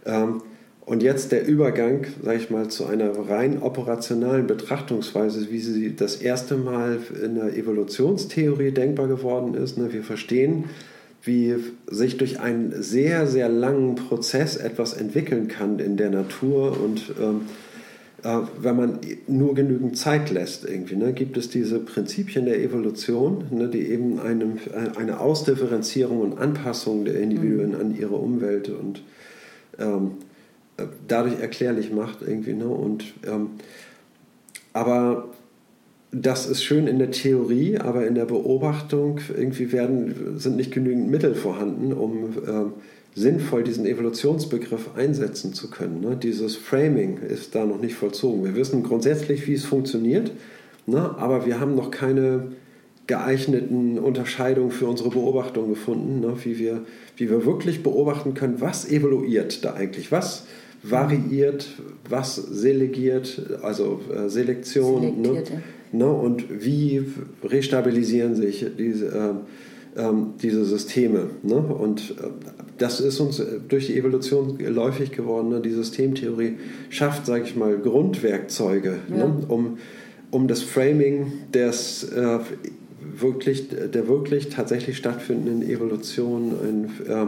ähm, 0.06 0.44
und 0.86 1.02
jetzt 1.02 1.32
der 1.32 1.48
Übergang, 1.48 2.06
sage 2.22 2.38
ich 2.38 2.50
mal, 2.50 2.68
zu 2.68 2.86
einer 2.86 3.12
rein 3.30 3.64
operationalen 3.64 4.46
Betrachtungsweise, 4.46 5.50
wie 5.50 5.60
sie 5.60 5.96
das 5.96 6.18
erste 6.18 6.58
Mal 6.58 7.00
in 7.24 7.36
der 7.36 7.56
Evolutionstheorie 7.56 8.72
denkbar 8.72 9.08
geworden 9.08 9.56
ist. 9.56 9.78
Ne, 9.78 9.94
wir 9.94 10.04
verstehen, 10.04 10.66
wie 11.24 11.56
sich 11.88 12.18
durch 12.18 12.40
einen 12.40 12.82
sehr, 12.82 13.28
sehr 13.28 13.50
langen 13.50 13.96
Prozess 13.96 14.56
etwas 14.56 14.94
entwickeln 14.94 15.48
kann 15.48 15.80
in 15.80 15.98
der 15.98 16.10
Natur 16.10 16.80
und 16.82 17.14
ähm, 17.22 17.42
äh, 18.24 18.40
wenn 18.60 18.76
man 18.76 19.00
nur 19.28 19.56
genügend 19.56 19.98
Zeit 19.98 20.30
lässt, 20.30 20.66
irgendwie, 20.66 20.96
ne, 20.96 21.14
gibt 21.14 21.38
es 21.38 21.50
diese 21.50 21.80
Prinzipien 21.80 22.46
der 22.46 22.62
Evolution, 22.62 23.46
ne, 23.52 23.68
die 23.68 23.88
eben 23.88 24.20
einem, 24.20 24.58
äh, 24.58 24.98
eine 24.98 25.20
Ausdifferenzierung 25.20 26.22
und 26.22 26.38
Anpassung 26.38 27.06
der 27.06 27.20
Individuen 27.20 27.76
an 27.76 27.98
ihre 27.98 28.16
Umwelt 28.16 28.70
und 28.70 29.02
ähm, 29.80 30.12
äh, 30.78 30.84
dadurch 31.08 31.40
erklärlich 31.40 31.92
macht 31.92 32.22
irgendwie. 32.22 32.54
Ne, 32.54 32.68
und, 32.68 33.06
ähm, 33.28 33.52
aber 34.74 35.30
das 36.12 36.46
ist 36.46 36.64
schön 36.64 36.88
in 36.88 37.00
der 37.00 37.12
Theorie, 37.12 37.78
aber 37.78 38.06
in 38.06 38.16
der 38.16 38.26
Beobachtung 38.26 39.20
irgendwie 39.36 39.72
werden, 39.72 40.38
sind 40.38 40.58
nicht 40.58 40.72
genügend 40.72 41.10
Mittel 41.10 41.36
vorhanden, 41.36 41.94
um 41.94 42.34
ähm, 42.48 42.74
sinnvoll 43.16 43.64
diesen 43.64 43.86
Evolutionsbegriff 43.86 44.92
einsetzen 44.96 45.54
zu 45.54 45.70
können. 45.70 46.02
Ne? 46.02 46.18
Dieses 46.22 46.56
Framing 46.56 47.18
ist 47.18 47.56
da 47.56 47.66
noch 47.66 47.80
nicht 47.80 47.96
vollzogen. 47.96 48.44
Wir 48.44 48.56
wissen 48.56 48.84
grundsätzlich, 48.84 49.48
wie 49.48 49.54
es 49.54 49.64
funktioniert, 49.66 50.32
ne? 50.86 51.16
aber 51.18 51.46
wir 51.46 51.60
haben 51.60 51.76
noch 51.76 51.92
keine 51.92 52.52
geeigneten 53.08 53.98
Unterscheidungen 53.98 54.72
für 54.72 54.88
unsere 54.88 55.10
Beobachtung 55.10 55.70
gefunden, 55.70 56.20
ne? 56.20 56.36
wie, 56.44 56.60
wir, 56.60 56.82
wie 57.18 57.30
wir 57.30 57.46
wirklich 57.46 57.84
beobachten 57.84 58.34
können, 58.34 58.60
was 58.60 58.90
evoluiert 58.90 59.64
da 59.66 59.74
eigentlich, 59.74 60.12
was 60.12 60.46
variiert, 60.84 61.68
was 62.10 62.36
selegiert, 62.36 63.60
also 63.62 64.02
äh, 64.14 64.30
Selektion. 64.30 65.22
Ne? 65.22 65.44
Ne? 65.92 66.08
Und 66.08 66.64
wie 66.64 67.04
restabilisieren 67.44 68.36
sich 68.36 68.66
diese, 68.78 69.08
äh, 69.96 70.02
äh, 70.02 70.14
diese 70.42 70.66
Systeme? 70.66 71.30
Ne? 71.44 71.56
Und 71.56 72.12
äh, 72.12 72.28
das 72.78 73.00
ist 73.00 73.20
uns 73.20 73.42
durch 73.68 73.88
die 73.88 73.98
Evolution 73.98 74.58
läufig 74.60 75.12
geworden. 75.12 75.50
Ne? 75.50 75.62
Die 75.62 75.72
Systemtheorie 75.72 76.58
schafft, 76.90 77.26
sage 77.26 77.44
ich 77.46 77.56
mal, 77.56 77.78
Grundwerkzeuge, 77.78 79.00
ne? 79.10 79.18
ja. 79.18 79.28
ne? 79.28 79.46
um, 79.48 79.78
um 80.32 80.48
das 80.48 80.62
Framing 80.62 81.34
des 81.54 82.04
äh, 82.04 82.40
wirklich, 83.02 83.68
der 83.70 84.08
wirklich 84.08 84.50
tatsächlich 84.50 84.98
stattfindenden 84.98 85.68
Evolution 85.68 86.54
ein, 86.64 86.90
ähm, 87.08 87.28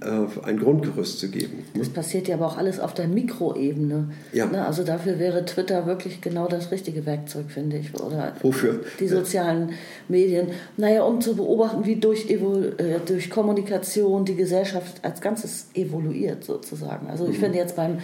ein 0.00 0.58
Grundgerüst 0.58 1.18
zu 1.18 1.30
geben. 1.30 1.64
Das 1.74 1.88
passiert 1.88 2.28
ja 2.28 2.36
aber 2.36 2.46
auch 2.46 2.56
alles 2.56 2.80
auf 2.80 2.94
der 2.94 3.08
Mikroebene. 3.08 4.10
Ja. 4.32 4.46
Ne? 4.46 4.64
Also 4.64 4.84
dafür 4.84 5.18
wäre 5.18 5.44
Twitter 5.44 5.86
wirklich 5.86 6.20
genau 6.20 6.46
das 6.48 6.70
richtige 6.70 7.06
Werkzeug, 7.06 7.46
finde 7.48 7.78
ich. 7.78 7.94
Oder 7.94 8.34
Wofür? 8.42 8.80
Die 9.00 9.08
sozialen. 9.08 9.70
Medien. 10.08 10.48
Naja, 10.76 11.02
um 11.04 11.20
zu 11.20 11.36
beobachten, 11.36 11.84
wie 11.86 11.96
durch, 11.96 12.30
äh, 12.30 12.38
durch 13.06 13.30
Kommunikation 13.30 14.24
die 14.24 14.34
Gesellschaft 14.34 15.04
als 15.04 15.20
Ganzes 15.20 15.68
evoluiert, 15.74 16.44
sozusagen. 16.44 17.08
Also 17.08 17.26
ich 17.26 17.36
mhm. 17.36 17.42
finde 17.42 17.58
jetzt 17.58 17.76
beim 17.76 17.98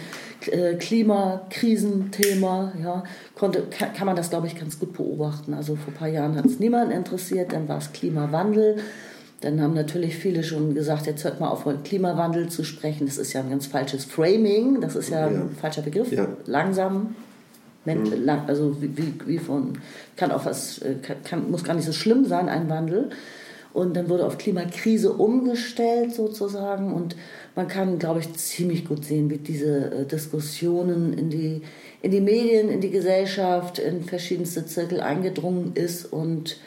äh, 0.47 0.75
Klimakrisenthema, 0.75 2.73
ja, 2.81 3.03
konnte, 3.35 3.63
kann, 3.69 3.93
kann 3.93 4.05
man 4.07 4.15
das, 4.15 4.29
glaube 4.29 4.47
ich, 4.47 4.55
ganz 4.59 4.79
gut 4.79 4.93
beobachten. 4.93 5.53
Also 5.53 5.75
vor 5.75 5.93
ein 5.93 5.97
paar 5.97 6.07
Jahren 6.07 6.35
hat 6.35 6.45
es 6.45 6.59
niemanden 6.59 6.91
interessiert, 6.91 7.53
dann 7.53 7.67
war 7.67 7.77
es 7.77 7.91
Klimawandel. 7.93 8.77
Dann 9.41 9.59
haben 9.59 9.73
natürlich 9.73 10.15
viele 10.15 10.43
schon 10.43 10.75
gesagt, 10.75 11.07
jetzt 11.07 11.23
hört 11.23 11.39
mal 11.39 11.49
auf, 11.49 11.63
von 11.63 11.81
Klimawandel 11.83 12.49
zu 12.49 12.63
sprechen. 12.63 13.07
Das 13.07 13.17
ist 13.17 13.33
ja 13.33 13.41
ein 13.41 13.49
ganz 13.49 13.65
falsches 13.65 14.05
Framing, 14.05 14.81
das 14.81 14.95
ist 14.95 15.09
ja, 15.09 15.29
ja. 15.29 15.41
ein 15.41 15.49
falscher 15.59 15.81
Begriff. 15.81 16.11
Ja. 16.11 16.27
Langsam, 16.45 17.15
mhm. 17.85 18.29
also 18.45 18.79
wie, 18.81 18.95
wie, 18.95 19.13
wie, 19.25 19.39
von, 19.39 19.73
kann 20.15 20.31
auch 20.31 20.45
was, 20.45 20.77
äh, 20.79 20.95
kann, 21.23 21.49
muss 21.49 21.63
gar 21.63 21.73
nicht 21.73 21.85
so 21.85 21.91
schlimm 21.91 22.25
sein, 22.25 22.49
ein 22.49 22.69
Wandel. 22.69 23.09
Und 23.73 23.95
dann 23.95 24.09
wurde 24.09 24.27
auf 24.27 24.37
Klimakrise 24.37 25.13
umgestellt 25.13 26.13
sozusagen. 26.13 26.93
Und 26.93 27.15
man 27.55 27.67
kann, 27.67 27.97
glaube 27.97 28.19
ich, 28.19 28.33
ziemlich 28.33 28.85
gut 28.85 29.05
sehen, 29.05 29.29
wie 29.31 29.37
diese 29.37 29.91
äh, 29.91 30.05
Diskussionen 30.05 31.13
in 31.13 31.29
die, 31.31 31.61
in 32.03 32.11
die 32.11 32.21
Medien, 32.21 32.69
in 32.69 32.81
die 32.81 32.91
Gesellschaft, 32.91 33.79
in 33.79 34.03
verschiedenste 34.03 34.67
Zirkel 34.67 35.01
eingedrungen 35.01 35.71
ist 35.73 36.05
und 36.05 36.57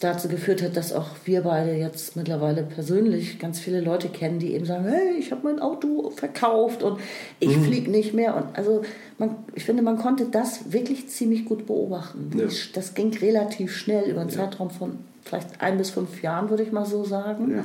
dazu 0.00 0.28
geführt 0.28 0.62
hat, 0.62 0.76
dass 0.76 0.94
auch 0.94 1.08
wir 1.26 1.42
beide 1.42 1.72
jetzt 1.72 2.16
mittlerweile 2.16 2.62
persönlich 2.62 3.38
ganz 3.38 3.60
viele 3.60 3.80
Leute 3.80 4.08
kennen, 4.08 4.38
die 4.38 4.54
eben 4.54 4.64
sagen, 4.64 4.86
hey, 4.86 5.18
ich 5.18 5.30
habe 5.30 5.42
mein 5.44 5.60
Auto 5.60 6.10
verkauft 6.10 6.82
und 6.82 6.98
ich 7.38 7.54
mhm. 7.54 7.64
fliege 7.64 7.90
nicht 7.90 8.14
mehr. 8.14 8.34
Und 8.34 8.46
also 8.56 8.82
man, 9.18 9.36
ich 9.54 9.64
finde, 9.64 9.82
man 9.82 9.98
konnte 9.98 10.24
das 10.24 10.72
wirklich 10.72 11.08
ziemlich 11.08 11.44
gut 11.44 11.66
beobachten. 11.66 12.30
Ja. 12.34 12.46
Das 12.72 12.94
ging 12.94 13.14
relativ 13.14 13.76
schnell 13.76 14.08
über 14.08 14.22
einen 14.22 14.30
ja. 14.30 14.36
Zeitraum 14.36 14.70
von 14.70 14.98
vielleicht 15.22 15.60
ein 15.60 15.76
bis 15.76 15.90
fünf 15.90 16.22
Jahren, 16.22 16.48
würde 16.48 16.62
ich 16.62 16.72
mal 16.72 16.86
so 16.86 17.04
sagen. 17.04 17.50
Ja. 17.50 17.64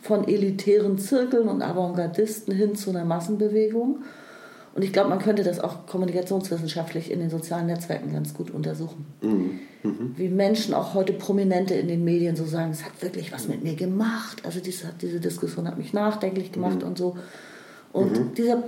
Von 0.00 0.26
elitären 0.26 0.96
Zirkeln 0.96 1.48
und 1.48 1.60
Avantgardisten 1.60 2.54
hin 2.54 2.76
zu 2.76 2.90
einer 2.90 3.04
Massenbewegung. 3.04 3.98
Und 4.78 4.84
ich 4.84 4.92
glaube, 4.92 5.08
man 5.08 5.18
könnte 5.18 5.42
das 5.42 5.58
auch 5.58 5.86
kommunikationswissenschaftlich 5.86 7.10
in 7.10 7.18
den 7.18 7.30
sozialen 7.30 7.66
Netzwerken 7.66 8.12
ganz 8.12 8.32
gut 8.32 8.52
untersuchen. 8.52 9.06
Mhm. 9.20 9.58
Mhm. 9.82 10.14
Wie 10.16 10.28
Menschen, 10.28 10.72
auch 10.72 10.94
heute 10.94 11.12
Prominente 11.12 11.74
in 11.74 11.88
den 11.88 12.04
Medien, 12.04 12.36
so 12.36 12.44
sagen, 12.44 12.70
es 12.70 12.84
hat 12.84 12.92
wirklich 13.02 13.32
was 13.32 13.48
mit 13.48 13.64
mir 13.64 13.74
gemacht. 13.74 14.40
Also 14.44 14.60
diese, 14.60 14.92
diese 15.02 15.18
Diskussion 15.18 15.66
hat 15.66 15.78
mich 15.78 15.92
nachdenklich 15.94 16.52
gemacht 16.52 16.82
mhm. 16.82 16.86
und 16.86 16.98
so. 16.98 17.16
Und 17.92 18.12
mhm. 18.12 18.34
dieser 18.34 18.62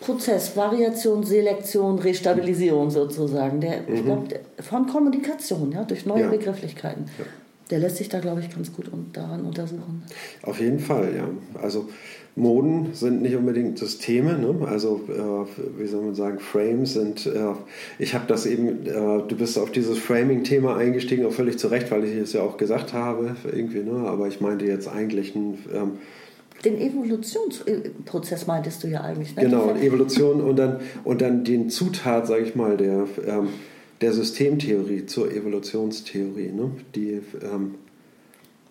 Prozess, 0.00 0.56
Variation, 0.56 1.24
Selektion, 1.24 1.98
Restabilisierung 1.98 2.90
sozusagen, 2.90 3.60
der, 3.60 3.86
ich 3.86 4.00
mhm. 4.00 4.04
glaube, 4.06 4.40
von 4.60 4.86
Kommunikation, 4.86 5.72
ja, 5.72 5.84
durch 5.84 6.06
neue 6.06 6.22
ja. 6.22 6.30
Begrifflichkeiten. 6.30 7.04
Ja. 7.18 7.26
Der 7.70 7.78
lässt 7.78 7.96
sich 7.96 8.08
da, 8.08 8.20
glaube 8.20 8.40
ich, 8.40 8.50
ganz 8.54 8.72
gut 8.72 8.90
daran 9.12 9.44
untersuchen. 9.44 10.02
Auf 10.42 10.60
jeden 10.60 10.80
Fall, 10.80 11.14
ja. 11.14 11.28
Also 11.62 11.88
Moden 12.36 12.94
sind 12.94 13.22
nicht 13.22 13.36
unbedingt 13.36 13.78
Systeme, 13.78 14.38
ne? 14.38 14.66
also 14.66 15.00
äh, 15.08 15.80
wie 15.80 15.86
soll 15.86 16.02
man 16.02 16.14
sagen, 16.14 16.38
Frames 16.38 16.94
sind, 16.94 17.26
äh, 17.26 17.52
ich 17.98 18.14
habe 18.14 18.24
das 18.28 18.46
eben, 18.46 18.86
äh, 18.86 19.22
du 19.26 19.36
bist 19.36 19.58
auf 19.58 19.70
dieses 19.70 19.98
Framing-Thema 19.98 20.76
eingestiegen, 20.76 21.26
auch 21.26 21.32
völlig 21.32 21.58
zu 21.58 21.68
Recht, 21.68 21.90
weil 21.90 22.04
ich 22.04 22.14
es 22.16 22.32
ja 22.32 22.42
auch 22.42 22.56
gesagt 22.56 22.92
habe, 22.92 23.36
irgendwie, 23.50 23.80
ne? 23.80 24.08
aber 24.08 24.28
ich 24.28 24.40
meinte 24.40 24.64
jetzt 24.64 24.88
eigentlich 24.88 25.34
ein... 25.34 25.58
Ähm, 25.74 25.92
den 26.64 26.78
Evolutionsprozess 26.78 28.46
meintest 28.46 28.84
du 28.84 28.88
ja 28.88 29.00
eigentlich. 29.00 29.34
Ne? 29.34 29.44
Genau, 29.44 29.74
Evolution 29.76 30.42
und 30.42 30.56
dann, 30.56 30.80
und 31.04 31.22
dann 31.22 31.42
den 31.42 31.70
Zutat, 31.70 32.26
sage 32.26 32.42
ich 32.42 32.54
mal, 32.54 32.76
der, 32.76 33.06
ähm, 33.26 33.48
der 34.00 34.12
Systemtheorie 34.12 35.06
zur 35.06 35.30
Evolutionstheorie, 35.30 36.52
ne? 36.52 36.70
die... 36.94 37.20
Ähm, 37.42 37.74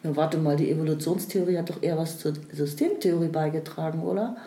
ja, 0.03 0.15
warte 0.15 0.37
mal, 0.37 0.55
die 0.55 0.71
Evolutionstheorie 0.71 1.57
hat 1.57 1.69
doch 1.69 1.83
eher 1.83 1.97
was 1.97 2.19
zur 2.19 2.33
Systemtheorie 2.53 3.27
beigetragen, 3.27 4.01
oder? 4.01 4.37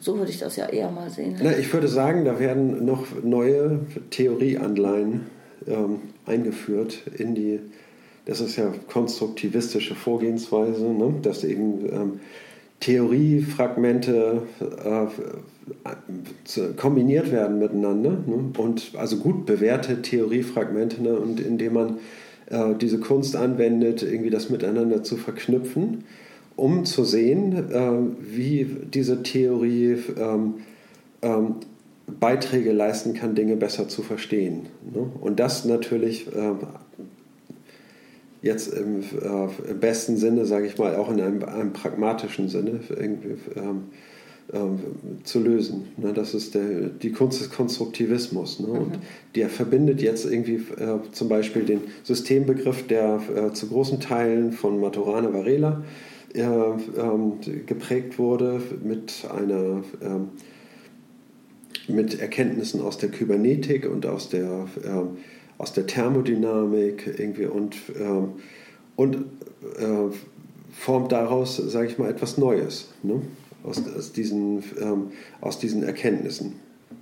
So 0.00 0.16
würde 0.16 0.30
ich 0.30 0.38
das 0.38 0.56
ja 0.56 0.66
eher 0.66 0.90
mal 0.90 1.10
sehen. 1.10 1.36
Na, 1.42 1.56
ich 1.58 1.70
würde 1.72 1.88
sagen, 1.88 2.24
da 2.24 2.40
werden 2.40 2.86
noch 2.86 3.04
neue 3.22 3.80
Theorieanleihen 4.08 5.26
ähm, 5.66 6.00
eingeführt 6.24 7.02
in 7.18 7.34
die, 7.34 7.60
das 8.24 8.40
ist 8.40 8.56
ja 8.56 8.72
konstruktivistische 8.88 9.94
Vorgehensweise, 9.94 10.86
ne? 10.86 11.14
dass 11.20 11.44
eben 11.44 11.84
ähm, 11.92 12.20
Theoriefragmente 12.80 14.42
äh, 14.84 15.06
kombiniert 16.76 17.30
werden 17.30 17.58
miteinander 17.58 18.10
ne? 18.10 18.52
und 18.56 18.92
also 18.96 19.18
gut 19.18 19.46
bewährte 19.46 20.02
Theoriefragmente 20.02 21.02
ne? 21.02 21.18
und 21.18 21.40
indem 21.40 21.74
man 21.74 21.98
äh, 22.46 22.74
diese 22.74 22.98
Kunst 22.98 23.36
anwendet, 23.36 24.02
irgendwie 24.02 24.30
das 24.30 24.50
miteinander 24.50 25.02
zu 25.02 25.16
verknüpfen, 25.16 26.04
um 26.56 26.84
zu 26.84 27.04
sehen, 27.04 27.70
äh, 27.70 27.92
wie 28.36 28.66
diese 28.92 29.22
Theorie 29.22 29.98
ähm, 30.18 30.54
ähm, 31.22 31.56
Beiträge 32.18 32.72
leisten 32.72 33.14
kann, 33.14 33.34
Dinge 33.34 33.56
besser 33.56 33.88
zu 33.88 34.02
verstehen. 34.02 34.66
Ne? 34.92 35.06
Und 35.20 35.38
das 35.38 35.64
natürlich 35.64 36.26
äh, 36.34 36.52
jetzt 38.42 38.72
im, 38.72 39.00
äh, 39.00 39.70
im, 39.70 39.80
besten 39.80 40.16
Sinne, 40.16 40.46
sage 40.46 40.66
ich 40.66 40.78
mal, 40.78 40.96
auch 40.96 41.10
in 41.10 41.20
einem, 41.20 41.44
einem 41.44 41.72
pragmatischen 41.72 42.48
Sinne 42.48 42.80
irgendwie 42.88 43.36
ähm, 43.56 43.84
ähm, 44.52 44.78
zu 45.24 45.40
lösen. 45.40 45.88
Ne? 45.96 46.12
Das 46.12 46.34
ist 46.34 46.54
der, 46.54 46.88
die 46.88 47.12
Kunst 47.12 47.40
des 47.40 47.50
Konstruktivismus. 47.50 48.60
Ne? 48.60 48.68
Mhm. 48.68 48.78
Und 48.78 48.98
der 49.34 49.48
verbindet 49.48 50.02
jetzt 50.02 50.24
irgendwie 50.24 50.56
äh, 50.78 50.98
zum 51.12 51.28
Beispiel 51.28 51.64
den 51.64 51.82
Systembegriff, 52.02 52.86
der 52.86 53.20
äh, 53.34 53.52
zu 53.52 53.68
großen 53.68 54.00
Teilen 54.00 54.52
von 54.52 54.80
Maturana 54.80 55.32
Varela 55.32 55.84
äh, 56.34 56.42
ähm, 56.42 57.34
geprägt 57.66 58.18
wurde, 58.18 58.60
mit 58.82 59.24
einer 59.30 59.82
ähm, 60.02 60.28
mit 61.88 62.20
Erkenntnissen 62.20 62.80
aus 62.80 62.98
der 62.98 63.10
Kybernetik 63.10 63.88
und 63.90 64.06
aus 64.06 64.28
der, 64.28 64.66
ähm, 64.84 65.16
aus 65.60 65.72
der 65.72 65.86
Thermodynamik 65.86 67.06
irgendwie 67.18 67.46
und, 67.46 67.76
ähm, 67.98 68.32
und 68.96 69.16
äh, 69.16 70.12
formt 70.72 71.12
daraus, 71.12 71.56
sage 71.56 71.86
ich 71.86 71.98
mal, 71.98 72.10
etwas 72.10 72.38
Neues. 72.38 72.88
Ne? 73.02 73.22
aus, 73.64 73.82
aus, 73.96 74.12
diesen, 74.12 74.62
ähm, 74.80 75.12
aus 75.40 75.58
diesen 75.58 75.82
Erkenntnissen. 75.82 76.58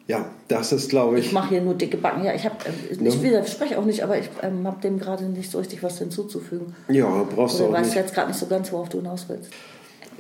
Ja, 0.07 0.25
das 0.49 0.73
ist, 0.73 0.89
glaube 0.89 1.19
ich. 1.19 1.27
Ich 1.27 1.33
mache 1.33 1.51
hier 1.51 1.61
nur 1.61 1.75
dicke 1.75 1.99
Backen. 1.99 2.25
Ja, 2.25 2.35
ich, 2.35 2.45
hab, 2.45 2.67
äh, 2.67 2.71
ich 2.91 3.01
ne? 3.01 3.23
widerspreche 3.23 3.79
auch 3.79 3.85
nicht, 3.85 4.03
aber 4.03 4.19
ich 4.19 4.29
ähm, 4.43 4.67
habe 4.67 4.81
dem 4.81 4.99
gerade 4.99 5.25
nicht 5.25 5.51
so 5.51 5.59
richtig 5.59 5.83
was 5.83 5.99
hinzuzufügen. 5.99 6.75
Ja, 6.89 7.25
brauchst 7.25 7.57
Oder 7.57 7.65
du 7.65 7.71
auch 7.71 7.79
weißt 7.79 7.91
nicht. 7.91 7.97
jetzt 7.97 8.15
gerade 8.15 8.29
nicht 8.29 8.41
so 8.41 8.47
ganz, 8.47 8.73
worauf 8.73 8.89
du 8.89 8.99
hinaus 8.99 9.27
willst. 9.29 9.51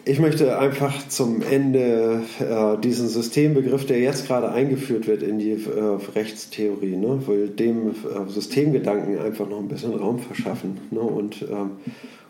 Ich 0.04 0.20
möchte 0.20 0.58
einfach 0.58 1.08
zum 1.08 1.42
Ende 1.42 2.22
äh, 2.40 2.80
diesen 2.80 3.08
Systembegriff, 3.08 3.86
der 3.86 4.00
jetzt 4.00 4.26
gerade 4.26 4.50
eingeführt 4.50 5.06
wird 5.06 5.22
in 5.22 5.38
die 5.38 5.52
äh, 5.52 5.98
Rechtstheorie, 6.14 6.96
ne, 6.96 7.26
will 7.26 7.48
dem 7.48 7.90
äh, 7.90 8.28
Systemgedanken 8.28 9.18
einfach 9.18 9.48
noch 9.48 9.58
ein 9.58 9.68
bisschen 9.68 9.94
Raum 9.94 10.18
verschaffen. 10.18 10.78
Ne, 10.90 11.00
und 11.00 11.42
ähm, 11.42 11.72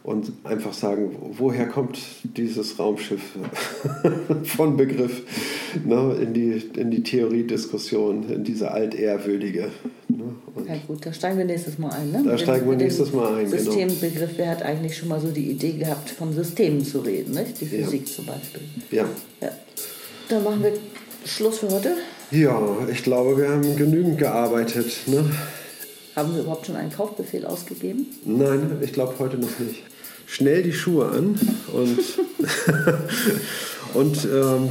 und 0.02 0.32
einfach 0.44 0.72
sagen, 0.72 1.16
woher 1.36 1.66
kommt 1.66 1.98
dieses 2.22 2.78
Raumschiff 2.78 3.20
von 4.44 4.76
Begriff 4.76 5.22
ne, 5.84 6.16
in, 6.20 6.32
die, 6.32 6.62
in 6.76 6.90
die 6.90 7.02
Theoriediskussion, 7.02 8.28
in 8.30 8.44
diese 8.44 8.70
altehrwürdige. 8.70 9.70
Ne, 10.08 10.24
Ja 10.66 10.76
gut, 10.86 11.04
da 11.04 11.12
steigen 11.12 11.38
wir 11.38 11.44
nächstes 11.44 11.78
Mal 11.78 11.90
ein. 11.90 12.10
Ne? 12.10 12.22
Da 12.24 12.32
Mit 12.32 12.40
steigen 12.40 12.70
wir 12.70 12.76
nächstes 12.76 13.12
Mal 13.12 13.34
ein, 13.36 13.50
genau. 13.50 13.62
Systembegriff, 13.62 14.30
wer 14.36 14.50
hat 14.50 14.62
eigentlich 14.62 14.96
schon 14.96 15.08
mal 15.08 15.20
so 15.20 15.30
die 15.30 15.50
Idee 15.50 15.72
gehabt, 15.72 16.10
von 16.10 16.32
Systemen 16.32 16.84
zu 16.84 17.00
reden, 17.00 17.34
nicht? 17.34 17.60
Die 17.60 17.64
Ja. 17.66 17.84
Physik 17.84 18.08
zum 18.08 18.26
Beispiel. 18.26 18.62
Ja. 18.90 19.04
Ja. 19.40 19.50
Dann 20.28 20.44
machen 20.44 20.62
wir 20.62 20.72
Schluss 21.24 21.58
für 21.58 21.70
heute. 21.70 21.94
Ja, 22.30 22.60
ich 22.90 23.02
glaube, 23.02 23.36
wir 23.38 23.48
haben 23.48 23.76
genügend 23.76 24.18
gearbeitet. 24.18 24.86
Ne? 25.06 25.24
Haben 26.18 26.34
wir 26.34 26.42
überhaupt 26.42 26.66
schon 26.66 26.74
einen 26.74 26.90
Kaufbefehl 26.90 27.46
ausgegeben? 27.46 28.06
Nein, 28.24 28.78
ich 28.80 28.92
glaube 28.92 29.14
heute 29.20 29.38
noch 29.38 29.56
nicht. 29.60 29.84
Schnell 30.26 30.64
die 30.64 30.72
Schuhe 30.72 31.06
an 31.06 31.38
und, 31.72 31.98
und 33.94 34.24
ähm, 34.24 34.70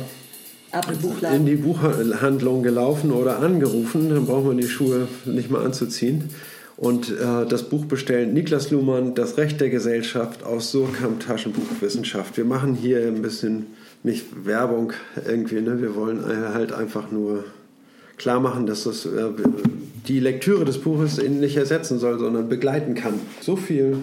im 0.73 1.33
in 1.33 1.45
die 1.45 1.55
Buchhandlung 1.55 2.63
gelaufen 2.63 3.11
oder 3.13 3.39
angerufen. 3.39 4.09
Dann 4.09 4.25
braucht 4.25 4.43
man 4.43 4.57
die 4.57 4.67
Schuhe 4.67 5.07
nicht 5.23 5.49
mehr 5.49 5.61
anzuziehen. 5.61 6.31
Und 6.75 7.11
äh, 7.11 7.45
das 7.47 7.69
Buch 7.69 7.85
bestellen. 7.85 8.33
Niklas 8.33 8.69
Luhmann, 8.69 9.15
Das 9.15 9.37
Recht 9.37 9.61
der 9.61 9.69
Gesellschaft 9.69 10.43
aus 10.43 10.71
Surkamp 10.71 11.25
Taschenbuchwissenschaft. 11.25 12.35
Wir 12.35 12.43
machen 12.43 12.75
hier 12.75 13.07
ein 13.07 13.21
bisschen 13.21 13.67
nicht 14.03 14.45
Werbung 14.45 14.91
irgendwie. 15.25 15.61
Ne? 15.61 15.81
Wir 15.81 15.95
wollen 15.95 16.25
halt 16.25 16.73
einfach 16.73 17.09
nur 17.09 17.45
klar 18.17 18.39
machen, 18.39 18.65
dass 18.65 18.83
das 18.83 19.05
äh, 19.05 19.29
die 20.07 20.19
Lektüre 20.19 20.65
des 20.65 20.79
Buches 20.79 21.19
ihn 21.19 21.39
nicht 21.39 21.57
ersetzen 21.57 21.99
soll, 21.99 22.19
sondern 22.19 22.49
begleiten 22.49 22.95
kann. 22.95 23.19
So 23.41 23.55
viel 23.55 23.97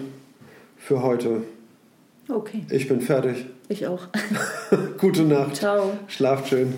für 0.77 1.01
heute. 1.01 1.41
Okay, 2.27 2.65
Ich 2.71 2.87
bin 2.87 3.01
fertig. 3.01 3.45
ich 3.69 3.85
auch. 3.87 4.07
Gute 4.99 5.23
Nacht. 5.23 5.57
Ciao. 5.57 5.97
Schlaft 6.07 6.47
schön. 6.49 6.73